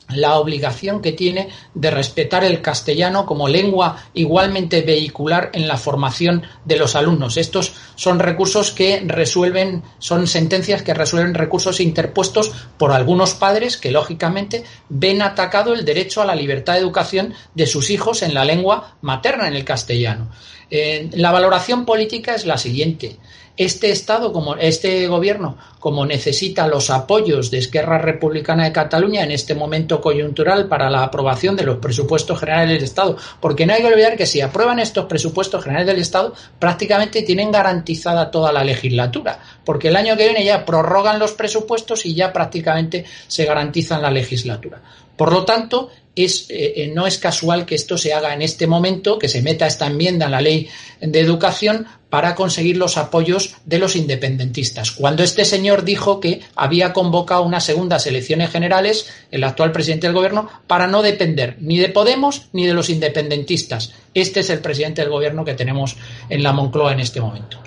la 0.08 0.38
obligación 0.38 1.00
que 1.00 1.12
tiene 1.12 1.48
de 1.74 1.90
respetar 1.90 2.44
el 2.44 2.60
castellano 2.60 3.26
como 3.26 3.48
lengua 3.48 4.04
igualmente 4.14 4.82
vehicular 4.82 5.50
en 5.54 5.68
la 5.68 5.76
formación 5.76 6.42
de 6.64 6.76
los 6.76 6.96
alumnos. 6.96 7.36
Estos 7.36 7.72
son 7.94 8.18
recursos 8.18 8.72
que 8.72 9.02
resuelven, 9.06 9.82
son 9.98 10.26
sentencias 10.26 10.82
que 10.82 10.94
resuelven 10.94 11.34
recursos 11.34 11.80
interpuestos 11.80 12.52
por 12.78 12.92
algunos 12.92 13.34
padres 13.34 13.76
que, 13.76 13.90
lógicamente, 13.90 14.64
ven 14.88 15.22
atacado 15.22 15.74
el 15.74 15.84
derecho 15.84 16.22
a 16.22 16.26
la 16.26 16.34
libertad 16.34 16.74
de 16.74 16.80
educación 16.80 17.34
de 17.54 17.66
sus 17.66 17.90
hijos 17.90 18.22
en 18.22 18.34
la 18.34 18.44
lengua 18.44 18.96
materna, 19.00 19.48
en 19.48 19.54
el 19.54 19.64
castellano. 19.64 20.28
Eh, 20.70 21.10
la 21.12 21.32
valoración 21.32 21.84
política 21.84 22.34
es 22.34 22.46
la 22.46 22.56
siguiente. 22.56 23.18
Este 23.56 23.90
Estado, 23.90 24.32
como 24.32 24.56
este 24.56 25.06
gobierno, 25.08 25.58
como 25.78 26.06
necesita 26.06 26.66
los 26.68 26.88
apoyos 26.88 27.50
de 27.50 27.58
Esquerra 27.58 27.98
Republicana 27.98 28.64
de 28.64 28.72
Cataluña 28.72 29.24
en 29.24 29.30
este 29.30 29.54
momento 29.54 30.00
coyuntural 30.00 30.68
para 30.68 30.88
la 30.88 31.02
aprobación 31.02 31.54
de 31.54 31.64
los 31.64 31.76
presupuestos 31.76 32.40
generales 32.40 32.70
del 32.76 32.84
Estado, 32.84 33.16
porque 33.40 33.66
no 33.66 33.74
hay 33.74 33.82
que 33.82 33.88
olvidar 33.88 34.16
que 34.16 34.24
si 34.24 34.40
aprueban 34.40 34.78
estos 34.78 35.04
presupuestos 35.04 35.62
generales 35.62 35.86
del 35.86 36.00
Estado, 36.00 36.32
prácticamente 36.58 37.22
tienen 37.22 37.52
garantizada 37.52 38.30
toda 38.30 38.52
la 38.52 38.64
legislatura, 38.64 39.38
porque 39.64 39.88
el 39.88 39.96
año 39.96 40.16
que 40.16 40.24
viene 40.24 40.44
ya 40.44 40.64
prorrogan 40.64 41.18
los 41.18 41.32
presupuestos 41.32 42.06
y 42.06 42.14
ya 42.14 42.32
prácticamente 42.32 43.04
se 43.28 43.44
garantizan 43.44 44.00
la 44.00 44.10
legislatura. 44.10 44.80
Por 45.16 45.30
lo 45.30 45.44
tanto, 45.44 45.90
es, 46.14 46.50
eh, 46.50 46.72
eh, 46.76 46.92
no 46.94 47.06
es 47.06 47.18
casual 47.18 47.64
que 47.64 47.74
esto 47.74 47.96
se 47.96 48.12
haga 48.12 48.34
en 48.34 48.42
este 48.42 48.66
momento, 48.66 49.18
que 49.18 49.28
se 49.28 49.42
meta 49.42 49.66
esta 49.66 49.86
enmienda 49.86 50.26
en 50.26 50.32
la 50.32 50.40
ley 50.40 50.68
de 51.00 51.20
educación 51.20 51.86
para 52.10 52.34
conseguir 52.34 52.76
los 52.76 52.98
apoyos 52.98 53.56
de 53.64 53.78
los 53.78 53.96
independentistas. 53.96 54.92
Cuando 54.92 55.22
este 55.22 55.46
señor 55.46 55.84
dijo 55.84 56.20
que 56.20 56.42
había 56.54 56.92
convocado 56.92 57.42
unas 57.42 57.64
segundas 57.64 58.06
elecciones 58.06 58.50
generales, 58.50 59.10
el 59.30 59.44
actual 59.44 59.72
presidente 59.72 60.06
del 60.06 60.14
gobierno, 60.14 60.50
para 60.66 60.86
no 60.86 61.00
depender 61.00 61.56
ni 61.60 61.78
de 61.78 61.88
Podemos 61.88 62.48
ni 62.52 62.66
de 62.66 62.74
los 62.74 62.90
independentistas. 62.90 63.94
Este 64.12 64.40
es 64.40 64.50
el 64.50 64.60
presidente 64.60 65.00
del 65.00 65.10
gobierno 65.10 65.44
que 65.44 65.54
tenemos 65.54 65.96
en 66.28 66.42
la 66.42 66.52
Moncloa 66.52 66.92
en 66.92 67.00
este 67.00 67.20
momento. 67.20 67.58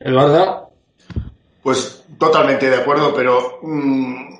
Eduardo. 0.00 0.70
Pues 1.62 2.04
totalmente 2.18 2.68
de 2.68 2.76
acuerdo, 2.76 3.14
pero 3.14 3.58
mm, 3.62 4.33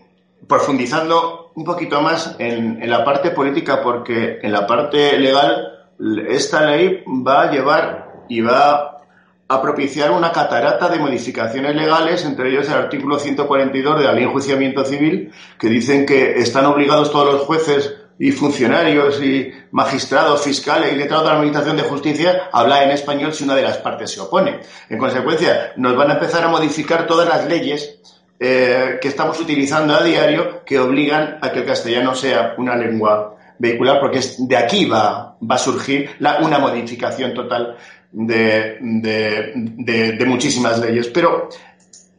profundizando 0.49 1.53
un 1.55 1.64
poquito 1.64 2.01
más 2.01 2.36
en, 2.38 2.88
la 2.88 3.05
parte 3.05 3.30
política, 3.30 3.82
porque 3.82 4.40
en 4.42 4.53
la 4.53 4.66
parte 4.66 5.18
legal 5.18 5.88
esta 6.28 6.66
ley 6.66 7.05
va 7.07 7.42
a 7.42 7.51
llevar 7.51 8.24
y 8.28 8.40
va 8.40 9.03
a 9.47 9.62
propiciar 9.62 10.11
una 10.11 10.32
catarata 10.32 10.88
de 10.88 10.99
modificaciones 10.99 11.76
legales, 11.76 12.24
entre 12.24 12.51
ellos 12.51 12.68
el 12.68 12.74
artículo 12.74 13.18
142 13.18 13.99
de 13.99 14.05
la 14.05 14.12
Ley 14.12 14.22
de 14.22 14.28
Enjuiciamiento 14.28 14.84
Civil, 14.84 15.32
que 15.59 15.68
dicen 15.68 16.07
que 16.07 16.38
están 16.38 16.64
obligados 16.66 17.12
todos 17.12 17.32
los 17.32 17.42
jueces 17.42 17.95
y 18.18 18.32
funcionarios 18.32 19.20
y 19.22 19.53
magistrados, 19.72 20.42
fiscales 20.42 20.92
y 20.92 20.97
letrados 20.97 21.24
de 21.24 21.30
la 21.30 21.36
Administración 21.36 21.76
de 21.76 21.82
Justicia 21.82 22.49
hablar 22.53 22.84
en 22.84 22.90
español 22.92 23.34
si 23.34 23.45
una 23.45 23.55
de 23.57 23.62
las 23.62 23.78
partes 23.78 24.12
se 24.12 24.20
opone. 24.20 24.61
En 24.88 24.99
consecuencia, 24.99 25.72
nos 25.76 25.97
van 25.97 26.11
a 26.11 26.14
empezar 26.14 26.45
a 26.45 26.49
modificar 26.49 27.07
todas 27.07 27.28
las 27.28 27.47
leyes 27.47 28.01
eh, 28.39 28.99
que 29.01 29.09
estamos 29.09 29.39
utilizando 29.41 29.95
a 29.95 30.03
diario 30.03 30.64
que 30.64 30.78
obligan 30.78 31.39
a 31.41 31.51
que 31.53 31.61
el 31.61 31.66
castellano 31.66 32.14
sea 32.14 32.55
una 32.59 32.76
lengua 32.76 33.37
vehicular, 33.59 34.01
porque 34.01 34.18
es, 34.18 34.49
de 34.49 34.57
aquí 34.57 34.85
va, 34.87 35.37
va 35.41 35.55
a 35.55 35.59
surgir 35.59 36.11
una 36.43 36.59
modificación 36.59 37.32
total 37.32 37.76
de, 38.11 38.78
de 38.80 40.24
muchísimas 40.26 40.78
leyes. 40.80 41.09
Pero 41.09 41.49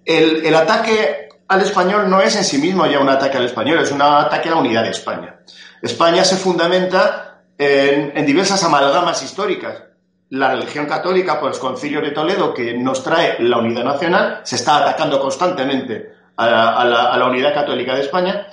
el, 0.06 0.46
el 0.46 0.56
ataque 0.56 1.30
al 1.48 1.62
español 1.62 2.10
no 2.10 2.22
es 2.22 2.36
en 2.36 2.44
sí 2.44 2.58
mismo 2.58 2.86
ya 2.88 3.00
un 3.00 3.10
ataque 3.10 3.38
al 3.38 3.46
español, 3.46 3.80
es 3.80 3.92
un 3.92 4.02
ataque 4.02 4.50
a 4.50 4.54
la 4.54 4.58
unidad 4.58 4.84
de 4.84 4.92
España. 4.92 5.36
España 5.82 6.24
se 6.24 6.38
fundamenta 6.38 7.42
en, 7.58 8.14
en 8.16 8.26
diversas 8.26 8.64
amalgamas 8.64 9.22
históricas. 9.22 9.84
La 10.30 10.52
religión 10.52 10.88
católica, 10.88 11.40
pues 11.40 11.60
concilio 11.60 12.02
de 12.02 12.12
Toledo, 12.12 12.54
que 12.54 12.74
nos 12.74 13.04
trae 13.04 13.38
la 13.40 13.58
unidad 13.58 13.84
nacional, 13.84 14.42
se 14.44 14.56
está 14.56 14.78
atacando 14.78 15.20
constantemente 15.20 16.14
a 16.38 17.16
la, 17.18 17.26
unidad 17.28 17.54
católica 17.54 17.96
de 17.96 18.02
España, 18.02 18.48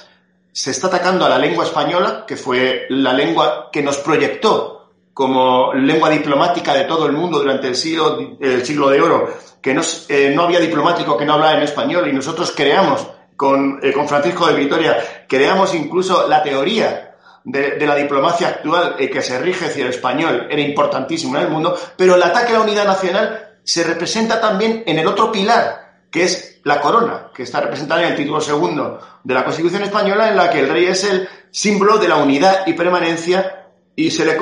se 0.52 0.70
está 0.70 0.88
atacando 0.88 1.24
a 1.24 1.30
la 1.30 1.38
lengua 1.38 1.64
española, 1.64 2.24
que 2.26 2.36
fue 2.36 2.86
la 2.90 3.12
lengua 3.12 3.70
que 3.72 3.82
nos 3.82 3.98
proyectó 3.98 4.90
como 5.14 5.72
lengua 5.74 6.10
diplomática 6.10 6.74
de 6.74 6.84
todo 6.84 7.06
el 7.06 7.12
mundo 7.12 7.38
durante 7.38 7.68
el 7.68 7.76
siglo, 7.76 8.36
el 8.38 8.62
de 8.62 9.00
oro, 9.00 9.34
que 9.60 9.78
eh, 10.08 10.32
no 10.34 10.42
había 10.42 10.60
diplomático 10.60 11.16
que 11.16 11.24
no 11.24 11.34
hablara 11.34 11.58
en 11.58 11.64
español. 11.64 12.08
Y 12.08 12.12
nosotros 12.12 12.52
creamos 12.54 13.02
eh, 13.02 13.92
con 13.92 14.08
Francisco 14.08 14.46
de 14.46 14.54
Vitoria, 14.54 15.24
creamos 15.26 15.74
incluso 15.74 16.28
la 16.28 16.42
teoría 16.42 17.11
de, 17.44 17.72
de, 17.72 17.86
la 17.86 17.96
diplomacia 17.96 18.48
actual 18.48 18.96
eh, 18.98 19.10
que 19.10 19.22
se 19.22 19.38
rige 19.38 19.66
hacia 19.66 19.84
el 19.84 19.90
español 19.90 20.46
era 20.50 20.60
importantísimo 20.60 21.36
en 21.36 21.42
el 21.42 21.48
mundo, 21.48 21.76
pero 21.96 22.14
el 22.14 22.22
ataque 22.22 22.50
a 22.50 22.58
la 22.58 22.60
unidad 22.60 22.84
nacional 22.84 23.56
se 23.64 23.84
representa 23.84 24.40
también 24.40 24.82
en 24.86 24.98
el 24.98 25.06
otro 25.06 25.30
pilar, 25.30 26.00
que 26.10 26.24
es 26.24 26.60
la 26.64 26.80
corona, 26.80 27.30
que 27.34 27.42
está 27.42 27.60
representada 27.60 28.02
en 28.02 28.10
el 28.10 28.16
título 28.16 28.40
segundo 28.40 29.00
de 29.24 29.34
la 29.34 29.44
Constitución 29.44 29.82
española, 29.82 30.28
en 30.28 30.36
la 30.36 30.50
que 30.50 30.60
el 30.60 30.68
rey 30.68 30.86
es 30.86 31.04
el 31.04 31.28
símbolo 31.50 31.98
de 31.98 32.08
la 32.08 32.16
unidad 32.16 32.66
y 32.66 32.74
permanencia 32.74 33.68
y 33.96 34.10
se 34.10 34.24
le, 34.24 34.36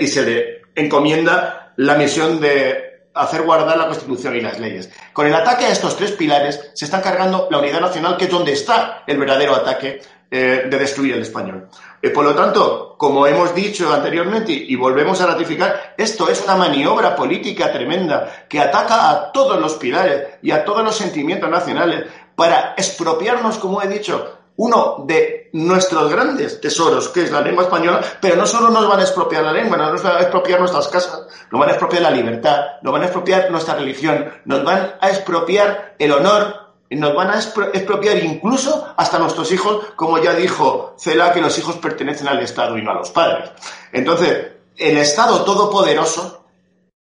y 0.00 0.06
se 0.06 0.22
le 0.22 0.62
encomienda 0.74 1.72
la 1.76 1.94
misión 1.94 2.40
de 2.40 2.94
hacer 3.14 3.42
guardar 3.42 3.76
la 3.76 3.86
Constitución 3.86 4.36
y 4.36 4.40
las 4.40 4.58
leyes. 4.58 4.90
Con 5.12 5.26
el 5.26 5.34
ataque 5.34 5.66
a 5.66 5.70
estos 5.70 5.96
tres 5.96 6.12
pilares 6.12 6.70
se 6.74 6.84
está 6.84 7.00
cargando 7.00 7.48
la 7.50 7.58
unidad 7.58 7.80
nacional, 7.80 8.16
que 8.16 8.24
es 8.24 8.30
donde 8.30 8.52
está 8.52 9.04
el 9.06 9.18
verdadero 9.18 9.54
ataque 9.54 10.00
eh, 10.36 10.66
de 10.68 10.78
destruir 10.78 11.14
el 11.14 11.22
español. 11.22 11.68
Eh, 12.02 12.10
por 12.10 12.24
lo 12.24 12.34
tanto, 12.34 12.96
como 12.98 13.24
hemos 13.24 13.54
dicho 13.54 13.92
anteriormente 13.94 14.50
y, 14.52 14.74
volvemos 14.74 15.20
a 15.20 15.28
ratificar, 15.28 15.94
esto 15.96 16.28
es 16.28 16.42
una 16.42 16.56
maniobra 16.56 17.14
política 17.14 17.70
tremenda 17.70 18.46
que 18.48 18.58
ataca 18.58 19.10
a 19.10 19.30
todos 19.30 19.60
los 19.60 19.74
pilares 19.74 20.30
y 20.42 20.50
a 20.50 20.64
todos 20.64 20.82
los 20.82 20.96
sentimientos 20.96 21.48
nacionales 21.48 22.06
para 22.34 22.74
expropiarnos, 22.76 23.58
como 23.58 23.80
he 23.80 23.86
dicho, 23.86 24.38
uno 24.56 25.04
de 25.06 25.50
nuestros 25.52 26.10
grandes 26.10 26.60
tesoros, 26.60 27.10
que 27.10 27.22
es 27.22 27.30
la 27.30 27.40
lengua 27.40 27.62
española, 27.62 28.00
pero 28.20 28.34
no 28.34 28.44
solo 28.44 28.70
nos 28.70 28.88
van 28.88 28.98
a 28.98 29.02
expropiar 29.02 29.44
la 29.44 29.52
lengua, 29.52 29.76
nos 29.76 30.02
van 30.02 30.16
a 30.16 30.20
expropiar 30.20 30.58
nuestras 30.58 30.88
casas, 30.88 31.28
nos 31.52 31.60
van 31.60 31.68
a 31.68 31.72
expropiar 31.74 32.02
la 32.02 32.10
libertad, 32.10 32.60
nos 32.82 32.92
van 32.92 33.02
a 33.02 33.04
expropiar 33.04 33.52
nuestra 33.52 33.76
religión, 33.76 34.32
nos 34.46 34.64
van 34.64 34.94
a 35.00 35.10
expropiar 35.10 35.94
el 36.00 36.10
honor, 36.10 36.63
nos 36.96 37.14
van 37.14 37.30
a 37.30 37.38
expropiar 37.38 38.18
incluso 38.18 38.94
hasta 38.96 39.18
nuestros 39.18 39.50
hijos, 39.52 39.86
como 39.96 40.18
ya 40.18 40.34
dijo 40.34 40.94
Cela, 40.98 41.32
que 41.32 41.40
los 41.40 41.58
hijos 41.58 41.76
pertenecen 41.76 42.28
al 42.28 42.40
Estado 42.40 42.76
y 42.76 42.82
no 42.82 42.90
a 42.90 42.94
los 42.94 43.10
padres. 43.10 43.50
Entonces, 43.92 44.52
el 44.76 44.98
Estado 44.98 45.44
todopoderoso 45.44 46.44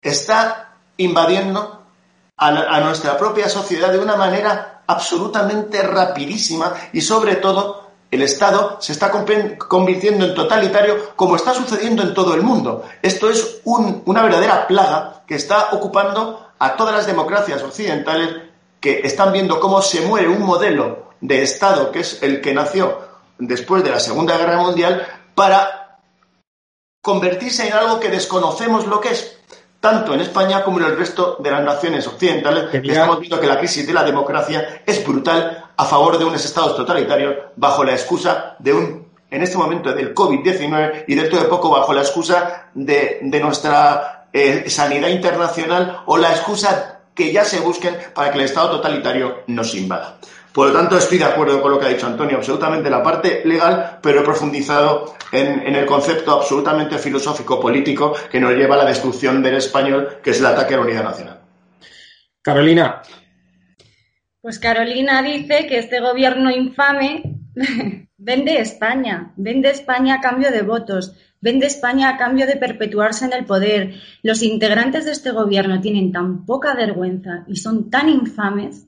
está 0.01 0.77
invadiendo 0.99 1.83
a, 2.37 2.81
nuestra 2.81 3.17
propia 3.17 3.49
sociedad 3.49 3.93
de 3.93 3.99
una 3.99 4.17
manera 4.17 4.83
absolutamente 4.87 5.83
rapidísima 5.83 6.75
y 6.93 7.01
sobre 7.01 7.37
todo 7.37 7.91
el 8.11 8.23
Estado 8.23 8.79
se 8.81 8.93
está 8.93 9.11
convirtiendo 9.11 10.27
en 10.27 10.35
totalitario 10.35 11.15
como 11.17 11.37
está 11.37 11.55
sucediendo 11.55 12.03
en 12.03 12.15
todo 12.15 12.35
el 12.35 12.43
mundo. 12.43 12.85
Esto 13.01 13.31
es 13.31 13.61
un, 13.65 14.03
una 14.07 14.23
verdadera 14.23 14.67
plaga 14.67 15.23
que 15.27 15.37
está 15.37 15.69
ocupando 15.73 16.49
a 16.59 16.77
todas 16.77 16.95
las 16.95 17.07
democracias 17.07 17.63
occidentales 17.63 18.52
que 18.83 19.01
están 19.05 19.33
viendo 19.33 19.61
cómo 19.61 19.81
se 19.81 20.03
muere 20.03 20.29
un 20.29 20.43
modelo 20.43 21.13
de 21.21 21.43
Estado 21.43 21.93
que 21.93 22.01
es 22.01 22.23
el 22.23 22.41
que 22.41 22.53
nació 22.53 22.99
después 23.39 23.83
de 23.85 23.91
la 23.91 24.01
Segunda 24.01 24.37
Guerra 24.37 24.59
Mundial 24.59 25.07
para 25.35 26.01
convertirse 27.01 27.67
en 27.67 27.75
algo 27.75 28.01
que 28.01 28.11
desconocemos 28.11 28.87
lo 28.87 29.01
que 29.01 29.11
es 29.11 29.39
tanto 29.81 30.15
en 30.15 30.21
España 30.21 30.63
como 30.63 30.79
en 30.79 30.87
el 30.87 30.97
resto 30.97 31.37
de 31.41 31.51
las 31.51 31.63
naciones 31.63 32.07
occidentales, 32.07 32.71
Quería... 32.71 32.93
estamos 32.93 33.21
viendo 33.21 33.41
que 33.41 33.47
la 33.47 33.59
crisis 33.59 33.87
de 33.87 33.93
la 33.93 34.05
democracia 34.05 34.83
es 34.85 35.05
brutal 35.05 35.71
a 35.77 35.85
favor 35.85 36.19
de 36.19 36.25
unos 36.25 36.45
estados 36.45 36.77
totalitarios 36.77 37.37
bajo 37.57 37.83
la 37.83 37.93
excusa 37.93 38.57
de 38.59 38.73
un, 38.73 39.07
en 39.31 39.43
este 39.43 39.57
momento, 39.57 39.93
del 39.93 40.15
COVID-19 40.15 41.05
y 41.07 41.15
dentro 41.15 41.41
de 41.41 41.49
poco 41.49 41.71
bajo 41.71 41.93
la 41.93 42.03
excusa 42.03 42.69
de, 42.75 43.21
de 43.23 43.41
nuestra 43.41 44.29
eh, 44.33 44.69
sanidad 44.71 45.09
internacional 45.09 46.03
o 46.07 46.17
la 46.17 46.31
excusa 46.31 46.92
que 47.15 47.33
ya 47.33 47.45
se 47.45 47.61
busquen 47.61 47.97
para 48.15 48.31
que 48.31 48.39
el 48.39 48.45
estado 48.45 48.71
totalitario 48.71 49.43
nos 49.47 49.75
invada. 49.75 50.19
Por 50.53 50.69
lo 50.69 50.73
tanto, 50.75 50.99
estoy 50.99 51.19
de 51.19 51.25
acuerdo 51.25 51.63
con 51.63 51.71
lo 51.71 51.79
que 51.79 51.87
ha 51.87 51.89
dicho 51.89 52.07
Antonio, 52.07 52.37
absolutamente 52.37 52.91
la 52.91 53.03
parte 53.03 53.43
legal, 53.45 53.99
pero 54.03 54.21
he 54.21 54.25
profundizado 54.25 55.15
en, 55.33 55.67
en, 55.67 55.75
el 55.75 55.87
concepto 55.87 56.33
absolutamente 56.33 56.99
filosófico 56.99 57.59
político 57.59 58.15
que 58.31 58.39
nos 58.39 58.53
lleva 58.53 58.75
a 58.75 58.79
la 58.79 58.85
destrucción 58.85 59.43
del 59.43 59.57
español, 59.57 60.19
que 60.23 60.31
es 60.31 60.41
el 60.41 60.47
ataque 60.47 60.75
a 60.75 60.77
la 60.77 60.83
unidad 60.83 61.05
nacional. 61.05 61.41
Carolina. 62.43 63.03
Pues 64.43 64.59
Carolina 64.59 65.23
dice 65.23 65.67
que 65.67 65.79
este 65.79 66.01
gobierno 66.01 66.51
infame 66.51 67.23
vende 68.17 68.61
España, 68.61 69.33
vende 69.37 69.71
España 69.71 70.17
a 70.17 70.21
cambio 70.21 70.51
de 70.51 70.63
votos, 70.63 71.15
vende 71.43 71.67
España 71.67 72.09
a 72.09 72.17
cambio 72.17 72.47
de 72.47 72.57
perpetuarse 72.57 73.27
en 73.27 73.35
el 73.35 73.45
poder. 73.45 73.95
Los 74.23 74.43
integrantes 74.43 75.05
de 75.05 75.13
este 75.13 75.33
gobierno 75.33 75.81
tienen 75.81 76.13
tan 76.13 76.47
poca 76.47 76.75
vergüenza 76.75 77.45
y 77.47 77.57
son 77.57 77.91
tan 77.91 78.09
infames 78.09 78.87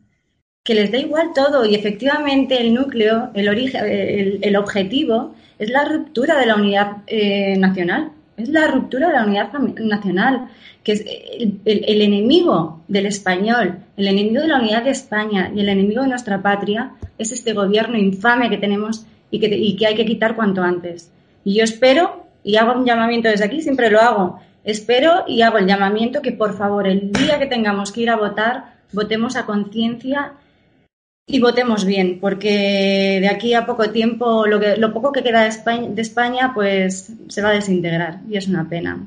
que 0.63 0.75
les 0.75 0.91
da 0.91 0.97
igual 0.97 1.33
todo 1.35 1.67
y 1.67 1.75
efectivamente 1.75 2.59
el 2.59 2.73
núcleo, 2.73 3.31
el, 3.35 3.51
origen, 3.51 3.85
el, 3.85 4.39
el 4.41 4.57
objetivo 4.57 5.35
es 5.59 5.69
la 5.69 5.85
ruptura 5.85 6.39
de 6.39 6.47
la 6.47 6.57
unidad 6.57 7.03
eh, 7.07 7.59
nacional, 7.59 8.13
es 8.37 8.49
la 8.49 8.67
ruptura 8.69 9.09
de 9.09 9.13
la 9.13 9.27
unidad 9.27 9.53
nacional, 9.53 10.49
que 10.83 10.93
es 10.93 11.01
el, 11.01 11.61
el, 11.65 11.85
el, 11.87 12.03
enemigo 12.03 12.83
del 12.89 13.07
español, 13.07 13.79
el 13.97 14.09
enemigo 14.09 14.41
de 14.41 14.49
la 14.49 14.59
unidad 14.59 14.85
de 14.85 14.91
España 14.91 15.53
y 15.55 15.61
el 15.61 15.69
enemigo 15.69 16.03
de 16.03 16.09
nuestra 16.09 16.41
patria 16.41 16.93
es 17.19 17.31
este 17.31 17.53
gobierno 17.53 17.99
infame 17.99 18.51
que 18.51 18.59
tenemos 18.59 19.07
y 19.31 19.41
que, 19.41 19.47
y 19.55 19.77
que 19.77 19.87
hay 19.87 19.95
que 19.95 20.07
quitar 20.07 20.35
cuanto 20.35 20.63
antes. 20.63 21.13
Y 21.45 21.55
yo 21.55 21.65
espero, 21.65 22.24
y 22.45 22.57
hago 22.57 22.79
un 22.79 22.85
llamamiento 22.85 23.29
desde 23.29 23.45
aquí, 23.45 23.63
siempre 23.63 23.91
lo 23.91 24.01
hago, 24.01 24.41
espero 24.63 25.25
y 25.27 25.43
hago 25.43 25.59
el 25.59 25.67
llamamiento 25.67 26.23
que 26.23 26.33
por 26.33 26.57
favor 26.57 26.87
el 26.87 27.11
día 27.11 27.39
que 27.39 27.47
tengamos 27.47 27.91
que 27.91 28.03
ir 28.03 28.11
a 28.11 28.17
votar, 28.17 28.75
votemos 28.93 29.35
a 29.35 29.47
conciencia 29.47 30.35
y 31.27 31.41
votemos 31.41 31.85
bien, 31.85 32.21
porque 32.21 33.19
de 33.21 33.29
aquí 33.29 33.55
a 33.55 33.65
poco 33.65 33.91
tiempo 33.91 34.47
lo, 34.47 34.61
que, 34.61 34.77
lo 34.77 34.93
poco 34.93 35.11
que 35.11 35.23
queda 35.23 35.43
de 35.43 35.49
España, 35.49 35.89
de 35.89 36.03
España, 36.03 36.53
pues 36.55 37.13
se 37.29 37.43
va 37.43 37.49
a 37.49 37.55
desintegrar 37.55 38.21
y 38.29 38.37
es 38.37 38.47
una 38.47 38.69
pena. 38.69 39.07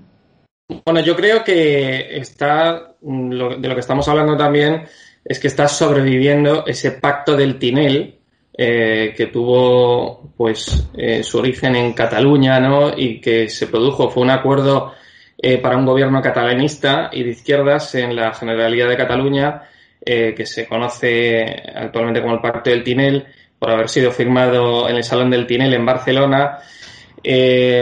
Bueno, 0.86 1.00
yo 1.00 1.16
creo 1.16 1.44
que 1.44 2.18
está, 2.18 2.96
lo, 3.02 3.56
de 3.56 3.68
lo 3.68 3.74
que 3.76 3.80
estamos 3.80 4.08
hablando 4.08 4.36
también, 4.36 4.84
es 5.24 5.40
que 5.40 5.48
está 5.48 5.68
sobreviviendo 5.68 6.66
ese 6.66 6.92
pacto 6.92 7.38
del 7.38 7.60
Tinel, 7.60 8.17
eh, 8.60 9.14
que 9.16 9.28
tuvo 9.28 10.34
pues 10.36 10.90
eh, 10.98 11.22
su 11.22 11.38
origen 11.38 11.76
en 11.76 11.94
Cataluña, 11.94 12.60
¿no? 12.60 12.92
Y 12.98 13.22
que 13.22 13.50
se 13.50 13.68
produjo, 13.68 14.10
fue 14.10 14.24
un 14.24 14.32
acuerdo 14.32 14.96
eh, 15.38 15.60
para 15.60 15.78
un 15.78 15.86
gobierno 15.86 16.24
catalanista 16.24 17.12
y 17.14 17.22
de 17.22 17.30
izquierdas 17.30 17.94
en 17.94 18.16
la 18.16 18.34
Generalidad 18.34 18.90
de 18.90 18.98
Cataluña, 18.98 19.62
que 20.04 20.46
se 20.46 20.66
conoce 20.68 21.44
actualmente 21.76 22.22
como 22.22 22.36
el 22.36 22.40
Pacto 22.40 22.70
del 22.70 22.82
Tinel, 22.82 23.26
por 23.60 23.72
haber 23.72 23.90
sido 23.90 24.10
firmado 24.10 24.88
en 24.88 24.96
el 24.96 25.04
Salón 25.04 25.30
del 25.30 25.46
Tinel 25.46 25.74
en 25.74 25.86
Barcelona. 25.86 26.60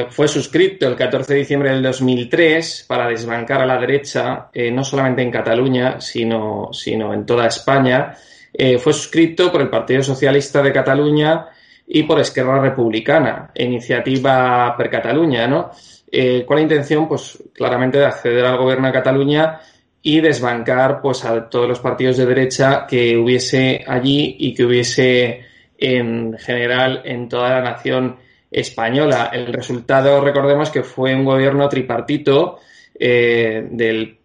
Fue 0.09 0.27
suscrito 0.27 0.87
el 0.87 0.95
14 0.95 1.33
de 1.33 1.39
diciembre 1.39 1.69
del 1.69 1.83
2003 1.83 2.85
para 2.87 3.07
desbancar 3.07 3.61
a 3.61 3.67
la 3.67 3.77
derecha, 3.77 4.49
no 4.71 4.83
solamente 4.83 5.21
en 5.21 5.29
Cataluña, 5.29 6.01
sino, 6.01 6.69
sino 6.73 7.13
en 7.13 7.27
toda 7.27 7.45
España. 7.45 8.15
Eh, 8.57 8.77
fue 8.77 8.93
suscrito 8.93 9.51
por 9.51 9.61
el 9.61 9.69
Partido 9.69 10.01
Socialista 10.01 10.61
de 10.63 10.71
Cataluña 10.71 11.47
y 11.87 12.03
por 12.03 12.19
Esquerra 12.19 12.61
Republicana, 12.61 13.51
Iniciativa 13.55 14.75
per 14.77 14.89
Cataluña, 14.89 15.45
¿no? 15.47 15.71
Eh, 16.09 16.45
con 16.45 16.55
la 16.55 16.61
intención, 16.63 17.07
pues, 17.07 17.43
claramente 17.53 17.97
de 17.97 18.05
acceder 18.05 18.45
al 18.45 18.57
gobierno 18.57 18.87
de 18.87 18.93
Cataluña 18.93 19.59
y 20.01 20.21
desbancar 20.21 21.01
pues 21.01 21.25
a 21.25 21.49
todos 21.49 21.67
los 21.67 21.79
partidos 21.79 22.17
de 22.17 22.27
derecha 22.27 22.85
que 22.87 23.17
hubiese 23.17 23.83
allí 23.87 24.35
y 24.39 24.53
que 24.53 24.63
hubiese 24.63 25.41
en 25.77 26.37
general 26.37 27.01
en 27.05 27.27
toda 27.27 27.49
la 27.49 27.61
nación 27.61 28.17
española. 28.51 29.31
El 29.33 29.51
resultado, 29.51 30.21
recordemos 30.21 30.69
que 30.69 30.83
fue 30.83 31.13
un 31.15 31.25
gobierno 31.25 31.67
tripartito 31.67 32.59
eh, 32.97 33.67
del, 33.71 34.19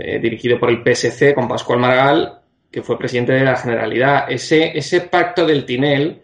eh, 0.00 0.18
dirigido 0.20 0.58
por 0.58 0.70
el 0.70 0.82
PSC 0.82 1.34
con 1.34 1.46
Pascual 1.46 1.78
Maragall, 1.78 2.39
que 2.70 2.82
fue 2.82 2.98
presidente 2.98 3.32
de 3.32 3.44
la 3.44 3.56
Generalidad. 3.56 4.30
Ese, 4.30 4.76
ese 4.76 5.02
pacto 5.02 5.46
del 5.46 5.64
Tinel 5.64 6.22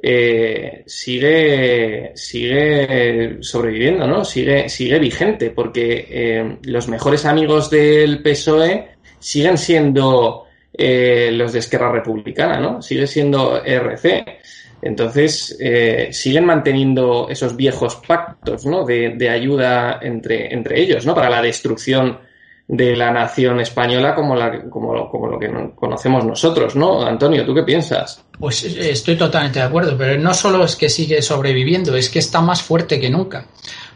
eh, 0.00 0.82
sigue, 0.86 2.12
sigue 2.14 3.38
sobreviviendo, 3.40 4.06
¿no? 4.06 4.24
Sigue, 4.24 4.68
sigue 4.68 4.98
vigente, 4.98 5.50
porque 5.50 6.56
los 6.62 6.88
mejores 6.88 7.24
amigos 7.24 7.68
del 7.70 8.22
PSOE 8.22 8.90
siguen 9.18 9.58
siendo 9.58 10.44
los 10.72 11.52
de 11.52 11.58
Esquerra 11.58 11.90
Republicana, 11.90 12.60
¿no? 12.60 12.80
Sigue 12.80 13.06
siendo 13.06 13.64
RC. 13.64 14.24
Entonces, 14.80 15.56
eh, 15.60 16.08
siguen 16.12 16.44
manteniendo 16.44 17.28
esos 17.28 17.56
viejos 17.56 17.96
pactos 18.06 18.64
¿no? 18.64 18.84
de, 18.84 19.28
ayuda 19.28 19.98
entre, 20.00 20.52
entre 20.52 20.80
ellos 20.80 21.04
¿no? 21.04 21.14
para 21.14 21.30
la 21.30 21.42
destrucción 21.42 22.18
de 22.68 22.94
la 22.94 23.10
nación 23.10 23.60
española 23.60 24.14
como, 24.14 24.36
la, 24.36 24.68
como, 24.68 25.08
como 25.10 25.26
lo 25.26 25.38
que 25.38 25.50
conocemos 25.74 26.24
nosotros, 26.24 26.76
¿no? 26.76 27.02
Antonio, 27.02 27.44
¿tú 27.44 27.54
qué 27.54 27.62
piensas? 27.62 28.22
Pues 28.38 28.62
eh, 28.62 28.90
estoy 28.90 29.16
totalmente 29.16 29.58
de 29.58 29.64
acuerdo, 29.64 29.96
pero 29.96 30.20
no 30.20 30.34
solo 30.34 30.62
es 30.64 30.76
que 30.76 30.90
sigue 30.90 31.22
sobreviviendo, 31.22 31.96
es 31.96 32.10
que 32.10 32.18
está 32.18 32.42
más 32.42 32.62
fuerte 32.62 33.00
que 33.00 33.08
nunca. 33.08 33.46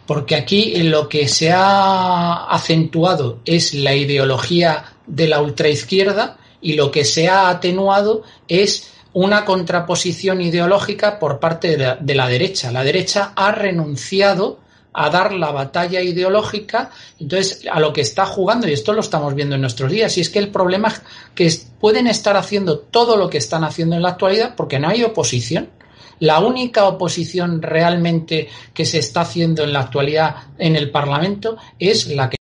Porque 0.06 0.34
aquí 0.34 0.82
lo 0.84 1.08
que 1.08 1.28
se 1.28 1.52
ha 1.52 2.46
acentuado 2.46 3.40
es 3.44 3.74
la 3.74 3.94
ideología 3.94 4.84
de 5.06 5.28
la 5.28 5.40
ultraizquierda 5.42 6.38
y 6.60 6.72
lo 6.72 6.90
que 6.90 7.04
se 7.04 7.28
ha 7.28 7.50
atenuado 7.50 8.22
es 8.48 8.90
una 9.12 9.44
contraposición 9.44 10.40
ideológica 10.40 11.18
por 11.18 11.38
parte 11.38 11.76
de 11.76 12.14
la, 12.14 12.28
derecha. 12.28 12.72
La 12.72 12.82
derecha 12.82 13.32
ha 13.36 13.52
renunciado 13.52 14.58
a 14.92 15.10
dar 15.10 15.32
la 15.32 15.50
batalla 15.50 16.00
ideológica, 16.00 16.90
entonces 17.18 17.64
a 17.70 17.80
lo 17.80 17.92
que 17.92 18.02
está 18.02 18.26
jugando, 18.26 18.68
y 18.68 18.72
esto 18.72 18.92
lo 18.92 19.00
estamos 19.00 19.34
viendo 19.34 19.54
en 19.54 19.60
nuestros 19.60 19.90
días, 19.90 20.16
y 20.18 20.20
es 20.20 20.30
que 20.30 20.38
el 20.38 20.50
problema 20.50 20.88
es 20.88 21.02
que 21.34 21.52
pueden 21.80 22.06
estar 22.06 22.36
haciendo 22.36 22.78
todo 22.78 23.16
lo 23.16 23.30
que 23.30 23.38
están 23.38 23.64
haciendo 23.64 23.96
en 23.96 24.02
la 24.02 24.10
actualidad 24.10 24.54
porque 24.56 24.78
no 24.78 24.88
hay 24.88 25.02
oposición. 25.02 25.70
La 26.18 26.38
única 26.38 26.84
oposición 26.84 27.62
realmente 27.62 28.48
que 28.72 28.84
se 28.84 28.98
está 28.98 29.22
haciendo 29.22 29.64
en 29.64 29.72
la 29.72 29.80
actualidad 29.80 30.36
en 30.58 30.76
el 30.76 30.90
Parlamento 30.90 31.56
es 31.80 32.06
la 32.06 32.30
que 32.30 32.36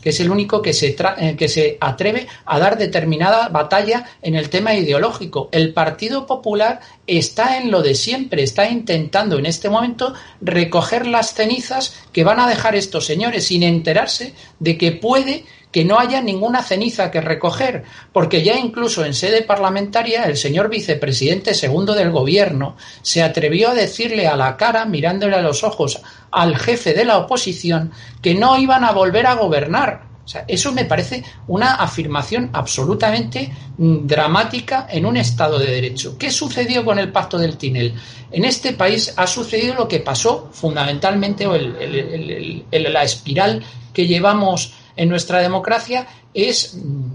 que 0.00 0.10
es 0.10 0.20
el 0.20 0.30
único 0.30 0.62
que 0.62 0.72
se, 0.72 0.94
eh, 1.18 1.34
que 1.36 1.48
se 1.48 1.76
atreve 1.80 2.28
a 2.44 2.60
dar 2.60 2.78
determinada 2.78 3.48
batalla 3.48 4.04
en 4.22 4.36
el 4.36 4.48
tema 4.48 4.74
ideológico. 4.74 5.48
El 5.50 5.72
Partido 5.72 6.24
Popular 6.24 6.78
está 7.08 7.58
en 7.58 7.72
lo 7.72 7.82
de 7.82 7.96
siempre, 7.96 8.44
está 8.44 8.70
intentando 8.70 9.40
en 9.40 9.46
este 9.46 9.68
momento 9.68 10.14
recoger 10.40 11.08
las 11.08 11.34
cenizas 11.34 11.96
que 12.12 12.22
van 12.22 12.38
a 12.38 12.48
dejar 12.48 12.76
estos 12.76 13.06
señores 13.06 13.48
sin 13.48 13.64
enterarse 13.64 14.34
de 14.60 14.78
que 14.78 14.92
puede 14.92 15.44
que 15.76 15.84
no 15.84 15.98
haya 15.98 16.22
ninguna 16.22 16.62
ceniza 16.62 17.10
que 17.10 17.20
recoger, 17.20 17.84
porque 18.10 18.42
ya 18.42 18.58
incluso 18.58 19.04
en 19.04 19.12
sede 19.12 19.42
parlamentaria 19.42 20.24
el 20.24 20.38
señor 20.38 20.70
vicepresidente 20.70 21.52
segundo 21.52 21.92
del 21.92 22.10
gobierno 22.10 22.78
se 23.02 23.22
atrevió 23.22 23.68
a 23.68 23.74
decirle 23.74 24.26
a 24.26 24.36
la 24.36 24.56
cara, 24.56 24.86
mirándole 24.86 25.36
a 25.36 25.42
los 25.42 25.64
ojos 25.64 26.00
al 26.30 26.56
jefe 26.56 26.94
de 26.94 27.04
la 27.04 27.18
oposición, 27.18 27.92
que 28.22 28.34
no 28.34 28.56
iban 28.56 28.84
a 28.84 28.92
volver 28.92 29.26
a 29.26 29.34
gobernar. 29.34 30.04
Eso 30.48 30.72
me 30.72 30.86
parece 30.86 31.22
una 31.46 31.74
afirmación 31.74 32.48
absolutamente 32.54 33.52
mm, 33.76 34.06
dramática 34.06 34.86
en 34.90 35.04
un 35.04 35.18
Estado 35.18 35.58
de 35.58 35.66
Derecho. 35.66 36.16
¿Qué 36.16 36.30
sucedió 36.30 36.86
con 36.86 36.98
el 36.98 37.12
pacto 37.12 37.36
del 37.36 37.58
Tinel? 37.58 37.92
En 38.32 38.46
este 38.46 38.72
país 38.72 39.12
ha 39.14 39.26
sucedido 39.26 39.74
lo 39.74 39.88
que 39.88 40.00
pasó 40.00 40.48
fundamentalmente, 40.52 41.46
o 41.46 41.54
la 41.54 43.02
espiral 43.02 43.62
que 43.92 44.06
llevamos 44.06 44.72
en 44.96 45.08
nuestra 45.08 45.40
democracia 45.40 46.06
es 46.34 46.74
mm, 46.74 47.10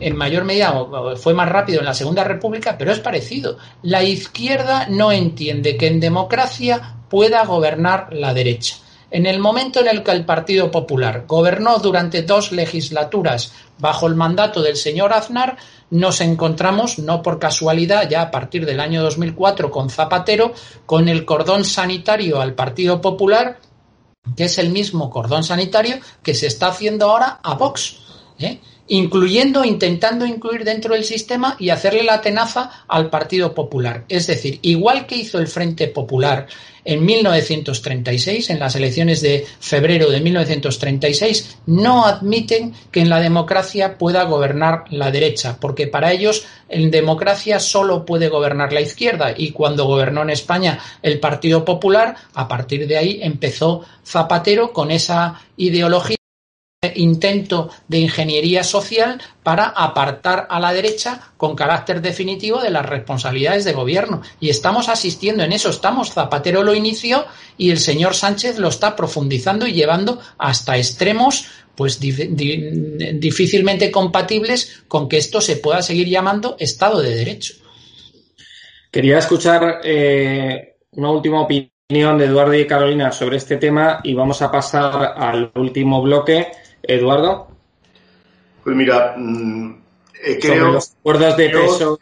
en 0.00 0.16
mayor 0.16 0.44
medida 0.44 0.74
fue 1.16 1.34
más 1.34 1.48
rápido 1.48 1.80
en 1.80 1.86
la 1.86 1.94
Segunda 1.94 2.24
República, 2.24 2.76
pero 2.76 2.92
es 2.92 3.00
parecido. 3.00 3.56
La 3.82 4.02
izquierda 4.02 4.86
no 4.88 5.10
entiende 5.10 5.76
que 5.76 5.86
en 5.86 6.00
democracia 6.00 6.96
pueda 7.08 7.44
gobernar 7.44 8.12
la 8.12 8.34
derecha. 8.34 8.76
En 9.10 9.26
el 9.26 9.40
momento 9.40 9.80
en 9.80 9.88
el 9.88 10.04
que 10.04 10.12
el 10.12 10.24
Partido 10.24 10.70
Popular 10.70 11.24
gobernó 11.26 11.78
durante 11.78 12.22
dos 12.22 12.52
legislaturas 12.52 13.52
bajo 13.78 14.06
el 14.06 14.14
mandato 14.14 14.62
del 14.62 14.76
señor 14.76 15.12
Aznar, 15.12 15.56
nos 15.90 16.20
encontramos, 16.20 17.00
no 17.00 17.20
por 17.20 17.40
casualidad, 17.40 18.08
ya 18.08 18.22
a 18.22 18.30
partir 18.30 18.64
del 18.64 18.78
año 18.78 19.02
2004 19.02 19.70
con 19.70 19.90
Zapatero, 19.90 20.52
con 20.86 21.08
el 21.08 21.24
cordón 21.24 21.64
sanitario 21.64 22.40
al 22.40 22.54
Partido 22.54 23.00
Popular 23.00 23.58
que 24.36 24.44
es 24.44 24.58
el 24.58 24.70
mismo 24.70 25.10
cordón 25.10 25.44
sanitario 25.44 25.98
que 26.22 26.34
se 26.34 26.46
está 26.46 26.68
haciendo 26.68 27.10
ahora 27.10 27.40
a 27.42 27.54
Vox, 27.54 27.98
¿eh? 28.38 28.60
Incluyendo, 28.90 29.64
intentando 29.64 30.26
incluir 30.26 30.64
dentro 30.64 30.94
del 30.94 31.04
sistema 31.04 31.56
y 31.58 31.70
hacerle 31.70 32.02
la 32.02 32.20
tenaza 32.20 32.84
al 32.88 33.08
Partido 33.08 33.54
Popular. 33.54 34.04
Es 34.08 34.26
decir, 34.26 34.58
igual 34.62 35.06
que 35.06 35.16
hizo 35.16 35.38
el 35.38 35.46
Frente 35.46 35.86
Popular 35.86 36.48
en 36.84 37.04
1936, 37.04 38.50
en 38.50 38.58
las 38.58 38.74
elecciones 38.74 39.20
de 39.20 39.46
febrero 39.60 40.10
de 40.10 40.20
1936, 40.20 41.58
no 41.66 42.04
admiten 42.04 42.74
que 42.90 43.00
en 43.00 43.10
la 43.10 43.20
democracia 43.20 43.96
pueda 43.96 44.24
gobernar 44.24 44.84
la 44.90 45.12
derecha, 45.12 45.58
porque 45.60 45.86
para 45.86 46.10
ellos 46.10 46.46
en 46.68 46.90
democracia 46.90 47.60
solo 47.60 48.04
puede 48.04 48.28
gobernar 48.28 48.72
la 48.72 48.80
izquierda 48.80 49.34
y 49.36 49.52
cuando 49.52 49.84
gobernó 49.84 50.22
en 50.22 50.30
España 50.30 50.80
el 51.02 51.20
Partido 51.20 51.64
Popular, 51.64 52.16
a 52.34 52.48
partir 52.48 52.88
de 52.88 52.96
ahí 52.96 53.20
empezó 53.22 53.84
Zapatero 54.04 54.72
con 54.72 54.90
esa 54.90 55.40
ideología 55.56 56.19
intento 56.94 57.68
de 57.88 57.98
ingeniería 57.98 58.64
social 58.64 59.20
para 59.42 59.64
apartar 59.64 60.46
a 60.48 60.58
la 60.60 60.72
derecha 60.72 61.20
con 61.36 61.54
carácter 61.54 62.00
definitivo 62.00 62.62
de 62.62 62.70
las 62.70 62.86
responsabilidades 62.86 63.66
de 63.66 63.74
gobierno. 63.74 64.22
Y 64.40 64.48
estamos 64.48 64.88
asistiendo 64.88 65.42
en 65.42 65.52
eso, 65.52 65.68
estamos, 65.68 66.12
Zapatero 66.12 66.62
lo 66.62 66.74
inició 66.74 67.26
y 67.58 67.70
el 67.70 67.78
señor 67.78 68.14
Sánchez 68.14 68.58
lo 68.58 68.68
está 68.68 68.96
profundizando 68.96 69.66
y 69.66 69.74
llevando 69.74 70.20
hasta 70.38 70.78
extremos 70.78 71.48
pues 71.74 72.00
difícilmente 72.00 73.90
compatibles 73.90 74.82
con 74.88 75.06
que 75.08 75.18
esto 75.18 75.42
se 75.42 75.56
pueda 75.56 75.82
seguir 75.82 76.08
llamando 76.08 76.56
Estado 76.58 77.02
de 77.02 77.14
Derecho. 77.14 77.54
Quería 78.90 79.18
escuchar 79.18 79.80
eh, 79.84 80.76
una 80.92 81.10
última 81.10 81.42
opinión 81.42 81.70
de 81.90 82.24
Eduardo 82.24 82.54
y 82.54 82.66
Carolina 82.66 83.12
sobre 83.12 83.36
este 83.36 83.58
tema 83.58 84.00
y 84.02 84.14
vamos 84.14 84.40
a 84.40 84.50
pasar 84.50 85.14
al 85.16 85.52
último 85.54 86.00
bloque 86.02 86.48
Eduardo. 86.82 87.48
Pues 88.64 88.76
mira, 88.76 89.14
mm, 89.16 89.82
eh, 90.22 90.38
creo. 90.40 90.72
los 90.72 90.92
acuerdos 91.00 91.36
de 91.36 91.48
peso 91.50 91.98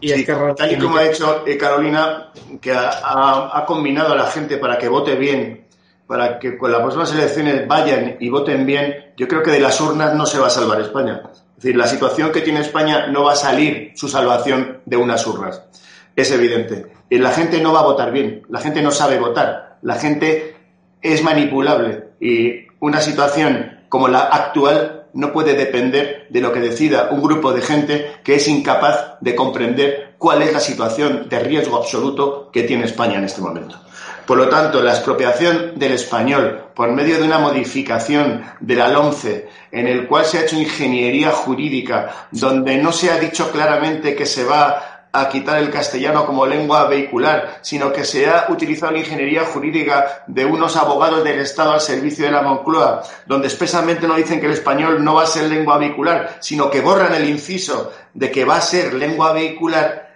y 0.00 0.24
Tal 0.56 0.72
y 0.72 0.78
como 0.78 0.98
ha 0.98 1.04
dicho 1.04 1.44
eh, 1.46 1.56
Carolina, 1.56 2.30
que 2.60 2.72
ha, 2.72 3.64
combinado 3.66 4.12
a 4.12 4.16
la 4.16 4.26
gente 4.26 4.58
para 4.58 4.76
que 4.76 4.88
vote 4.88 5.14
bien, 5.16 5.64
para 6.06 6.38
que 6.38 6.58
con 6.58 6.70
las 6.70 6.80
próximas 6.80 7.12
elecciones 7.14 7.66
vayan 7.66 8.16
y 8.20 8.28
voten 8.28 8.66
bien, 8.66 9.12
yo 9.16 9.26
creo 9.26 9.42
que 9.42 9.50
de 9.50 9.60
las 9.60 9.80
urnas 9.80 10.14
no 10.14 10.26
se 10.26 10.38
va 10.38 10.48
a 10.48 10.50
salvar 10.50 10.80
España. 10.80 11.22
Es 11.56 11.62
decir, 11.62 11.76
la 11.76 11.86
situación 11.86 12.30
que 12.30 12.42
tiene 12.42 12.60
España 12.60 13.06
no 13.06 13.24
va 13.24 13.32
a 13.32 13.36
salir 13.36 13.92
su 13.94 14.08
salvación 14.08 14.82
de 14.84 14.96
unas 14.98 15.26
urnas. 15.26 15.62
Es 16.14 16.30
evidente. 16.30 16.86
Y 17.08 17.18
la 17.18 17.30
gente 17.30 17.60
no 17.60 17.72
va 17.72 17.80
a 17.80 17.84
votar 17.84 18.12
bien, 18.12 18.42
la 18.50 18.60
gente 18.60 18.82
no 18.82 18.90
sabe 18.90 19.18
votar, 19.18 19.78
la 19.82 19.94
gente 19.94 20.56
es 21.00 21.22
manipulable 21.22 22.08
y 22.20 22.66
una 22.80 23.00
situación 23.00 23.75
como 23.88 24.08
la 24.08 24.20
actual 24.20 25.06
no 25.12 25.32
puede 25.32 25.54
depender 25.54 26.26
de 26.28 26.40
lo 26.40 26.52
que 26.52 26.60
decida 26.60 27.08
un 27.10 27.22
grupo 27.22 27.52
de 27.52 27.62
gente 27.62 28.12
que 28.22 28.34
es 28.34 28.48
incapaz 28.48 29.14
de 29.20 29.34
comprender 29.34 30.14
cuál 30.18 30.42
es 30.42 30.52
la 30.52 30.60
situación 30.60 31.28
de 31.28 31.38
riesgo 31.40 31.76
absoluto 31.76 32.50
que 32.52 32.64
tiene 32.64 32.84
España 32.84 33.16
en 33.16 33.24
este 33.24 33.40
momento. 33.40 33.80
Por 34.26 34.38
lo 34.38 34.48
tanto, 34.48 34.82
la 34.82 34.90
expropiación 34.90 35.78
del 35.78 35.92
español 35.92 36.64
por 36.74 36.90
medio 36.90 37.16
de 37.18 37.22
una 37.22 37.38
modificación 37.38 38.44
de 38.58 38.74
la 38.74 38.92
en 39.70 39.86
el 39.86 40.06
cual 40.08 40.24
se 40.24 40.38
ha 40.38 40.42
hecho 40.42 40.56
ingeniería 40.56 41.30
jurídica, 41.30 42.28
donde 42.32 42.76
no 42.76 42.92
se 42.92 43.10
ha 43.10 43.18
dicho 43.18 43.50
claramente 43.52 44.16
que 44.16 44.26
se 44.26 44.44
va 44.44 44.95
a 45.20 45.28
quitar 45.28 45.58
el 45.58 45.70
castellano 45.70 46.26
como 46.26 46.46
lengua 46.46 46.86
vehicular, 46.86 47.58
sino 47.62 47.92
que 47.92 48.04
se 48.04 48.28
ha 48.28 48.46
utilizado 48.48 48.92
la 48.92 48.98
ingeniería 48.98 49.44
jurídica 49.44 50.24
de 50.26 50.44
unos 50.44 50.76
abogados 50.76 51.24
del 51.24 51.40
Estado 51.40 51.72
al 51.72 51.80
servicio 51.80 52.26
de 52.26 52.32
la 52.32 52.42
Moncloa, 52.42 53.02
donde 53.26 53.48
expresamente 53.48 54.06
no 54.06 54.16
dicen 54.16 54.40
que 54.40 54.46
el 54.46 54.52
español 54.52 55.02
no 55.02 55.14
va 55.14 55.22
a 55.22 55.26
ser 55.26 55.44
lengua 55.44 55.78
vehicular, 55.78 56.36
sino 56.40 56.70
que 56.70 56.80
borran 56.80 57.14
el 57.14 57.28
inciso 57.28 57.92
de 58.14 58.30
que 58.30 58.44
va 58.44 58.56
a 58.56 58.60
ser 58.60 58.94
lengua 58.94 59.32
vehicular, 59.32 60.06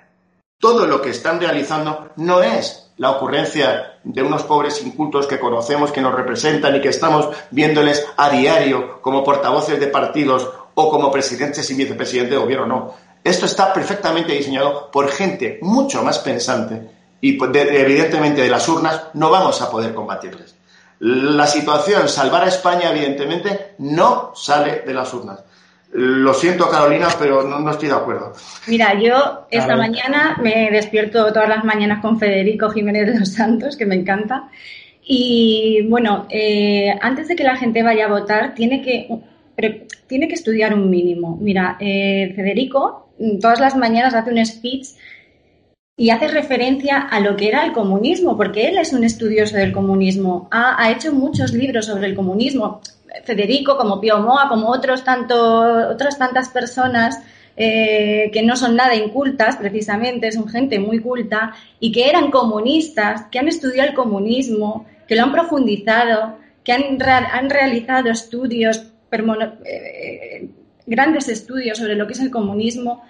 todo 0.58 0.86
lo 0.86 1.00
que 1.00 1.10
están 1.10 1.40
realizando 1.40 2.10
no 2.16 2.42
es 2.42 2.92
la 2.98 3.12
ocurrencia 3.12 3.98
de 4.04 4.22
unos 4.22 4.42
pobres 4.42 4.84
incultos 4.84 5.26
que 5.26 5.40
conocemos, 5.40 5.90
que 5.90 6.02
nos 6.02 6.14
representan 6.14 6.76
y 6.76 6.82
que 6.82 6.90
estamos 6.90 7.30
viéndoles 7.50 8.06
a 8.18 8.28
diario 8.28 9.00
como 9.00 9.24
portavoces 9.24 9.80
de 9.80 9.86
partidos 9.86 10.50
o 10.74 10.90
como 10.90 11.10
presidentes 11.10 11.70
y 11.70 11.74
vicepresidentes 11.74 12.32
de 12.32 12.44
gobierno, 12.44 12.66
no 12.66 13.09
esto 13.22 13.46
está 13.46 13.72
perfectamente 13.72 14.32
diseñado 14.32 14.90
por 14.90 15.08
gente 15.10 15.58
mucho 15.62 16.02
más 16.02 16.18
pensante 16.20 16.80
y 17.20 17.38
evidentemente 17.42 18.42
de 18.42 18.48
las 18.48 18.66
urnas, 18.68 19.08
no 19.14 19.30
vamos 19.30 19.60
a 19.60 19.70
poder 19.70 19.92
combatirles. 19.92 20.56
La 21.00 21.46
situación, 21.46 22.08
salvar 22.08 22.44
a 22.44 22.48
España, 22.48 22.90
evidentemente, 22.90 23.74
no 23.78 24.32
sale 24.34 24.82
de 24.86 24.94
las 24.94 25.12
urnas. 25.12 25.42
Lo 25.92 26.32
siento, 26.34 26.70
Carolina, 26.70 27.08
pero 27.18 27.42
no, 27.42 27.68
estoy 27.70 27.88
de 27.88 27.94
acuerdo. 27.94 28.32
Mira, 28.68 28.98
yo 28.98 29.46
esta 29.50 29.76
mañana 29.76 30.38
me 30.40 30.70
despierto 30.70 31.32
todas 31.32 31.48
las 31.48 31.64
mañanas 31.64 32.00
con 32.00 32.18
Federico 32.18 32.70
Jiménez 32.70 33.06
de 33.06 33.18
los 33.18 33.32
Santos, 33.32 33.76
que 33.76 33.86
me 33.86 33.96
encanta. 33.96 34.48
Y 35.02 35.86
bueno, 35.88 36.26
eh, 36.30 36.94
antes 37.00 37.28
de 37.28 37.36
que 37.36 37.44
la 37.44 37.56
gente 37.56 37.82
vaya 37.82 38.06
a 38.06 38.08
votar, 38.08 38.54
tiene 38.54 38.82
que, 38.82 39.08
tiene 40.06 40.28
que 40.28 40.34
estudiar 40.34 40.74
un 40.74 40.88
mínimo. 40.88 41.36
Mira, 41.40 41.76
eh, 41.80 42.32
Federico 42.36 43.09
todas 43.40 43.60
las 43.60 43.76
mañanas 43.76 44.14
hace 44.14 44.30
un 44.30 44.44
speech 44.44 44.88
y 45.96 46.10
hace 46.10 46.28
referencia 46.28 46.98
a 46.98 47.20
lo 47.20 47.36
que 47.36 47.48
era 47.48 47.64
el 47.64 47.72
comunismo, 47.72 48.36
porque 48.36 48.68
él 48.68 48.78
es 48.78 48.92
un 48.92 49.04
estudioso 49.04 49.56
del 49.56 49.72
comunismo, 49.72 50.48
ha, 50.50 50.82
ha 50.82 50.90
hecho 50.90 51.12
muchos 51.12 51.52
libros 51.52 51.86
sobre 51.86 52.06
el 52.06 52.14
comunismo. 52.14 52.80
Federico, 53.24 53.76
como 53.76 54.00
Pío 54.00 54.20
Moa, 54.20 54.48
como 54.48 54.70
otros 54.70 55.04
tanto, 55.04 55.90
otras 55.90 56.16
tantas 56.16 56.48
personas 56.48 57.20
eh, 57.56 58.30
que 58.32 58.42
no 58.42 58.56
son 58.56 58.76
nada 58.76 58.94
incultas, 58.94 59.56
precisamente, 59.56 60.32
son 60.32 60.48
gente 60.48 60.78
muy 60.78 61.00
culta, 61.00 61.54
y 61.80 61.92
que 61.92 62.08
eran 62.08 62.30
comunistas, 62.30 63.26
que 63.30 63.38
han 63.38 63.48
estudiado 63.48 63.90
el 63.90 63.94
comunismo, 63.94 64.86
que 65.06 65.16
lo 65.16 65.24
han 65.24 65.32
profundizado, 65.32 66.38
que 66.64 66.72
han, 66.72 67.02
han 67.02 67.50
realizado 67.50 68.10
estudios, 68.10 68.86
eh, 69.12 70.48
grandes 70.86 71.28
estudios 71.28 71.78
sobre 71.78 71.94
lo 71.94 72.06
que 72.06 72.14
es 72.14 72.20
el 72.20 72.30
comunismo, 72.30 73.02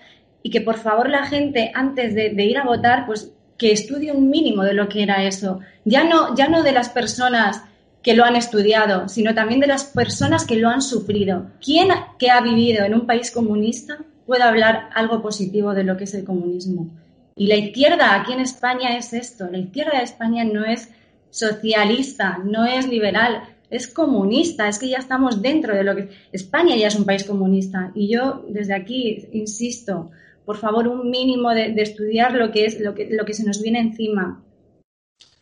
y 0.42 0.50
que 0.50 0.60
por 0.60 0.78
favor 0.78 1.08
la 1.08 1.26
gente, 1.26 1.70
antes 1.74 2.14
de, 2.14 2.44
ir 2.44 2.58
a 2.58 2.64
votar, 2.64 3.06
pues 3.06 3.32
que 3.58 3.72
estudie 3.72 4.12
un 4.12 4.30
mínimo 4.30 4.62
de 4.62 4.74
lo 4.74 4.88
que 4.88 5.02
era 5.02 5.24
eso. 5.24 5.60
Ya 5.84 6.04
no, 6.04 6.34
ya 6.34 6.48
no 6.48 6.62
de 6.62 6.72
las 6.72 6.88
personas 6.88 7.62
que 8.02 8.14
lo 8.14 8.24
han 8.24 8.36
estudiado, 8.36 9.08
sino 9.08 9.34
también 9.34 9.60
de 9.60 9.66
las 9.66 9.84
personas 9.84 10.46
que 10.46 10.56
lo 10.56 10.70
han 10.70 10.80
sufrido. 10.80 11.50
¿Quién 11.62 11.88
que 12.18 12.30
ha 12.30 12.40
vivido 12.40 12.84
en 12.84 12.94
un 12.94 13.06
país 13.06 13.30
comunista 13.30 13.98
puede 14.26 14.44
hablar 14.44 14.88
algo 14.94 15.20
positivo 15.20 15.74
de 15.74 15.84
lo 15.84 15.98
que 15.98 16.04
es 16.04 16.14
el 16.14 16.24
comunismo? 16.24 16.88
Y 17.36 17.46
la 17.46 17.56
izquierda 17.56 18.14
aquí 18.14 18.32
en 18.32 18.40
España 18.40 18.96
es 18.96 19.12
esto. 19.12 19.48
La 19.50 19.58
izquierda 19.58 19.98
de 19.98 20.04
España 20.04 20.44
no 20.44 20.64
es 20.64 20.88
socialista, 21.30 22.38
no 22.42 22.64
es 22.64 22.88
liberal, 22.88 23.42
es 23.70 23.88
comunista. 23.88 24.68
Es 24.68 24.78
que 24.78 24.88
ya 24.88 24.98
estamos 24.98 25.40
dentro 25.40 25.74
de 25.74 25.84
lo 25.84 25.96
que 25.96 26.08
España 26.32 26.76
ya 26.76 26.88
es 26.88 26.96
un 26.96 27.04
país 27.04 27.24
comunista. 27.24 27.92
Y 27.94 28.08
yo 28.08 28.44
desde 28.48 28.74
aquí 28.74 29.28
insisto, 29.32 30.10
por 30.44 30.56
favor, 30.56 30.88
un 30.88 31.10
mínimo 31.10 31.50
de, 31.50 31.74
estudiar 31.80 32.34
lo 32.34 32.50
que 32.50 32.66
es 32.66 32.80
lo 32.80 32.94
que, 32.94 33.08
lo 33.10 33.24
que 33.24 33.34
se 33.34 33.44
nos 33.44 33.62
viene 33.62 33.80
encima 33.80 34.42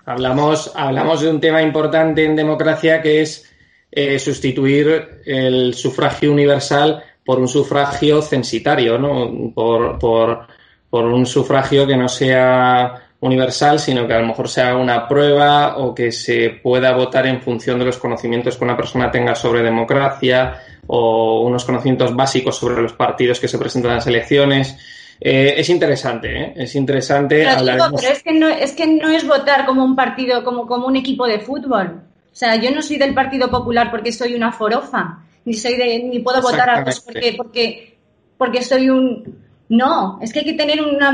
Hablamos, 0.08 0.72
hablamos 0.74 1.20
de 1.20 1.28
un 1.28 1.38
tema 1.38 1.60
importante 1.60 2.24
en 2.24 2.34
democracia 2.34 3.02
que 3.02 3.20
es 3.20 3.44
eh, 3.90 4.18
sustituir 4.18 5.20
el 5.26 5.74
sufragio 5.74 6.32
universal 6.32 7.02
por 7.22 7.38
un 7.38 7.46
sufragio 7.46 8.22
censitario, 8.22 8.96
¿no? 8.96 9.52
Por, 9.54 9.98
por, 9.98 10.46
por, 10.88 11.04
un 11.04 11.26
sufragio 11.26 11.86
que 11.86 11.98
no 11.98 12.08
sea 12.08 13.07
universal, 13.20 13.80
sino 13.80 14.06
que 14.06 14.14
a 14.14 14.20
lo 14.20 14.28
mejor 14.28 14.48
sea 14.48 14.76
una 14.76 15.08
prueba 15.08 15.76
o 15.78 15.94
que 15.94 16.12
se 16.12 16.50
pueda 16.62 16.92
votar 16.92 17.26
en 17.26 17.40
función 17.40 17.78
de 17.78 17.84
los 17.84 17.98
conocimientos 17.98 18.56
que 18.56 18.64
una 18.64 18.76
persona 18.76 19.10
tenga 19.10 19.34
sobre 19.34 19.62
democracia 19.62 20.60
o 20.86 21.40
unos 21.42 21.64
conocimientos 21.64 22.14
básicos 22.14 22.56
sobre 22.56 22.80
los 22.80 22.92
partidos 22.92 23.40
que 23.40 23.48
se 23.48 23.58
presentan 23.58 23.92
en 23.92 23.96
las 23.96 24.06
elecciones. 24.06 24.76
Eh, 25.20 25.54
es 25.56 25.68
interesante, 25.68 26.42
¿eh? 26.42 26.52
es 26.56 26.76
interesante. 26.76 27.44
Pero, 27.44 27.90
pero 27.96 28.12
es 28.12 28.22
que 28.22 28.32
no 28.32 28.48
es 28.48 28.72
que 28.72 28.86
no 28.86 29.08
es 29.08 29.26
votar 29.26 29.66
como 29.66 29.84
un 29.84 29.96
partido, 29.96 30.44
como, 30.44 30.66
como 30.68 30.86
un 30.86 30.94
equipo 30.94 31.26
de 31.26 31.40
fútbol. 31.40 32.02
O 32.32 32.36
sea, 32.38 32.54
yo 32.54 32.70
no 32.70 32.82
soy 32.82 32.98
del 32.98 33.14
Partido 33.14 33.50
Popular 33.50 33.90
porque 33.90 34.12
soy 34.12 34.36
una 34.36 34.52
forofa, 34.52 35.24
ni 35.44 35.54
soy 35.54 35.76
de, 35.76 36.04
ni 36.04 36.20
puedo 36.20 36.40
votar 36.40 36.70
a 36.70 36.84
los 36.84 37.00
porque, 37.00 37.34
porque, 37.36 37.98
porque 38.36 38.62
soy 38.62 38.90
un 38.90 39.47
no, 39.68 40.18
es 40.22 40.32
que 40.32 40.40
hay 40.40 40.44
que 40.44 40.54
tener 40.54 40.82
una, 40.82 41.08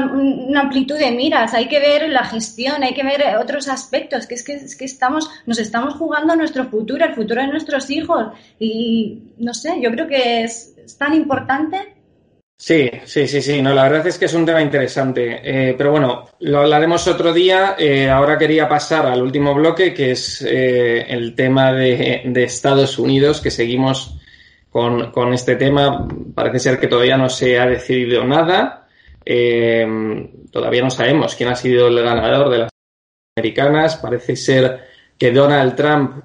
amplitud 0.61 0.97
de 0.97 1.11
miras, 1.11 1.55
hay 1.55 1.69
que 1.69 1.81
ver 1.81 2.09
la 2.09 2.25
gestión, 2.25 2.83
hay 2.83 2.95
que 2.95 3.03
ver 3.03 3.37
otros 3.37 3.69
aspectos, 3.69 4.27
que 4.27 4.35
es 4.35 4.45
que, 4.45 4.55
es 4.55 4.77
que 4.77 4.85
estamos, 4.85 5.29
nos 5.47 5.59
estamos 5.59 5.95
jugando 5.95 6.37
nuestro 6.37 6.65
futuro, 6.67 7.05
el 7.05 7.15
futuro 7.15 7.41
de 7.41 7.49
nuestros 7.49 7.91
hijos. 7.91 8.29
Y 8.59 9.23
no 9.39 9.55
sé, 9.55 9.81
yo 9.81 9.91
creo 9.91 10.07
que 10.07 10.45
es 10.45 10.75
tan 10.99 11.15
importante 11.15 11.95
Sí, 12.57 12.89
sí, 13.05 13.27
sí, 13.27 13.43
sí. 13.43 13.61
No, 13.61 13.75
la 13.75 13.83
verdad 13.83 14.07
es 14.07 14.17
que 14.17 14.25
es 14.27 14.35
un 14.35 14.47
tema 14.47 14.63
interesante. 14.63 15.41
Eh, 15.43 15.75
pero 15.77 15.91
bueno, 15.91 16.29
lo 16.41 16.61
hablaremos 16.61 17.07
otro 17.09 17.33
día. 17.33 17.75
Eh, 17.79 18.09
ahora 18.09 18.39
quería 18.39 18.69
pasar 18.69 19.07
al 19.07 19.23
último 19.23 19.55
bloque, 19.55 19.93
que 19.93 20.13
es 20.13 20.41
eh, 20.43 21.05
el 21.09 21.35
tema 21.35 21.73
de, 21.73 22.23
Estados 22.37 22.99
Unidos, 22.99 23.41
que 23.41 23.51
seguimos 23.51 24.19
con, 24.75 25.13
con, 25.13 25.33
este 25.33 25.55
tema. 25.55 26.09
Parece 26.35 26.59
ser 26.59 26.81
que 26.81 26.89
todavía 26.89 27.17
no 27.17 27.29
se 27.29 27.61
ha 27.61 27.67
decidido 27.67 28.25
nada. 28.25 28.89
todavía 30.51 30.83
no 30.83 30.91
sabemos 30.91 31.37
quién 31.37 31.51
ha 31.51 31.55
sido 31.55 31.87
el 31.87 32.03
ganador 32.03 32.51
de 32.51 32.59
las 32.59 32.71
americanas. 33.37 33.95
Parece 33.99 34.35
ser 34.35 34.81
que 35.17 35.31
Donald 35.31 35.77
Trump 35.77 36.25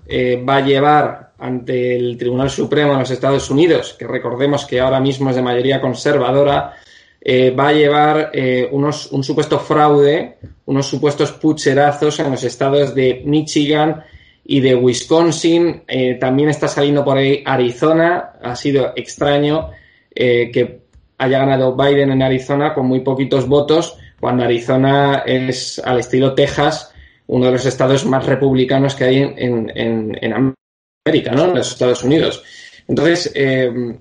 va 0.50 0.56
a 0.56 0.66
llevar 0.66 1.34
ante 1.38 1.96
el 1.96 2.18
Tribunal 2.18 2.50
Supremo 2.50 2.94
de 2.94 3.00
los 3.02 3.12
Estados 3.12 3.52
Unidos, 3.52 3.96
que 3.98 4.08
recordemos 4.08 4.66
que 4.66 4.80
ahora 4.80 5.00
mismo 5.00 5.30
es 5.30 5.36
de 5.36 5.44
mayoría 5.44 5.80
conservadora, 5.80 6.74
eh, 7.22 7.52
va 7.52 7.68
a 7.68 7.74
llevar 7.74 8.32
eh, 8.34 8.68
unos, 8.72 9.12
un 9.12 9.24
supuesto 9.24 9.60
fraude, 9.60 10.38
unos 10.66 10.88
supuestos 10.88 11.34
pucherazos 11.34 12.20
en 12.20 12.32
los 12.32 12.44
estados 12.44 12.96
de 12.96 13.22
Michigan 13.26 14.04
y 14.50 14.60
de 14.62 14.76
Wisconsin. 14.76 15.84
Eh, 15.88 16.16
también 16.16 16.50
está 16.50 16.68
saliendo 16.68 17.06
por 17.06 17.18
ahí 17.18 17.44
Arizona. 17.46 18.34
Ha 18.42 18.56
sido 18.56 18.94
extraño 18.96 19.70
que 20.12 20.82
haya 21.20 21.40
ganado 21.40 21.76
Biden 21.76 22.12
en 22.12 22.24
Arizona 22.24 22.74
con 22.74 22.88
muy 22.88 23.02
poquitos 23.02 23.48
votos, 23.48 23.98
cuando 24.20 24.44
Arizona 24.44 25.24
es 25.26 25.80
al 25.80 26.00
estilo 26.00 26.34
Texas, 26.34 26.94
uno 27.28 27.46
de 27.46 27.52
los 27.52 27.66
estados 27.66 28.06
más 28.06 28.26
republicanos 28.26 28.96
que 28.96 29.04
hay 29.04 29.18
en, 29.18 29.72
en, 29.76 30.34
América, 30.34 31.32
¿no? 31.32 31.46
En 31.46 31.56
los 31.56 31.72
Estados 31.72 32.04
Unidos. 32.04 32.44
Entonces, 32.88 33.32
eh, 33.36 33.98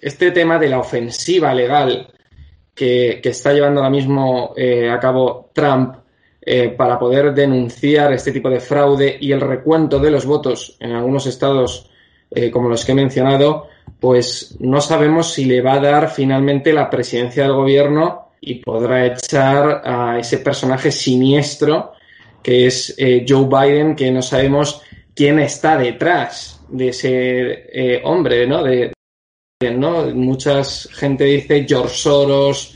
este 0.00 0.30
tema 0.32 0.58
de 0.58 0.68
la 0.68 0.80
ofensiva 0.80 1.54
legal 1.54 2.08
que, 2.74 3.20
está 3.24 3.52
llevando 3.52 3.80
ahora 3.80 3.90
mismo 3.90 4.52
eh, 4.56 4.90
a 4.90 5.00
cabo 5.00 5.50
Trump 5.54 5.96
eh, 6.46 6.68
para 6.68 6.98
poder 6.98 7.34
denunciar 7.34 8.12
este 8.12 8.30
tipo 8.32 8.48
de 8.48 8.60
fraude 8.60 9.18
y 9.20 9.32
el 9.32 9.40
recuento 9.40 9.98
de 9.98 10.10
los 10.10 10.24
votos 10.24 10.76
en 10.80 10.92
algunos 10.92 11.26
estados 11.26 11.90
como 12.52 12.68
los 12.68 12.84
que 12.84 12.90
he 12.90 12.94
mencionado, 12.94 13.68
pues 14.00 14.56
no 14.58 14.80
sabemos 14.80 15.32
si 15.32 15.44
le 15.44 15.62
va 15.62 15.74
a 15.74 15.80
dar 15.80 16.10
finalmente 16.10 16.72
la 16.72 16.90
presidencia 16.90 17.44
del 17.44 17.52
gobierno 17.52 18.30
y 18.40 18.56
podrá 18.56 19.06
echar 19.06 19.80
a 19.84 20.18
ese 20.18 20.38
personaje 20.38 20.90
siniestro 20.90 21.92
que 22.42 22.66
es 22.66 22.96
Joe 23.26 23.46
Biden, 23.46 23.94
que 23.94 24.10
no 24.10 24.22
sabemos 24.22 24.82
quién 25.16 25.38
está 25.40 25.78
detrás 25.78 26.60
de 26.68 26.88
ese 26.88 27.10
eh, 27.72 28.00
hombre, 28.04 28.46
¿no? 28.46 28.62
De, 28.62 28.92
¿no? 29.74 30.06
Mucha 30.14 30.62
gente 30.64 31.24
dice 31.24 31.64
George 31.66 31.96
Soros, 31.96 32.74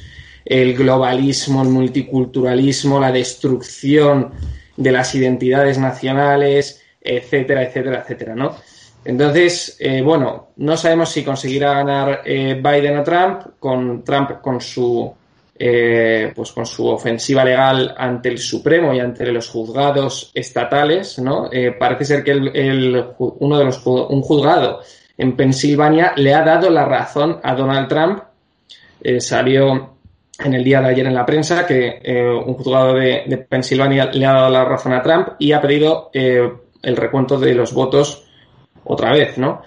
el 0.50 0.74
globalismo, 0.74 1.62
el 1.62 1.68
multiculturalismo, 1.68 2.98
la 2.98 3.12
destrucción 3.12 4.32
de 4.76 4.90
las 4.90 5.14
identidades 5.14 5.78
nacionales, 5.78 6.82
etcétera, 7.00 7.62
etcétera, 7.62 8.00
etcétera, 8.00 8.34
¿no? 8.34 8.56
Entonces, 9.04 9.76
eh, 9.78 10.02
bueno, 10.02 10.48
no 10.56 10.76
sabemos 10.76 11.10
si 11.10 11.22
conseguirá 11.22 11.74
ganar 11.74 12.22
eh, 12.24 12.60
Biden 12.60 12.98
o 12.98 13.04
Trump, 13.04 13.42
con 13.60 14.02
Trump 14.02 14.40
con 14.42 14.60
su 14.60 15.14
eh, 15.56 16.32
pues 16.34 16.50
con 16.50 16.66
su 16.66 16.88
ofensiva 16.88 17.44
legal 17.44 17.94
ante 17.96 18.30
el 18.30 18.38
Supremo 18.38 18.92
y 18.92 18.98
ante 18.98 19.30
los 19.30 19.48
juzgados 19.48 20.32
estatales, 20.34 21.20
¿no? 21.20 21.48
Eh, 21.52 21.70
parece 21.78 22.06
ser 22.06 22.24
que 22.24 22.32
el, 22.32 23.04
uno 23.18 23.56
de 23.56 23.64
los 23.66 23.86
un 23.86 24.20
juzgado 24.22 24.80
en 25.16 25.36
Pensilvania 25.36 26.12
le 26.16 26.34
ha 26.34 26.42
dado 26.42 26.70
la 26.70 26.86
razón 26.86 27.38
a 27.40 27.54
Donald 27.54 27.88
Trump. 27.88 28.22
Salió 29.18 29.99
en 30.44 30.54
el 30.54 30.64
día 30.64 30.80
de 30.80 30.88
ayer 30.88 31.06
en 31.06 31.14
la 31.14 31.26
prensa 31.26 31.66
que 31.66 32.00
un 32.46 32.54
juzgado 32.54 32.94
de, 32.94 33.24
de, 33.26 33.38
Pensilvania 33.38 34.06
le 34.06 34.26
ha 34.26 34.32
dado 34.32 34.50
la 34.50 34.64
razón 34.64 34.92
a 34.92 35.02
Trump 35.02 35.28
y 35.38 35.52
ha 35.52 35.60
pedido 35.60 36.10
el 36.12 36.96
recuento 36.96 37.38
de 37.38 37.54
los 37.54 37.72
votos 37.72 38.26
otra 38.84 39.12
vez, 39.12 39.38
¿no? 39.38 39.62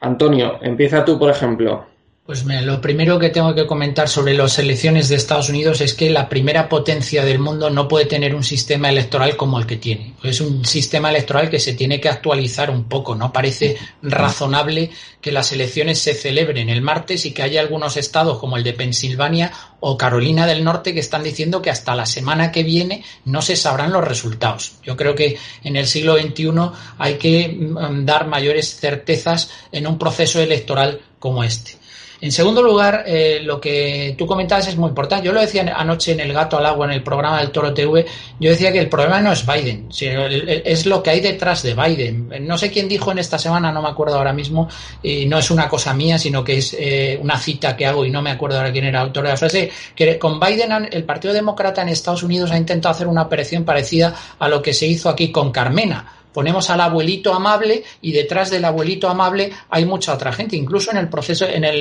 Antonio, 0.00 0.58
empieza 0.60 1.04
tú, 1.04 1.18
por 1.18 1.30
ejemplo. 1.30 1.86
Pues 2.32 2.46
mira, 2.46 2.62
lo 2.62 2.80
primero 2.80 3.18
que 3.18 3.28
tengo 3.28 3.54
que 3.54 3.66
comentar 3.66 4.08
sobre 4.08 4.32
las 4.32 4.58
elecciones 4.58 5.10
de 5.10 5.16
Estados 5.16 5.50
Unidos 5.50 5.82
es 5.82 5.92
que 5.92 6.08
la 6.08 6.30
primera 6.30 6.66
potencia 6.66 7.26
del 7.26 7.38
mundo 7.38 7.68
no 7.68 7.88
puede 7.88 8.06
tener 8.06 8.34
un 8.34 8.42
sistema 8.42 8.88
electoral 8.88 9.36
como 9.36 9.58
el 9.58 9.66
que 9.66 9.76
tiene. 9.76 10.14
Es 10.22 10.40
un 10.40 10.64
sistema 10.64 11.10
electoral 11.10 11.50
que 11.50 11.60
se 11.60 11.74
tiene 11.74 12.00
que 12.00 12.08
actualizar 12.08 12.70
un 12.70 12.84
poco, 12.84 13.14
¿no? 13.14 13.34
Parece 13.34 13.76
razonable 14.00 14.90
que 15.20 15.30
las 15.30 15.52
elecciones 15.52 15.98
se 15.98 16.14
celebren 16.14 16.70
el 16.70 16.80
martes 16.80 17.26
y 17.26 17.32
que 17.32 17.42
haya 17.42 17.60
algunos 17.60 17.98
estados 17.98 18.38
como 18.38 18.56
el 18.56 18.64
de 18.64 18.72
Pensilvania 18.72 19.52
o 19.80 19.98
Carolina 19.98 20.46
del 20.46 20.64
Norte 20.64 20.94
que 20.94 21.00
están 21.00 21.22
diciendo 21.22 21.60
que 21.60 21.68
hasta 21.68 21.94
la 21.94 22.06
semana 22.06 22.50
que 22.50 22.62
viene 22.62 23.04
no 23.26 23.42
se 23.42 23.56
sabrán 23.56 23.92
los 23.92 24.08
resultados. 24.08 24.72
Yo 24.82 24.96
creo 24.96 25.14
que 25.14 25.36
en 25.64 25.76
el 25.76 25.86
siglo 25.86 26.16
XXI 26.16 26.50
hay 26.96 27.18
que 27.18 27.48
mm, 27.48 28.06
dar 28.06 28.26
mayores 28.26 28.74
certezas 28.80 29.50
en 29.70 29.86
un 29.86 29.98
proceso 29.98 30.40
electoral 30.40 31.02
como 31.18 31.44
este. 31.44 31.81
En 32.22 32.30
segundo 32.30 32.62
lugar, 32.62 33.02
eh, 33.04 33.40
lo 33.42 33.60
que 33.60 34.14
tú 34.16 34.26
comentabas 34.28 34.68
es 34.68 34.76
muy 34.76 34.90
importante. 34.90 35.26
Yo 35.26 35.32
lo 35.32 35.40
decía 35.40 35.74
anoche 35.76 36.12
en 36.12 36.20
El 36.20 36.32
Gato 36.32 36.56
al 36.56 36.64
Agua, 36.66 36.86
en 36.86 36.92
el 36.92 37.02
programa 37.02 37.40
del 37.40 37.50
Toro 37.50 37.74
TV, 37.74 38.06
yo 38.38 38.50
decía 38.50 38.70
que 38.70 38.78
el 38.78 38.88
problema 38.88 39.20
no 39.20 39.32
es 39.32 39.44
Biden, 39.44 39.88
es 39.90 40.86
lo 40.86 41.02
que 41.02 41.10
hay 41.10 41.20
detrás 41.20 41.64
de 41.64 41.74
Biden. 41.74 42.32
No 42.46 42.56
sé 42.56 42.70
quién 42.70 42.88
dijo 42.88 43.10
en 43.10 43.18
esta 43.18 43.40
semana, 43.40 43.72
no 43.72 43.82
me 43.82 43.88
acuerdo 43.88 44.18
ahora 44.18 44.32
mismo, 44.32 44.68
y 45.02 45.26
no 45.26 45.36
es 45.36 45.50
una 45.50 45.68
cosa 45.68 45.94
mía, 45.94 46.16
sino 46.16 46.44
que 46.44 46.58
es 46.58 46.76
eh, 46.78 47.18
una 47.20 47.36
cita 47.38 47.76
que 47.76 47.86
hago 47.86 48.04
y 48.04 48.10
no 48.10 48.22
me 48.22 48.30
acuerdo 48.30 48.58
ahora 48.58 48.70
quién 48.70 48.84
era 48.84 49.00
el 49.00 49.06
autor 49.08 49.24
de 49.24 49.30
la 49.30 49.36
frase, 49.36 49.72
que 49.96 50.16
con 50.16 50.38
Biden 50.38 50.90
el 50.92 51.02
Partido 51.02 51.34
Demócrata 51.34 51.82
en 51.82 51.88
Estados 51.88 52.22
Unidos 52.22 52.52
ha 52.52 52.56
intentado 52.56 52.94
hacer 52.94 53.08
una 53.08 53.22
operación 53.22 53.64
parecida 53.64 54.14
a 54.38 54.48
lo 54.48 54.62
que 54.62 54.74
se 54.74 54.86
hizo 54.86 55.08
aquí 55.08 55.32
con 55.32 55.50
Carmena 55.50 56.21
ponemos 56.32 56.70
al 56.70 56.80
abuelito 56.80 57.34
amable 57.34 57.84
y 58.00 58.12
detrás 58.12 58.50
del 58.50 58.64
abuelito 58.64 59.08
amable 59.08 59.52
hay 59.70 59.84
mucha 59.84 60.14
otra 60.14 60.32
gente. 60.32 60.56
Incluso 60.56 60.90
en 60.90 60.96
el 60.98 61.08
proceso, 61.08 61.46
en, 61.46 61.80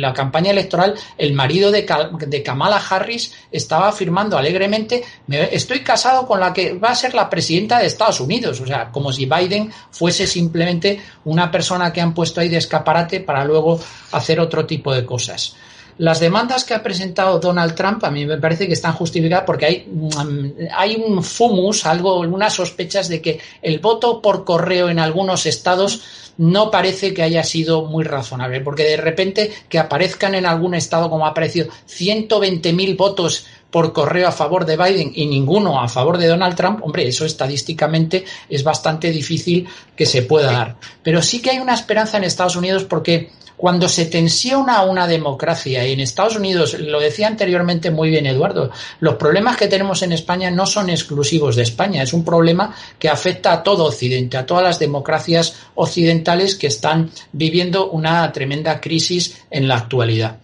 la 0.00 0.12
campaña 0.12 0.50
electoral, 0.50 0.94
el 1.18 1.32
marido 1.34 1.70
de, 1.70 1.86
de, 2.26 2.42
Kamala 2.42 2.76
Harris 2.76 3.32
estaba 3.50 3.88
afirmando 3.88 4.36
alegremente, 4.36 5.02
estoy 5.28 5.80
casado 5.80 6.26
con 6.26 6.40
la 6.40 6.52
que 6.52 6.74
va 6.74 6.90
a 6.90 6.94
ser 6.94 7.14
la 7.14 7.28
presidenta 7.28 7.78
de 7.78 7.86
Estados 7.86 8.20
Unidos. 8.20 8.60
O 8.60 8.66
sea, 8.66 8.90
como 8.90 9.12
si 9.12 9.26
Biden 9.26 9.72
fuese 9.90 10.26
simplemente 10.26 11.00
una 11.24 11.50
persona 11.50 11.92
que 11.92 12.00
han 12.00 12.14
puesto 12.14 12.40
ahí 12.40 12.48
de 12.48 12.58
escaparate 12.58 13.20
para 13.20 13.44
luego 13.44 13.80
hacer 14.12 14.40
otro 14.40 14.66
tipo 14.66 14.94
de 14.94 15.04
cosas. 15.04 15.56
Las 15.98 16.20
demandas 16.20 16.64
que 16.64 16.74
ha 16.74 16.82
presentado 16.82 17.38
Donald 17.38 17.74
Trump 17.74 18.02
a 18.04 18.10
mí 18.10 18.26
me 18.26 18.38
parece 18.38 18.66
que 18.66 18.72
están 18.72 18.94
justificadas 18.94 19.44
porque 19.46 19.66
hay, 19.66 19.86
mm, 19.86 20.50
hay 20.74 20.96
un 20.96 21.22
fumus, 21.22 21.86
algo, 21.86 22.20
unas 22.20 22.52
sospechas 22.52 23.08
de 23.08 23.22
que 23.22 23.40
el 23.62 23.78
voto 23.78 24.20
por 24.20 24.44
correo 24.44 24.88
en 24.88 24.98
algunos 24.98 25.46
estados 25.46 26.02
no 26.36 26.70
parece 26.70 27.14
que 27.14 27.22
haya 27.22 27.44
sido 27.44 27.84
muy 27.84 28.04
razonable, 28.04 28.60
porque 28.60 28.82
de 28.82 28.96
repente 28.96 29.52
que 29.68 29.78
aparezcan 29.78 30.34
en 30.34 30.46
algún 30.46 30.74
estado 30.74 31.08
como 31.08 31.26
ha 31.26 31.30
aparecido 31.30 31.68
120.000 31.88 32.96
votos 32.96 33.46
por 33.70 33.92
correo 33.92 34.28
a 34.28 34.32
favor 34.32 34.64
de 34.64 34.76
Biden 34.76 35.12
y 35.14 35.26
ninguno 35.26 35.80
a 35.80 35.88
favor 35.88 36.18
de 36.18 36.28
Donald 36.28 36.56
Trump, 36.56 36.80
hombre, 36.82 37.06
eso 37.08 37.24
estadísticamente 37.24 38.24
es 38.48 38.62
bastante 38.62 39.10
difícil 39.10 39.68
que 39.96 40.06
se 40.06 40.22
pueda 40.22 40.52
dar. 40.52 40.76
Pero 41.02 41.22
sí 41.22 41.42
que 41.42 41.50
hay 41.50 41.58
una 41.58 41.74
esperanza 41.74 42.16
en 42.16 42.24
Estados 42.24 42.56
Unidos 42.56 42.84
porque 42.84 43.30
cuando 43.56 43.88
se 43.88 44.06
tensiona 44.06 44.82
una 44.82 45.06
democracia, 45.06 45.86
y 45.86 45.92
en 45.92 46.00
Estados 46.00 46.36
Unidos, 46.36 46.78
lo 46.78 47.00
decía 47.00 47.28
anteriormente 47.28 47.90
muy 47.90 48.10
bien 48.10 48.26
Eduardo, 48.26 48.70
los 49.00 49.14
problemas 49.14 49.56
que 49.56 49.68
tenemos 49.68 50.02
en 50.02 50.12
España 50.12 50.50
no 50.50 50.66
son 50.66 50.90
exclusivos 50.90 51.56
de 51.56 51.62
España, 51.62 52.02
es 52.02 52.12
un 52.12 52.24
problema 52.24 52.74
que 52.98 53.08
afecta 53.08 53.52
a 53.52 53.62
todo 53.62 53.84
Occidente, 53.84 54.36
a 54.36 54.46
todas 54.46 54.64
las 54.64 54.78
democracias 54.78 55.54
occidentales 55.74 56.56
que 56.56 56.66
están 56.66 57.10
viviendo 57.32 57.90
una 57.90 58.30
tremenda 58.32 58.80
crisis 58.80 59.44
en 59.50 59.68
la 59.68 59.76
actualidad. 59.76 60.38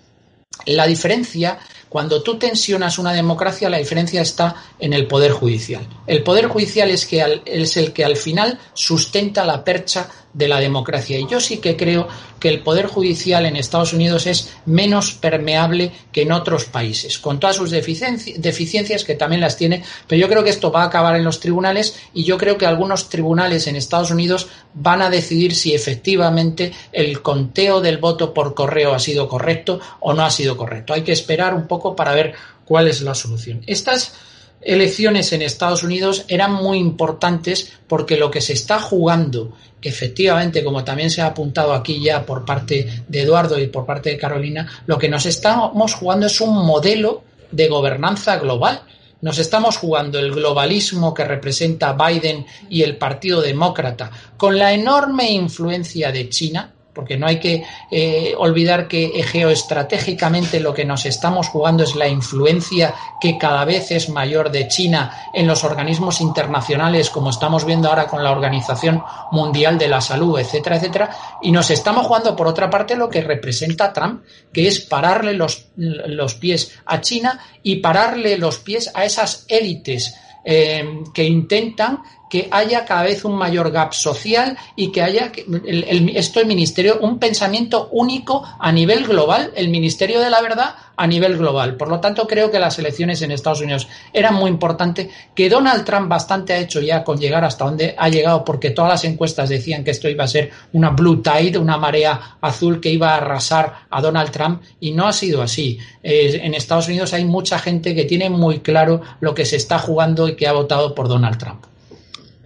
La 0.67 0.87
diferencia 0.87 1.59
cuando 1.91 2.23
tú 2.23 2.39
tensionas 2.39 3.01
una 3.01 3.13
democracia, 3.13 3.69
la 3.69 3.79
diferencia 3.79 4.23
está 4.23 4.55
en 4.79 4.93
el 4.93 5.09
Poder 5.09 5.33
Judicial. 5.33 5.85
El 6.07 6.23
Poder 6.23 6.47
Judicial 6.47 6.89
es, 6.89 7.05
que 7.05 7.43
es 7.45 7.77
el 7.77 7.93
que 7.93 8.05
al 8.05 8.17
final 8.17 8.61
sustenta 8.75 9.45
la 9.45 9.65
percha 9.65 10.09
de 10.33 10.49
la 10.49 10.61
democracia. 10.61 11.19
Y 11.19 11.27
yo 11.27 11.41
sí 11.41 11.59
que 11.59 11.77
creo 11.77 12.09
que 12.39 12.49
el 12.49 12.63
Poder 12.63 12.87
Judicial 12.87 13.47
en 13.47 13.57
Estados 13.57 13.93
Unidos 13.93 14.27
es 14.27 14.53
menos 14.65 15.13
permeable 15.13 15.93
que 16.13 16.23
en 16.23 16.33
otros 16.33 16.65
países, 16.65 17.19
con 17.19 17.41
todas 17.41 17.57
sus 17.57 17.71
deficiencias 17.71 19.05
que 19.05 19.15
también 19.15 19.41
las 19.41 19.57
tiene, 19.57 19.83
pero 20.07 20.21
yo 20.21 20.29
creo 20.29 20.45
que 20.45 20.51
esto 20.51 20.71
va 20.71 20.83
a 20.83 20.87
acabar 20.87 21.17
en 21.17 21.25
los 21.25 21.41
tribunales 21.41 21.97
y 22.15 22.25
yo 22.25 22.39
creo 22.39 22.57
que 22.57 22.67
algunos 22.67 23.09
tribunales 23.09 23.67
en 23.67 23.77
Estados 23.77 24.11
Unidos 24.11 24.49
van 24.75 25.03
a 25.03 25.11
decidir 25.11 25.55
si 25.55 25.75
efectivamente 25.75 26.73
el 26.93 27.21
conteo 27.23 27.81
del 27.81 27.99
voto 27.99 28.33
por 28.33 28.55
correo 28.55 28.95
ha 28.95 28.99
sido 28.99 29.29
correcto 29.29 29.81
o 30.01 30.15
no 30.15 30.25
ha 30.25 30.31
sido 30.31 30.57
correcto. 30.57 30.95
Hay 30.95 31.03
que 31.03 31.13
esperar 31.13 31.55
un 31.55 31.67
poco 31.67 31.97
para 31.97 32.15
ver 32.15 32.35
cuál 32.65 32.89
es 32.89 33.03
la 33.03 33.15
solución. 33.15 33.63
Estas 33.67 34.15
elecciones 34.63 35.33
en 35.33 35.43
Estados 35.43 35.83
Unidos 35.83 36.25
eran 36.29 36.53
muy 36.53 36.79
importantes 36.79 37.73
porque 37.89 38.17
lo 38.17 38.31
que 38.31 38.41
se 38.41 38.53
está 38.53 38.79
jugando, 38.79 39.53
efectivamente, 39.83 40.63
como 40.65 40.85
también 40.85 41.11
se 41.11 41.23
ha 41.23 41.27
apuntado 41.27 41.73
aquí 41.73 42.03
ya 42.03 42.25
por 42.25 42.45
parte 42.45 43.05
de 43.07 43.23
Eduardo 43.23 43.59
y 43.59 43.69
por 43.69 43.87
parte 43.87 44.11
de 44.11 44.19
Carolina, 44.19 44.69
lo 44.87 44.99
que 44.99 45.09
nos 45.09 45.27
estamos 45.27 45.95
jugando 45.95 46.27
es 46.27 46.41
un 46.41 46.55
modelo 46.67 47.25
de 47.51 47.69
gobernanza 47.69 48.37
global. 48.39 48.83
Nos 49.23 49.39
estamos 49.39 49.77
jugando 49.77 50.19
el 50.19 50.33
globalismo 50.33 51.13
que 51.13 51.25
representa 51.25 51.93
Biden 51.93 52.47
y 52.71 52.83
el 52.83 52.97
Partido 52.97 53.43
Demócrata 53.43 54.11
con 54.37 54.59
la 54.59 54.73
enorme 54.73 55.31
influencia 55.31 56.11
de 56.11 56.29
China, 56.31 56.73
porque 57.01 57.17
no 57.17 57.27
hay 57.27 57.41
que 57.41 57.65
eh, 57.91 58.35
olvidar 58.37 58.87
que 58.87 59.23
geoestratégicamente 59.27 60.61
lo 60.61 60.75
que 60.75 60.85
nos 60.85 61.07
estamos 61.07 61.49
jugando 61.49 61.83
es 61.83 61.97
la 61.97 62.07
influencia 62.07 62.95
que 63.19 63.39
cada 63.39 63.65
vez 63.65 63.91
es 63.91 64.11
mayor 64.11 64.51
de 64.51 64.69
China 64.69 65.11
en 65.33 65.47
los 65.47 65.65
organismos 65.65 66.21
internacionales, 66.21 67.09
como 67.09 67.31
estamos 67.31 67.65
viendo 67.65 67.89
ahora 67.89 68.07
con 68.07 68.23
la 68.23 68.33
Organización 68.33 69.03
Mundial 69.33 69.79
de 69.79 69.89
la 69.89 70.03
Salud, 70.03 70.39
etcétera, 70.39 70.77
etcétera, 70.77 71.11
y 71.41 71.53
nos 71.53 71.71
estamos 71.71 72.07
jugando 72.07 72.37
por 72.37 72.47
otra 72.47 72.69
parte 72.69 72.97
lo 72.97 73.09
que 73.09 73.23
representa 73.23 73.95
Trump, 73.95 74.23
que 74.53 74.69
es 74.69 74.81
pararle 74.81 75.33
los, 75.33 75.69
los 75.77 76.35
pies 76.35 76.79
a 76.85 77.01
China 77.01 77.41
y 77.63 77.77
pararle 77.77 78.37
los 78.37 78.59
pies 78.59 78.91
a 78.93 79.07
esas 79.07 79.47
élites 79.49 80.15
eh, 80.45 80.85
que 81.15 81.25
intentan 81.25 82.01
que 82.31 82.49
haya 82.51 82.87
cada 82.87 83.03
vez 83.03 83.25
un 83.25 83.35
mayor 83.35 83.71
gap 83.73 83.93
social 83.93 84.57
y 84.77 84.93
que 84.93 85.03
haya 85.03 85.33
el, 85.37 85.85
el, 85.85 86.17
esto 86.17 86.41
el 86.41 86.47
ministerio 86.47 86.99
un 87.03 87.19
pensamiento 87.19 87.89
único 87.91 88.43
a 88.59 88.73
nivel 88.73 89.05
global, 89.05 89.53
el 89.57 89.69
ministerio 89.69 90.21
de 90.21 90.31
la 90.31 90.41
verdad 90.41 90.75
a 90.97 91.07
nivel 91.07 91.39
global. 91.39 91.77
Por 91.77 91.89
lo 91.89 91.99
tanto, 91.99 92.27
creo 92.27 92.51
que 92.51 92.59
las 92.59 92.79
elecciones 92.79 93.23
en 93.23 93.33
Estados 93.33 93.63
Unidos 93.63 93.89
eran 94.13 94.35
muy 94.35 94.51
importantes, 94.51 95.09
que 95.35 95.49
Donald 95.49 95.85
Trump 95.85 96.09
bastante 96.09 96.53
ha 96.53 96.59
hecho 96.59 96.81
ya 96.81 97.03
con 97.03 97.19
llegar 97.19 97.43
hasta 97.43 97.65
donde 97.65 97.95
ha 97.97 98.09
llegado, 98.11 98.45
porque 98.45 98.71
todas 98.71 98.91
las 98.91 99.05
encuestas 99.05 99.49
decían 99.49 99.83
que 99.83 99.93
esto 99.93 100.11
iba 100.11 100.25
a 100.25 100.29
ser 100.29 100.51
una 100.75 100.91
blue 100.91 101.23
tide, 101.23 101.59
una 101.59 101.79
marea 101.79 102.37
azul 102.41 102.81
que 102.81 102.91
iba 102.91 103.15
a 103.15 103.17
arrasar 103.17 103.87
a 103.89 104.01
Donald 104.01 104.31
Trump 104.31 104.63
y 104.79 104.93
no 104.93 105.09
ha 105.09 105.13
sido 105.15 105.41
así. 105.43 105.79
En 106.03 106.53
Estados 106.55 106.89
Unidos 106.89 107.15
hay 107.15 107.25
mucha 107.25 107.59
gente 107.59 107.95
que 107.95 108.05
tiene 108.05 108.29
muy 108.29 108.61
claro 108.61 109.01
lo 109.21 109.35
que 109.35 109.47
se 109.47 109.57
está 109.57 109.79
jugando 109.79 110.29
y 110.29 110.37
que 110.37 110.47
ha 110.47 110.53
votado 110.53 110.95
por 110.95 111.09
Donald 111.09 111.39
Trump. 111.39 111.70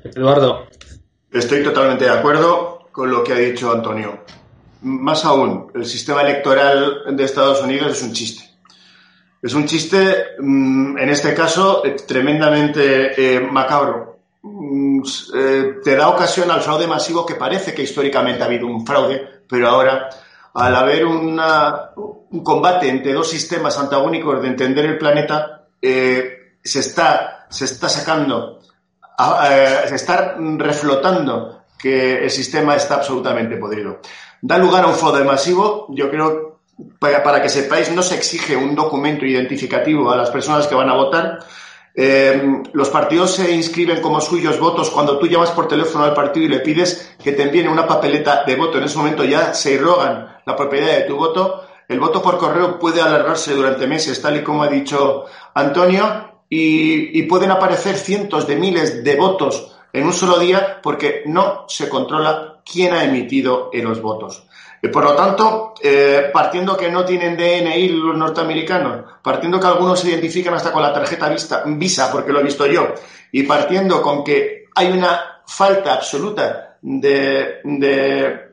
Eduardo. 0.05 0.67
Estoy 1.31 1.63
totalmente 1.63 2.05
de 2.05 2.11
acuerdo 2.11 2.89
con 2.93 3.11
lo 3.11 3.25
que 3.25 3.33
ha 3.33 3.37
dicho 3.37 3.73
Antonio. 3.73 4.25
Más 4.83 5.25
aún, 5.25 5.73
el 5.75 5.87
sistema 5.87 6.23
electoral 6.23 7.17
de 7.17 7.25
Estados 7.25 7.63
Unidos 7.63 7.93
es 7.93 8.03
un 8.03 8.13
chiste. 8.13 8.45
Es 9.43 9.55
un 9.55 9.67
chiste, 9.67 10.37
mm, 10.39 10.99
en 10.99 11.09
este 11.09 11.35
caso, 11.35 11.83
tremendamente 12.07 13.37
eh, 13.37 13.41
macabro. 13.41 14.19
Mm, 14.43 15.03
eh, 15.35 15.75
te 15.83 15.97
da 15.97 16.09
ocasión 16.09 16.51
al 16.51 16.61
fraude 16.61 16.87
masivo 16.87 17.25
que 17.25 17.35
parece 17.35 17.75
que 17.75 17.83
históricamente 17.83 18.43
ha 18.43 18.47
habido 18.47 18.67
un 18.67 18.87
fraude, 18.87 19.43
pero 19.49 19.69
ahora, 19.69 20.09
al 20.55 20.77
haber 20.77 21.05
una, 21.07 21.91
un 21.97 22.43
combate 22.45 22.89
entre 22.89 23.13
dos 23.13 23.29
sistemas 23.29 23.79
antagónicos 23.79 24.41
de 24.41 24.49
entender 24.49 24.85
el 24.85 24.99
planeta, 24.99 25.67
eh, 25.81 26.57
se, 26.63 26.81
está, 26.81 27.47
se 27.51 27.65
está 27.65 27.89
sacando 27.89 28.61
a, 29.17 29.85
estar 29.85 30.37
reflotando 30.59 31.65
que 31.79 32.25
el 32.25 32.31
sistema 32.31 32.77
está 32.77 32.97
absolutamente 32.97 33.57
podrido. 33.57 34.01
Da 34.41 34.59
lugar 34.59 34.85
a 34.85 34.89
un 34.89 34.95
fraude 34.95 35.25
masivo, 35.25 35.87
yo 35.91 36.11
creo, 36.11 36.61
para, 36.99 37.23
para, 37.23 37.43
que 37.43 37.49
sepáis, 37.49 37.91
no 37.91 38.03
se 38.03 38.17
exige 38.17 38.57
un 38.57 38.75
documento 38.75 39.25
identificativo 39.25 40.11
a 40.11 40.17
las 40.17 40.31
personas 40.31 40.67
que 40.67 40.75
van 40.75 40.89
a 40.91 40.95
votar. 40.95 41.41
Eh, 41.97 42.63
los 42.73 42.89
partidos 42.89 43.37
se 43.37 43.53
inscriben 43.53 44.03
como 44.03 44.21
suyos 44.21 44.59
votos 44.59 44.91
cuando 44.91 45.17
tú 45.17 45.29
llamas 45.29 45.53
por 45.53 45.69
teléfono 45.69 46.05
al 46.05 46.13
partido 46.13 46.47
y 46.47 46.49
le 46.49 46.59
pides 46.59 47.15
que 47.23 47.33
te 47.33 47.45
envíen 47.45 47.69
una 47.69 47.87
papeleta 47.87 48.43
de 48.45 48.57
voto. 48.57 48.79
En 48.79 48.85
ese 48.85 48.99
momento 48.99 49.25
ya 49.25 49.55
se 49.55 49.73
irrogan 49.73 50.39
la 50.45 50.57
propiedad 50.57 50.89
de 50.89 51.03
tu 51.03 51.17
voto. 51.17 51.65
El 51.87 52.01
voto 52.01 52.21
por 52.21 52.39
correo 52.39 52.79
puede 52.79 53.01
alargarse 53.01 53.55
durante 53.55 53.87
meses, 53.87 54.21
tal 54.21 54.37
y 54.37 54.43
como 54.43 54.63
ha 54.63 54.69
dicho 54.69 55.27
Antonio, 55.55 56.34
y, 56.57 57.19
y 57.19 57.23
pueden 57.25 57.51
aparecer 57.51 57.97
cientos 57.97 58.47
de 58.47 58.55
miles 58.55 59.03
de 59.03 59.17
votos 59.17 59.73
en 59.93 60.05
un 60.07 60.13
solo 60.13 60.39
día 60.39 60.81
porque 60.81 61.23
no 61.27 61.65
se 61.67 61.89
controla 61.89 62.61
quién 62.65 62.95
ha 62.95 63.05
emitido 63.05 63.71
los 63.73 64.01
votos. 64.01 64.47
Y 64.81 64.89
por 64.89 65.03
lo 65.03 65.17
tanto, 65.17 65.75
eh, 65.83 66.31
partiendo 66.33 66.77
que 66.77 66.91
no 66.91 67.05
tienen 67.05 67.37
DNI 67.37 67.89
los 67.89 68.17
norteamericanos, 68.17 69.05
partiendo 69.23 69.59
que 69.59 69.67
algunos 69.67 69.99
se 69.99 70.11
identifican 70.11 70.55
hasta 70.55 70.71
con 70.71 70.83
la 70.83 70.93
tarjeta 70.93 71.29
vista, 71.29 71.65
Visa, 71.67 72.13
porque 72.13 72.33
lo 72.33 72.41
he 72.41 72.45
visto 72.45 72.67
yo, 72.67 72.95
y 73.33 73.43
partiendo 73.45 74.01
con 74.01 74.23
que 74.23 74.67
hay 74.75 74.93
una 74.93 75.43
falta 75.47 75.95
absoluta 75.95 76.77
de, 76.83 77.61
de 77.65 78.44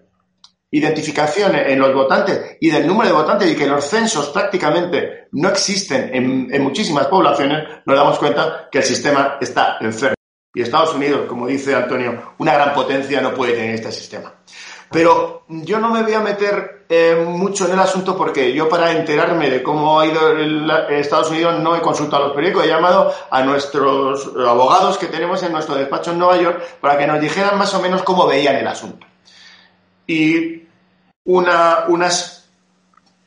identificación 0.71 1.55
en 1.55 1.77
los 1.79 1.93
votantes 1.93 2.57
y 2.59 2.69
del 2.69 2.87
número 2.87 3.09
de 3.09 3.15
votantes 3.15 3.51
y 3.51 3.55
que 3.55 3.67
los 3.67 3.85
censos 3.85 4.29
prácticamente 4.29 5.27
no 5.33 5.49
existen 5.49 6.13
en, 6.13 6.47
en 6.51 6.63
muchísimas 6.63 7.07
poblaciones, 7.07 7.67
nos 7.85 7.95
damos 7.95 8.17
cuenta 8.17 8.69
que 8.71 8.79
el 8.79 8.83
sistema 8.83 9.37
está 9.39 9.77
enfermo. 9.81 10.15
Y 10.53 10.61
Estados 10.61 10.93
Unidos, 10.95 11.27
como 11.27 11.47
dice 11.47 11.75
Antonio, 11.75 12.33
una 12.39 12.53
gran 12.53 12.73
potencia 12.73 13.21
no 13.21 13.33
puede 13.33 13.53
tener 13.53 13.75
este 13.75 13.91
sistema. 13.91 14.33
Pero 14.91 15.45
yo 15.47 15.79
no 15.79 15.89
me 15.89 16.03
voy 16.03 16.13
a 16.13 16.19
meter 16.19 16.85
eh, 16.89 17.23
mucho 17.25 17.65
en 17.65 17.71
el 17.71 17.79
asunto 17.79 18.17
porque 18.17 18.51
yo 18.51 18.67
para 18.67 18.91
enterarme 18.91 19.49
de 19.49 19.63
cómo 19.63 20.01
ha 20.01 20.05
ido 20.05 20.31
el, 20.31 20.69
Estados 20.89 21.31
Unidos 21.31 21.61
no 21.61 21.77
he 21.77 21.81
consultado 21.81 22.23
a 22.23 22.27
los 22.27 22.35
periódicos, 22.35 22.65
he 22.65 22.67
llamado 22.67 23.13
a 23.29 23.41
nuestros 23.43 24.29
abogados 24.35 24.97
que 24.97 25.07
tenemos 25.07 25.41
en 25.43 25.53
nuestro 25.53 25.75
despacho 25.75 26.11
en 26.11 26.19
Nueva 26.19 26.35
York 26.35 26.61
para 26.81 26.97
que 26.97 27.07
nos 27.07 27.21
dijeran 27.21 27.57
más 27.57 27.73
o 27.73 27.81
menos 27.81 28.03
cómo 28.03 28.27
veían 28.27 28.57
el 28.57 28.67
asunto. 28.67 29.07
Y 30.11 30.67
una, 31.23 31.85
unas 31.87 32.49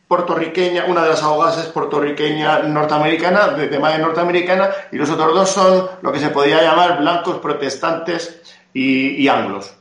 puertorriqueña, 0.06 0.84
una 0.86 1.02
de 1.02 1.08
las 1.08 1.22
abogadas 1.22 1.56
es 1.58 1.66
puertorriqueña 1.66 2.58
norteamericana, 2.64 3.48
de 3.48 3.78
madre 3.78 4.00
norteamericana, 4.00 4.68
y 4.92 4.96
los 4.96 5.08
otros 5.08 5.34
dos 5.34 5.48
son 5.48 5.88
lo 6.02 6.12
que 6.12 6.20
se 6.20 6.28
podría 6.28 6.62
llamar 6.62 6.98
blancos 6.98 7.38
protestantes 7.38 8.42
y, 8.74 9.22
y 9.22 9.28
anglos. 9.28 9.72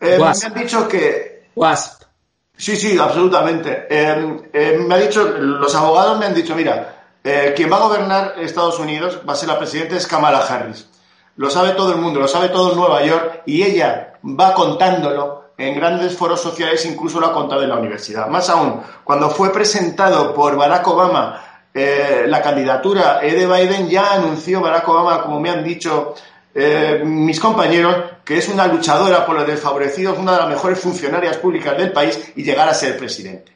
Eh, 0.00 0.18
me 0.18 0.26
han 0.26 0.54
dicho 0.54 0.88
que... 0.88 1.48
Wasp. 1.54 2.04
Sí, 2.56 2.76
sí, 2.76 2.98
absolutamente. 2.98 3.86
Eh, 3.90 4.36
eh, 4.50 4.84
me 4.86 4.94
ha 4.94 4.98
dicho, 4.98 5.28
los 5.28 5.74
abogados 5.74 6.18
me 6.18 6.26
han 6.26 6.34
dicho, 6.34 6.56
mira, 6.56 6.94
quien 7.54 7.70
va 7.70 7.76
a 7.76 7.80
gobernar 7.80 8.34
Estados 8.38 8.78
Unidos 8.78 9.20
va 9.28 9.34
a 9.34 9.36
ser 9.36 9.50
la 9.50 9.58
presidenta 9.58 9.96
es 9.96 10.06
Kamala 10.06 10.38
Harris. 10.38 10.88
Lo 11.36 11.50
sabe 11.50 11.72
todo 11.72 11.92
el 11.92 12.00
mundo, 12.00 12.20
lo 12.20 12.26
sabe 12.26 12.48
todo 12.48 12.74
Nueva 12.74 13.04
York 13.04 13.42
y 13.44 13.62
ella 13.62 14.14
va 14.24 14.54
contándolo 14.54 15.47
en 15.58 15.74
grandes 15.74 16.16
foros 16.16 16.40
sociales, 16.40 16.86
incluso 16.86 17.20
lo 17.20 17.26
ha 17.26 17.32
contado 17.32 17.62
en 17.62 17.68
la 17.68 17.76
universidad. 17.76 18.28
Más 18.28 18.48
aún, 18.48 18.80
cuando 19.04 19.28
fue 19.28 19.52
presentado 19.52 20.32
por 20.32 20.56
Barack 20.56 20.86
Obama 20.88 21.44
la 21.74 22.42
candidatura 22.42 23.20
de 23.20 23.46
Biden, 23.46 23.88
ya 23.88 24.14
anunció 24.14 24.60
Barack 24.60 24.88
Obama, 24.88 25.22
como 25.22 25.38
me 25.38 25.50
han 25.50 25.62
dicho 25.62 26.14
mis 27.04 27.38
compañeros, 27.38 27.96
que 28.24 28.38
es 28.38 28.48
una 28.48 28.66
luchadora 28.66 29.24
por 29.24 29.36
los 29.36 29.46
desfavorecidos, 29.46 30.18
una 30.18 30.32
de 30.32 30.38
las 30.38 30.48
mejores 30.48 30.80
funcionarias 30.80 31.36
públicas 31.36 31.76
del 31.76 31.92
país 31.92 32.32
y 32.34 32.42
llegar 32.42 32.68
a 32.68 32.74
ser 32.74 32.96
presidente. 32.96 33.52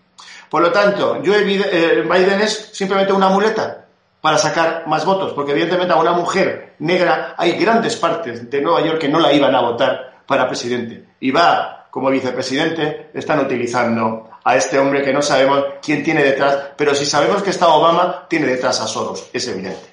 Por 0.52 0.60
lo 0.60 0.70
tanto, 0.70 1.22
yo 1.22 1.34
eh, 1.34 2.02
Biden 2.02 2.42
es 2.42 2.70
simplemente 2.74 3.12
una 3.14 3.30
muleta 3.30 3.86
para 4.20 4.36
sacar 4.36 4.84
más 4.86 5.02
votos, 5.04 5.32
porque 5.32 5.52
evidentemente 5.52 5.94
a 5.94 5.96
una 5.96 6.12
mujer 6.12 6.74
negra 6.78 7.34
hay 7.38 7.52
grandes 7.52 7.96
partes 7.96 8.50
de 8.50 8.60
Nueva 8.60 8.82
York 8.82 8.98
que 8.98 9.08
no 9.08 9.18
la 9.18 9.32
iban 9.32 9.54
a 9.54 9.62
votar 9.62 10.20
para 10.26 10.46
presidente. 10.46 11.06
Y 11.20 11.30
va, 11.30 11.81
como 11.92 12.10
vicepresidente, 12.10 13.10
están 13.14 13.38
utilizando 13.38 14.30
a 14.42 14.56
este 14.56 14.80
hombre 14.80 15.04
que 15.04 15.12
no 15.12 15.22
sabemos 15.22 15.64
quién 15.80 16.02
tiene 16.02 16.24
detrás, 16.24 16.70
pero 16.76 16.96
si 16.96 17.06
sabemos 17.06 17.44
que 17.44 17.50
está 17.50 17.68
Obama, 17.68 18.26
tiene 18.28 18.46
detrás 18.46 18.80
a 18.80 18.88
Soros, 18.88 19.28
es 19.32 19.46
evidente. 19.46 19.92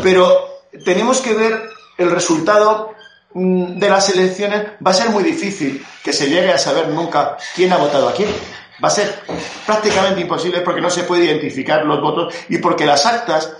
Pero 0.00 0.60
tenemos 0.84 1.20
que 1.20 1.34
ver 1.34 1.70
el 1.98 2.10
resultado 2.12 2.94
Mm, 3.32 3.78
de 3.78 3.88
las 3.88 4.08
elecciones 4.08 4.72
va 4.84 4.90
a 4.90 4.94
ser 4.94 5.10
muy 5.10 5.22
difícil 5.22 5.84
que 6.02 6.12
se 6.12 6.28
llegue 6.28 6.52
a 6.52 6.58
saber 6.58 6.88
nunca 6.88 7.36
quién 7.54 7.72
ha 7.72 7.76
votado 7.76 8.08
a 8.08 8.12
quién. 8.12 8.28
Va 8.82 8.88
a 8.88 8.90
ser 8.90 9.22
prácticamente 9.66 10.20
imposible 10.20 10.62
porque 10.62 10.80
no 10.80 10.90
se 10.90 11.04
puede 11.04 11.26
identificar 11.26 11.84
los 11.84 12.00
votos 12.00 12.34
y 12.48 12.58
porque 12.58 12.86
las 12.86 13.06
actas, 13.06 13.52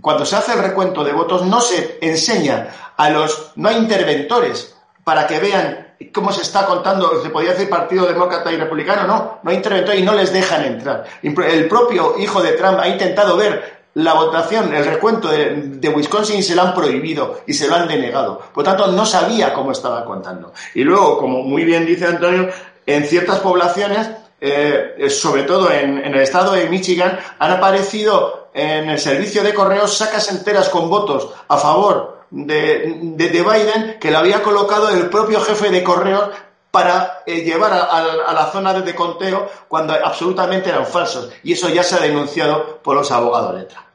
cuando 0.00 0.24
se 0.24 0.36
hace 0.36 0.52
el 0.52 0.60
recuento 0.60 1.02
de 1.02 1.12
votos, 1.12 1.44
no 1.44 1.60
se 1.60 1.98
enseña 2.00 2.92
a 2.96 3.10
los 3.10 3.52
no 3.56 3.72
interventores 3.72 4.76
para 5.02 5.26
que 5.26 5.40
vean 5.40 5.85
cómo 6.12 6.32
se 6.32 6.42
está 6.42 6.66
contando, 6.66 7.22
se 7.22 7.30
podía 7.30 7.52
decir 7.52 7.68
Partido 7.68 8.06
Demócrata 8.06 8.52
y 8.52 8.56
Republicano, 8.56 9.06
no, 9.06 9.38
no 9.42 9.50
hay 9.50 9.56
interventores 9.56 10.00
y 10.00 10.04
no 10.04 10.14
les 10.14 10.32
dejan 10.32 10.64
entrar. 10.64 11.04
El 11.22 11.68
propio 11.68 12.18
hijo 12.18 12.42
de 12.42 12.52
Trump 12.52 12.78
ha 12.80 12.88
intentado 12.88 13.36
ver 13.36 13.76
la 13.96 14.12
votación, 14.12 14.74
el 14.74 14.84
recuento 14.84 15.28
de, 15.28 15.88
Wisconsin 15.88 16.42
se 16.42 16.54
lo 16.54 16.62
han 16.62 16.74
prohibido 16.74 17.40
y 17.46 17.54
se 17.54 17.66
lo 17.66 17.76
han 17.76 17.88
denegado. 17.88 18.42
Por 18.52 18.62
tanto, 18.62 18.88
no 18.88 19.06
sabía 19.06 19.54
cómo 19.54 19.72
estaba 19.72 20.04
contando. 20.04 20.52
Y 20.74 20.84
luego, 20.84 21.18
como 21.18 21.42
muy 21.42 21.64
bien 21.64 21.86
dice 21.86 22.04
Antonio, 22.04 22.50
en 22.84 23.04
ciertas 23.04 23.38
poblaciones, 23.38 24.10
eh, 24.38 25.06
sobre 25.08 25.44
todo 25.44 25.72
en, 25.72 25.98
el 25.98 26.20
estado 26.20 26.52
de 26.52 26.68
Michigan, 26.68 27.18
han 27.38 27.50
aparecido 27.52 28.50
en 28.52 28.90
el 28.90 28.98
servicio 28.98 29.42
de 29.42 29.54
correos 29.54 29.96
sacas 29.96 30.30
enteras 30.30 30.68
con 30.68 30.90
votos 30.90 31.30
a 31.48 31.56
favor 31.56 32.15
de, 32.30 33.16
Biden 33.16 33.98
que 34.00 34.10
le 34.10 34.16
había 34.16 34.42
colocado 34.42 34.88
el 34.88 35.08
propio 35.08 35.40
jefe 35.40 35.70
de 35.70 35.82
correos 35.82 36.30
para 36.70 37.22
eh, 37.24 37.42
llevar 37.42 37.72
a, 37.72 38.32
la 38.32 38.50
zona 38.52 38.74
de 38.74 38.94
conteo 38.94 39.48
cuando 39.68 39.94
absolutamente 39.94 40.68
eran 40.68 40.86
falsos. 40.86 41.30
Y 41.42 41.52
eso 41.52 41.68
ya 41.68 41.82
se 41.82 41.94
ha 41.94 42.00
denunciado 42.00 42.78
por 42.82 42.96
los 42.96 43.10
abogados 43.10 43.56
de 43.56 43.64
Trump. 43.64 43.86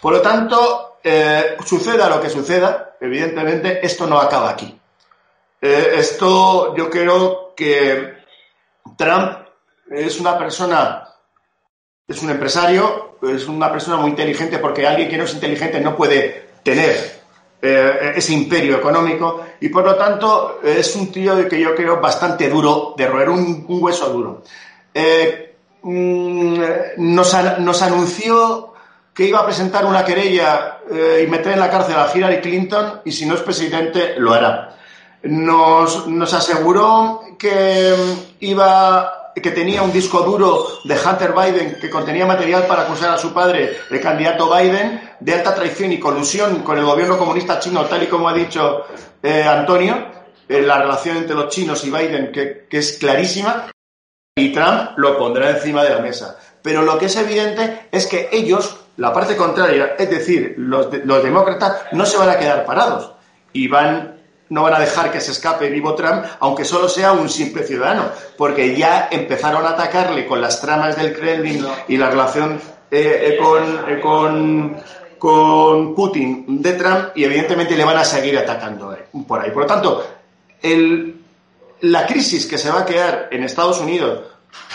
Por 0.00 0.14
lo 0.14 0.20
tanto, 0.20 0.98
eh, 1.02 1.56
suceda 1.64 2.08
lo 2.08 2.20
que 2.20 2.30
suceda, 2.30 2.96
evidentemente 3.00 3.84
esto 3.86 4.06
no 4.06 4.18
acaba 4.18 4.50
aquí. 4.50 4.78
Eh, 5.60 5.92
esto 5.96 6.74
yo 6.76 6.90
creo 6.90 7.54
que 7.54 8.14
Trump 8.96 9.38
es 9.90 10.18
una 10.18 10.36
persona, 10.36 11.08
es 12.06 12.20
un 12.20 12.30
empresario, 12.30 13.16
es 13.22 13.46
una 13.46 13.70
persona 13.70 13.96
muy 13.96 14.10
inteligente 14.10 14.58
porque 14.58 14.86
alguien 14.86 15.08
que 15.08 15.16
no 15.16 15.24
es 15.24 15.34
inteligente 15.34 15.80
no 15.80 15.96
puede 15.96 16.50
tener 16.62 17.23
eh, 17.64 18.12
ese 18.16 18.32
imperio 18.32 18.76
económico 18.76 19.42
y 19.60 19.68
por 19.70 19.84
lo 19.84 19.96
tanto 19.96 20.60
es 20.62 20.94
un 20.96 21.10
tío 21.10 21.48
que 21.48 21.58
yo 21.58 21.74
creo 21.74 22.00
bastante 22.00 22.48
duro 22.48 22.94
de 22.96 23.06
roer, 23.06 23.30
un, 23.30 23.64
hueso 23.66 24.10
duro. 24.10 24.42
Mm, 25.82 26.60
nos 27.06 27.82
anunció 27.82 28.72
que 29.14 29.26
iba 29.26 29.38
a 29.38 29.44
presentar 29.44 29.84
una 29.84 30.04
querella 30.04 30.80
eh, 30.90 31.24
y 31.26 31.30
meter 31.30 31.52
en 31.52 31.60
la 31.60 31.70
cárcel 31.70 31.96
a 31.96 32.10
Hillary 32.12 32.40
Clinton 32.40 33.00
y 33.04 33.12
si 33.12 33.26
no 33.26 33.34
es 33.34 33.40
presidente 33.40 34.14
lo 34.18 34.32
hará. 34.32 34.76
Nos, 35.22 36.06
nos 36.08 36.34
aseguró 36.34 37.22
que 37.38 37.94
mm, 37.96 38.20
iba 38.40 39.23
que 39.34 39.50
tenía 39.50 39.82
un 39.82 39.92
disco 39.92 40.20
duro 40.20 40.80
de 40.84 40.96
Hunter 40.96 41.32
Biden 41.32 41.78
que 41.80 41.90
contenía 41.90 42.26
material 42.26 42.66
para 42.66 42.82
acusar 42.82 43.10
a 43.10 43.18
su 43.18 43.32
padre, 43.32 43.78
el 43.90 44.00
candidato 44.00 44.52
Biden, 44.54 45.00
de 45.20 45.34
alta 45.34 45.54
traición 45.54 45.92
y 45.92 45.98
colusión 45.98 46.62
con 46.62 46.78
el 46.78 46.84
gobierno 46.84 47.18
comunista 47.18 47.58
chino, 47.58 47.84
tal 47.86 48.02
y 48.02 48.06
como 48.06 48.28
ha 48.28 48.34
dicho 48.34 48.84
eh, 49.22 49.42
Antonio, 49.42 50.06
eh, 50.48 50.62
la 50.62 50.78
relación 50.78 51.16
entre 51.18 51.34
los 51.34 51.48
chinos 51.48 51.84
y 51.84 51.90
Biden, 51.90 52.30
que, 52.32 52.66
que 52.68 52.78
es 52.78 52.98
clarísima, 52.98 53.70
y 54.36 54.52
Trump 54.52 54.92
lo 54.96 55.16
pondrá 55.16 55.50
encima 55.50 55.82
de 55.84 55.90
la 55.90 56.00
mesa. 56.00 56.38
Pero 56.62 56.82
lo 56.82 56.98
que 56.98 57.06
es 57.06 57.16
evidente 57.16 57.88
es 57.92 58.06
que 58.06 58.28
ellos 58.32 58.84
la 58.96 59.12
parte 59.12 59.36
contraria, 59.36 59.96
es 59.98 60.08
decir, 60.08 60.54
los, 60.56 60.90
demócratas 60.90 61.82
no 61.92 62.06
se 62.06 62.16
van 62.16 62.30
a 62.30 62.38
quedar 62.38 62.64
parados 62.64 63.12
y 63.52 63.66
van, 63.68 64.13
no 64.50 64.62
van 64.62 64.74
a 64.74 64.80
dejar 64.80 65.10
que 65.10 65.20
se 65.20 65.32
escape 65.32 65.68
vivo 65.70 65.94
Trump, 65.94 66.24
aunque 66.40 66.64
solo 66.64 66.88
sea 66.88 67.12
un 67.12 67.28
simple 67.28 67.64
ciudadano, 67.64 68.10
porque 68.36 68.76
ya 68.76 69.08
empezaron 69.10 69.64
a 69.64 69.70
atacarle 69.70 70.26
con 70.26 70.40
las 70.40 70.60
tramas 70.60 70.96
del 70.96 71.14
Kremlin 71.14 71.66
y 71.88 71.96
la 71.96 72.10
relación 72.10 72.60
eh, 72.90 73.32
eh, 73.32 73.36
con, 73.42 73.84
eh, 73.88 74.00
con, 74.00 74.76
con, 75.18 75.94
Putin 75.94 76.62
de 76.62 76.72
Trump 76.74 77.08
y 77.14 77.24
evidentemente 77.24 77.76
le 77.76 77.84
van 77.84 77.96
a 77.96 78.04
seguir 78.04 78.38
atacando 78.38 78.96
por 79.26 79.40
ahí. 79.40 79.50
Por 79.50 79.62
lo 79.62 79.66
tanto, 79.66 80.06
el, 80.62 81.22
la 81.80 82.06
crisis 82.06 82.46
que 82.46 82.58
se 82.58 82.70
va 82.70 82.80
a 82.80 82.84
crear 82.84 83.28
en 83.30 83.44
Estados 83.44 83.80
Unidos 83.80 84.20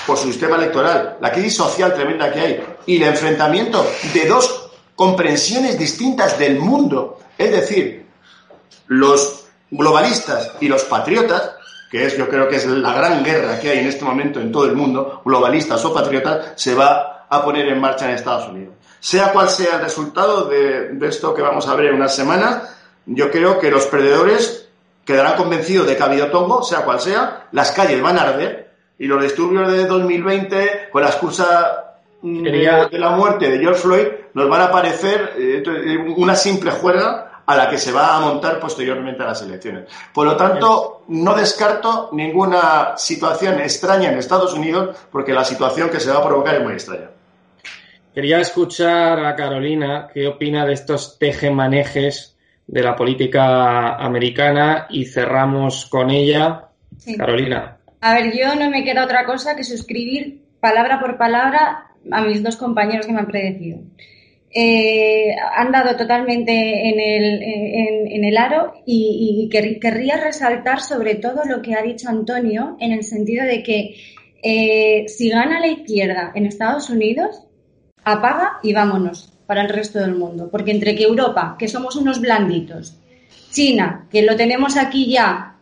por 0.05 0.17
su 0.17 0.27
sistema 0.27 0.57
electoral, 0.57 1.17
la 1.21 1.31
crisis 1.31 1.55
social 1.55 1.93
tremenda 1.93 2.31
que 2.31 2.39
hay 2.39 2.63
y 2.85 2.97
el 2.97 3.03
enfrentamiento 3.03 3.85
de 4.13 4.25
dos 4.25 4.71
comprensiones 4.95 5.77
distintas 5.77 6.37
del 6.37 6.59
mundo, 6.59 7.19
es 7.37 7.51
decir, 7.51 8.05
los 8.87 9.38
globalistas 9.71 10.53
y 10.59 10.67
los 10.67 10.83
patriotas, 10.83 11.55
que 11.89 12.05
es 12.05 12.17
yo 12.17 12.27
creo 12.29 12.47
que 12.47 12.57
es 12.57 12.65
la 12.65 12.93
gran 12.93 13.23
guerra 13.23 13.59
que 13.59 13.71
hay 13.71 13.79
en 13.79 13.87
este 13.87 14.05
momento 14.05 14.39
en 14.39 14.51
todo 14.51 14.65
el 14.65 14.75
mundo, 14.75 15.21
globalistas 15.25 15.83
o 15.85 15.93
patriotas, 15.93 16.53
se 16.55 16.75
va 16.75 17.25
a 17.29 17.43
poner 17.43 17.67
en 17.67 17.79
marcha 17.79 18.05
en 18.05 18.15
Estados 18.15 18.47
Unidos. 18.49 18.75
Sea 18.99 19.31
cual 19.31 19.49
sea 19.49 19.75
el 19.75 19.81
resultado 19.81 20.45
de, 20.45 20.97
esto 21.07 21.33
que 21.33 21.41
vamos 21.41 21.67
a 21.67 21.75
ver 21.75 21.87
en 21.87 21.95
unas 21.95 22.15
semanas, 22.15 22.75
yo 23.05 23.31
creo 23.31 23.59
que 23.59 23.71
los 23.71 23.85
perdedores 23.85 24.69
quedarán 25.05 25.37
convencidos 25.37 25.87
de 25.87 25.95
que 25.95 26.03
ha 26.03 26.07
habido 26.07 26.27
tongo, 26.27 26.63
sea 26.63 26.83
cual 26.83 26.99
sea, 26.99 27.47
las 27.51 27.71
calles 27.71 28.01
van 28.01 28.17
a 28.17 28.23
arder, 28.23 28.69
y 28.97 29.07
los 29.07 29.23
disturbios 29.23 29.71
de 29.71 29.85
2020, 29.85 30.89
con 30.91 31.01
la 31.01 31.07
excusa 31.07 31.95
mm, 32.21 32.43
de, 32.43 32.99
la 32.99 33.11
muerte 33.11 33.49
de 33.49 33.59
George 33.59 33.81
Floyd, 33.81 34.07
nos 34.33 34.49
van 34.49 34.61
a 34.61 34.71
parecer 34.71 35.33
eh, 35.37 36.13
una 36.17 36.35
simple 36.35 36.71
juerga 36.71 37.28
a 37.49 37.55
la 37.55 37.67
que 37.67 37.79
se 37.79 37.91
va 37.91 38.15
a 38.15 38.19
montar 38.19 38.59
posteriormente 38.59 39.23
a 39.23 39.25
las 39.25 39.41
elecciones. 39.41 39.85
Por 40.13 40.27
lo 40.27 40.37
tanto, 40.37 41.01
no 41.07 41.33
descarto 41.33 42.11
ninguna 42.11 42.93
situación 42.95 43.59
extraña 43.59 44.11
en 44.11 44.19
Estados 44.19 44.53
Unidos, 44.53 44.95
porque 45.11 45.33
la 45.33 45.43
situación 45.43 45.89
que 45.89 45.99
se 45.99 46.11
va 46.11 46.19
a 46.19 46.23
provocar 46.23 46.53
es 46.53 46.61
muy 46.61 46.73
extraña. 46.73 47.09
Quería 48.13 48.39
escuchar 48.39 49.25
a 49.25 49.35
Carolina 49.35 50.09
qué 50.13 50.27
opina 50.27 50.63
de 50.63 50.73
estos 50.73 51.17
tejemanejes 51.17 52.37
de 52.67 52.83
la 52.83 52.95
política 52.95 53.95
americana 53.95 54.85
y 54.91 55.05
cerramos 55.05 55.87
con 55.87 56.11
ella. 56.11 56.65
Carolina. 57.17 57.77
A 58.01 58.13
ver, 58.13 58.31
yo 58.31 58.53
no 58.53 58.69
me 58.69 58.83
queda 58.83 59.05
otra 59.05 59.25
cosa 59.25 59.55
que 59.55 59.63
suscribir 59.63 60.43
palabra 60.59 60.99
por 60.99 61.17
palabra 61.17 61.87
a 62.11 62.21
mis 62.21 62.43
dos 62.43 62.57
compañeros 62.57 63.07
que 63.07 63.11
me 63.13 63.21
han 63.21 63.25
predecido. 63.25 63.79
Eh, 64.51 65.35
han 65.55 65.71
dado 65.71 65.95
totalmente 65.95 66.51
en 66.51 66.99
el, 66.99 67.43
en, 67.43 68.25
el 68.25 68.37
aro 68.37 68.73
y, 68.85 69.47
querría 69.51 70.17
resaltar 70.17 70.81
sobre 70.81 71.15
todo 71.15 71.45
lo 71.45 71.61
que 71.61 71.75
ha 71.75 71.83
dicho 71.83 72.09
Antonio 72.09 72.75
en 72.79 72.91
el 72.91 73.03
sentido 73.03 73.45
de 73.45 73.61
que 73.61 73.95
eh, 74.41 75.05
si 75.07 75.29
gana 75.29 75.59
la 75.59 75.67
izquierda 75.67 76.31
en 76.33 76.45
Estados 76.45 76.89
Unidos, 76.89 77.43
apaga 78.03 78.59
y 78.63 78.73
vámonos 78.73 79.33
para 79.45 79.61
el 79.61 79.69
resto 79.69 79.99
del 79.99 80.15
mundo. 80.15 80.49
Porque 80.51 80.71
entre 80.71 80.95
que 80.95 81.03
Europa, 81.03 81.55
que 81.59 81.67
somos 81.67 81.95
unos 81.95 82.19
blanditos, 82.19 82.97
China, 83.51 84.07
que 84.11 84.23
lo 84.23 84.35
tenemos 84.35 84.77
aquí 84.77 85.11
ya 85.11 85.57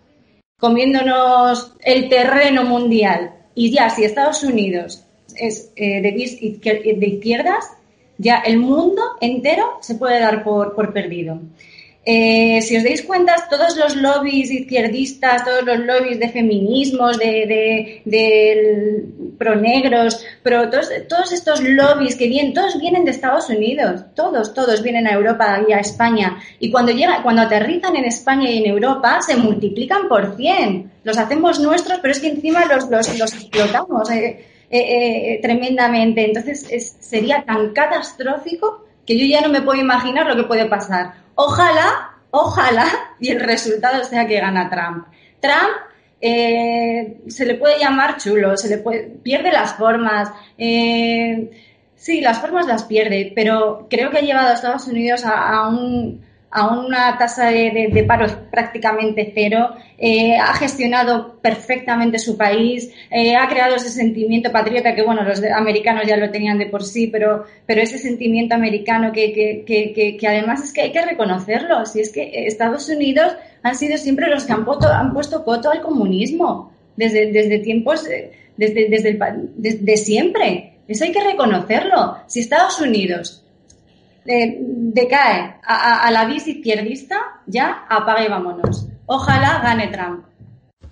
comiéndonos 0.59 1.75
el 1.83 2.09
terreno 2.09 2.63
mundial, 2.63 3.31
y 3.57 3.71
ya 3.71 3.89
si 3.89 4.03
Estados 4.03 4.43
Unidos 4.43 5.03
es 5.35 5.71
eh, 5.75 6.01
de, 6.01 7.07
izquierdas, 7.07 7.76
ya 8.18 8.38
el 8.38 8.57
mundo 8.57 9.01
entero 9.22 9.78
se 9.82 9.95
puede 9.95 10.20
dar 10.20 10.43
por, 10.43 10.76
por 10.76 10.93
perdido. 10.93 11.39
Eh, 12.09 12.61
si 12.61 12.78
os 12.78 12.86
dais 12.86 13.01
cuenta, 13.03 13.36
todos 13.49 13.76
los 13.76 13.97
lobbies 13.97 14.49
izquierdistas, 14.49 15.43
todos 15.43 15.65
los 15.65 15.80
lobbies 15.80 16.18
de 16.18 16.30
feminismos, 16.30 17.18
de, 17.20 18.01
de, 18.05 19.03
pronegros, 19.38 20.24
pero 20.41 20.70
todos, 20.70 20.89
todos, 21.09 21.34
estos 21.34 21.61
lobbies 21.61 22.15
que 22.15 22.30
vienen, 22.30 22.53
todos 22.53 22.80
vienen 22.80 23.03
de 23.03 23.11
Estados 23.11 23.49
Unidos, 23.49 24.05
todos, 24.15 24.53
todos 24.53 24.82
vienen 24.82 25.05
a 25.05 25.15
Europa 25.15 25.61
y 25.68 25.74
a 25.74 25.80
España. 25.80 26.38
Y 26.61 26.72
cuando 26.72 26.93
llega, 26.93 27.22
cuando 27.24 27.41
aterrizan 27.41 27.97
en 27.97 28.05
España 28.05 28.49
y 28.49 28.59
en 28.59 28.68
Europa, 28.68 29.20
se 29.22 29.36
multiplican 29.36 30.07
por 30.07 30.38
100. 30.38 30.89
Los 31.03 31.18
hacemos 31.18 31.59
nuestros, 31.59 31.99
pero 31.99 32.13
es 32.13 32.22
que 32.22 32.30
encima 32.30 32.63
los, 32.74 32.89
los, 32.89 33.34
explotamos 33.34 34.09
eh, 34.11 34.45
eh, 34.70 35.39
tremendamente. 35.41 36.26
Entonces 36.26 36.97
sería 36.99 37.43
tan 37.43 37.74
catastrófico 37.74 38.86
que 39.05 39.18
yo 39.18 39.26
ya 39.26 39.41
no 39.41 39.49
me 39.49 39.61
puedo 39.61 39.80
imaginar 39.80 40.28
lo 40.28 40.36
que 40.36 40.43
puede 40.43 40.65
pasar 40.65 41.13
Ojalá, 41.39 42.18
ojalá, 42.32 42.88
y 43.20 43.30
el 43.30 43.39
resultado 43.39 44.03
sea 44.03 44.28
que 44.28 44.39
gana 44.39 44.70
Trump. 44.70 45.05
Trump 45.39 45.78
eh, 46.20 47.20
se 47.28 47.45
le 47.45 47.55
puede 47.55 47.80
llamar 47.80 48.18
chulo, 48.18 48.57
se 48.57 48.70
le 48.70 48.80
puede, 48.80 49.03
pierde 49.03 49.51
las 49.51 49.76
formas. 49.76 50.32
Eh, 50.57 51.51
sí, 51.95 52.22
las 52.22 52.39
formas 52.39 52.65
las 52.65 52.86
pierde, 52.86 53.32
pero 53.36 53.86
creo 53.88 54.09
que 54.09 54.18
ha 54.18 54.22
llevado 54.22 54.49
a 54.49 54.53
Estados 54.53 54.88
Unidos 54.88 55.24
a 55.26 55.68
un, 55.70 56.26
a 56.49 56.67
una 56.67 57.17
tasa 57.17 57.47
de, 57.47 58.05
paro 58.07 58.25
prácticamente 58.49 59.31
cero, 59.33 59.75
eh, 59.97 60.37
ha 60.37 60.53
gestionado 60.53 61.39
perfectamente 61.41 62.19
su 62.19 62.37
país, 62.37 62.91
eh, 63.11 63.35
ha 63.35 63.47
creado 63.47 63.75
ese 63.75 63.89
sentimiento 63.89 64.51
patriota 64.51 64.95
que, 64.95 65.03
bueno, 65.03 65.23
los 65.23 65.43
americanos 65.43 66.03
ya 66.07 66.17
lo 66.17 66.31
tenían 66.31 66.57
de 66.57 66.67
por 66.67 66.83
sí, 66.83 67.07
pero, 67.07 67.45
pero 67.65 67.81
ese 67.81 67.97
sentimiento 67.97 68.55
americano 68.55 69.11
que, 69.11 69.33
que, 69.33 69.93
que, 69.93 70.17
que 70.17 70.27
además 70.27 70.63
es 70.63 70.73
que 70.73 70.81
hay 70.81 70.91
que 70.91 71.05
reconocerlo, 71.05 71.85
si 71.85 71.99
es 71.99 72.11
que 72.11 72.47
Estados 72.47 72.87
Unidos 72.89 73.35
han 73.63 73.75
sido 73.75 73.97
siempre 73.97 74.29
los 74.29 74.45
que 74.45 74.53
han, 74.53 74.65
han 74.93 75.13
puesto 75.13 75.43
coto 75.43 75.69
al 75.69 75.81
comunismo, 75.81 76.71
desde, 76.97 77.31
desde 77.31 77.59
tiempos, 77.59 78.07
eh, 78.07 78.31
desde, 78.57 78.89
desde, 78.89 79.17
desde 79.55 79.97
siempre. 79.97 80.73
Eso 80.87 81.05
hay 81.05 81.11
que 81.11 81.23
reconocerlo. 81.23 82.17
Si 82.27 82.39
Estados 82.39 82.81
Unidos 82.81 83.43
eh, 84.28 84.57
decae 84.59 85.55
a, 85.63 86.09
la 86.11 86.25
vis 86.25 86.47
izquierdista, 86.47 87.41
ya 87.45 87.86
apague 87.89 88.25
y 88.25 88.30
vámonos. 88.30 88.88
Ojalá 89.05 89.61
gane 89.63 89.88
Trump. 89.88 90.25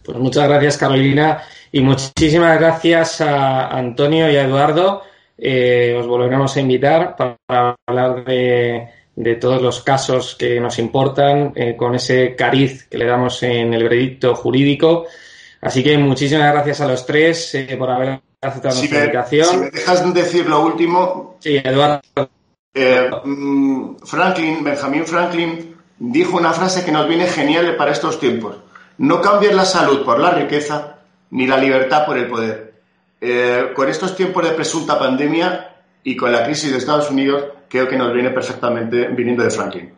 Pues 0.03 0.17
muchas 0.17 0.47
gracias, 0.47 0.77
Carolina, 0.77 1.41
y 1.71 1.81
muchísimas 1.81 2.57
gracias 2.59 3.21
a 3.21 3.67
Antonio 3.67 4.29
y 4.31 4.37
a 4.37 4.43
Eduardo. 4.43 5.01
Eh, 5.37 5.95
os 5.99 6.07
volveremos 6.07 6.55
a 6.55 6.61
invitar 6.61 7.15
para 7.15 7.75
hablar 7.85 8.23
de, 8.23 8.87
todos 9.41 9.61
los 9.61 9.81
casos 9.81 10.35
que 10.35 10.59
nos 10.59 10.79
importan, 10.79 11.51
eh, 11.55 11.75
con 11.75 11.95
ese 11.95 12.35
cariz 12.35 12.85
que 12.85 12.97
le 12.97 13.05
damos 13.05 13.43
en 13.43 13.73
el 13.73 13.83
veredicto 13.83 14.35
jurídico. 14.35 15.07
Así 15.59 15.83
que 15.83 15.97
muchísimas 15.97 16.53
gracias 16.53 16.79
a 16.81 16.87
los 16.87 17.05
tres 17.05 17.57
por 17.77 17.89
haber 17.89 18.21
aceptado 18.39 18.75
nuestra 18.75 18.99
invitación. 18.99 19.45
Si 19.49 19.57
me 19.57 19.69
dejas 19.71 20.13
decir 20.13 20.45
lo 20.45 20.63
último. 20.63 21.35
Sí, 21.39 21.57
Eduardo. 21.57 22.29
Eh, 22.77 23.09
mm, 23.23 23.95
Franklin, 24.03 24.61
Benjamin 24.61 25.05
Franklin, 25.05 25.77
dijo 25.97 26.35
una 26.35 26.51
frase 26.51 26.83
que 26.83 26.91
nos 26.91 27.07
viene 27.07 27.25
genial 27.25 27.77
para 27.77 27.93
estos 27.93 28.19
tiempos. 28.19 28.57
No 28.97 29.21
cambies 29.21 29.55
la 29.55 29.63
salud 29.63 30.03
por 30.03 30.19
la 30.19 30.31
riqueza, 30.31 30.97
ni 31.31 31.47
la 31.47 31.57
libertad 31.57 32.05
por 32.05 32.17
el 32.17 32.27
poder. 32.27 32.73
Eh, 33.21 33.71
con 33.73 33.87
estos 33.87 34.13
tiempos 34.13 34.43
de 34.43 34.51
presunta 34.51 34.99
pandemia 34.99 35.73
y 36.03 36.17
con 36.17 36.33
la 36.33 36.43
crisis 36.43 36.71
de 36.71 36.77
Estados 36.77 37.09
Unidos, 37.09 37.45
creo 37.69 37.87
que 37.87 37.97
nos 37.97 38.13
viene 38.13 38.29
perfectamente 38.31 39.07
viniendo 39.07 39.43
de 39.43 39.51
Franklin. 39.51 39.93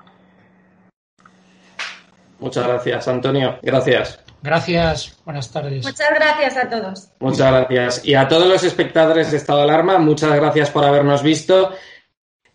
Muchas 2.39 2.67
gracias, 2.67 3.07
Antonio. 3.07 3.57
Gracias. 3.63 4.19
Gracias, 4.43 5.17
buenas 5.25 5.51
tardes. 5.51 5.83
Muchas 5.83 6.09
gracias 6.13 6.57
a 6.57 6.69
todos. 6.69 7.09
Muchas 7.19 7.51
gracias. 7.51 8.05
Y 8.05 8.13
a 8.13 8.27
todos 8.27 8.47
los 8.47 8.63
espectadores 8.63 9.31
de 9.31 9.37
Estado 9.37 9.59
de 9.59 9.65
Alarma, 9.65 9.97
muchas 9.97 10.35
gracias 10.35 10.69
por 10.69 10.85
habernos 10.85 11.23
visto. 11.23 11.71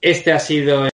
Este 0.02 0.32
ha 0.32 0.40
sido 0.40 0.86
el 0.86 0.90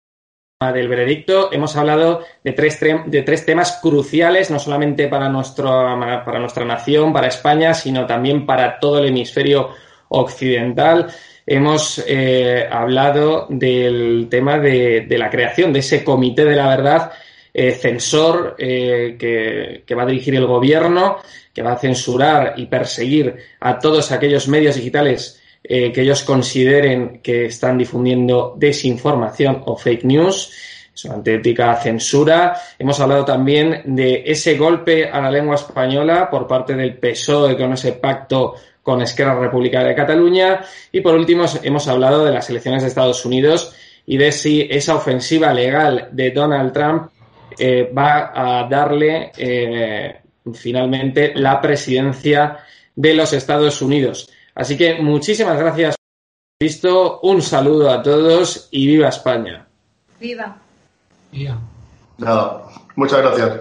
tema 0.58 0.72
del 0.74 0.86
veredicto. 0.86 1.50
Hemos 1.50 1.74
hablado 1.76 2.24
de 2.44 2.52
tres, 2.52 3.46
temas 3.46 3.78
cruciales, 3.80 4.50
no 4.50 4.58
solamente 4.58 5.08
para, 5.08 5.30
nuestra 5.30 6.64
nación, 6.66 7.14
para 7.14 7.28
España, 7.28 7.72
sino 7.72 8.04
también 8.04 8.44
para 8.44 8.78
todo 8.78 8.98
el 8.98 9.06
hemisferio 9.06 9.70
occidental. 10.10 11.10
Hemos 11.46 12.04
eh, 12.06 12.68
hablado 12.70 13.46
del 13.48 14.26
tema 14.30 14.58
de, 14.58 15.06
la 15.08 15.30
creación 15.30 15.72
de 15.72 15.78
ese 15.78 16.04
comité 16.04 16.44
de 16.44 16.56
la 16.56 16.68
verdad 16.68 17.12
eh, 17.54 17.72
censor 17.72 18.56
eh, 18.58 19.16
que, 19.18 19.94
va 19.94 20.02
a 20.02 20.06
dirigir 20.06 20.34
el 20.34 20.44
gobierno, 20.44 21.16
que 21.54 21.62
va 21.62 21.72
a 21.72 21.78
censurar 21.78 22.52
y 22.58 22.66
perseguir 22.66 23.36
a 23.58 23.78
todos 23.78 24.12
aquellos 24.12 24.48
medios 24.48 24.76
digitales 24.76 25.40
eh, 25.70 25.92
que 25.92 26.00
ellos 26.00 26.22
consideren 26.22 27.20
que 27.22 27.44
están 27.44 27.76
difundiendo 27.76 28.54
desinformación 28.56 29.62
o 29.66 29.76
fake 29.76 30.04
news. 30.04 30.50
Es 30.94 31.04
una 31.04 31.16
auténtica 31.16 31.76
censura. 31.76 32.56
Hemos 32.78 32.98
hablado 33.00 33.26
también 33.26 33.82
de 33.84 34.22
ese 34.24 34.56
golpe 34.56 35.10
a 35.10 35.20
la 35.20 35.30
lengua 35.30 35.56
española 35.56 36.30
por 36.30 36.46
parte 36.46 36.74
del 36.74 36.96
PSOE 36.96 37.54
con 37.54 37.74
ese 37.74 37.92
pacto 37.92 38.54
con 38.82 39.02
Esquerra 39.02 39.38
Republicana 39.38 39.88
de 39.88 39.94
Cataluña. 39.94 40.64
Y 40.90 41.02
por 41.02 41.14
último, 41.14 41.44
hemos 41.62 41.86
hablado 41.86 42.24
de 42.24 42.32
las 42.32 42.48
elecciones 42.48 42.80
de 42.80 42.88
Estados 42.88 43.22
Unidos 43.26 43.76
y 44.06 44.16
de 44.16 44.32
si 44.32 44.66
esa 44.70 44.94
ofensiva 44.94 45.52
legal 45.52 46.08
de 46.12 46.30
Donald 46.30 46.72
Trump 46.72 47.10
eh, 47.58 47.92
va 47.92 48.32
a 48.34 48.66
darle 48.66 49.32
eh, 49.36 50.16
finalmente 50.54 51.34
la 51.34 51.60
presidencia 51.60 52.56
de 52.96 53.12
los 53.12 53.34
Estados 53.34 53.82
Unidos. 53.82 54.30
Así 54.58 54.76
que 54.76 55.00
muchísimas 55.00 55.56
gracias 55.56 55.94
por 55.94 56.66
visto. 56.66 57.20
Un 57.20 57.40
saludo 57.40 57.90
a 57.90 58.02
todos 58.02 58.66
y 58.72 58.88
viva 58.88 59.08
España. 59.08 59.68
Viva. 60.18 60.56
Viva. 61.30 61.56
Nada, 62.18 62.64
muchas 62.96 63.20
gracias. 63.20 63.60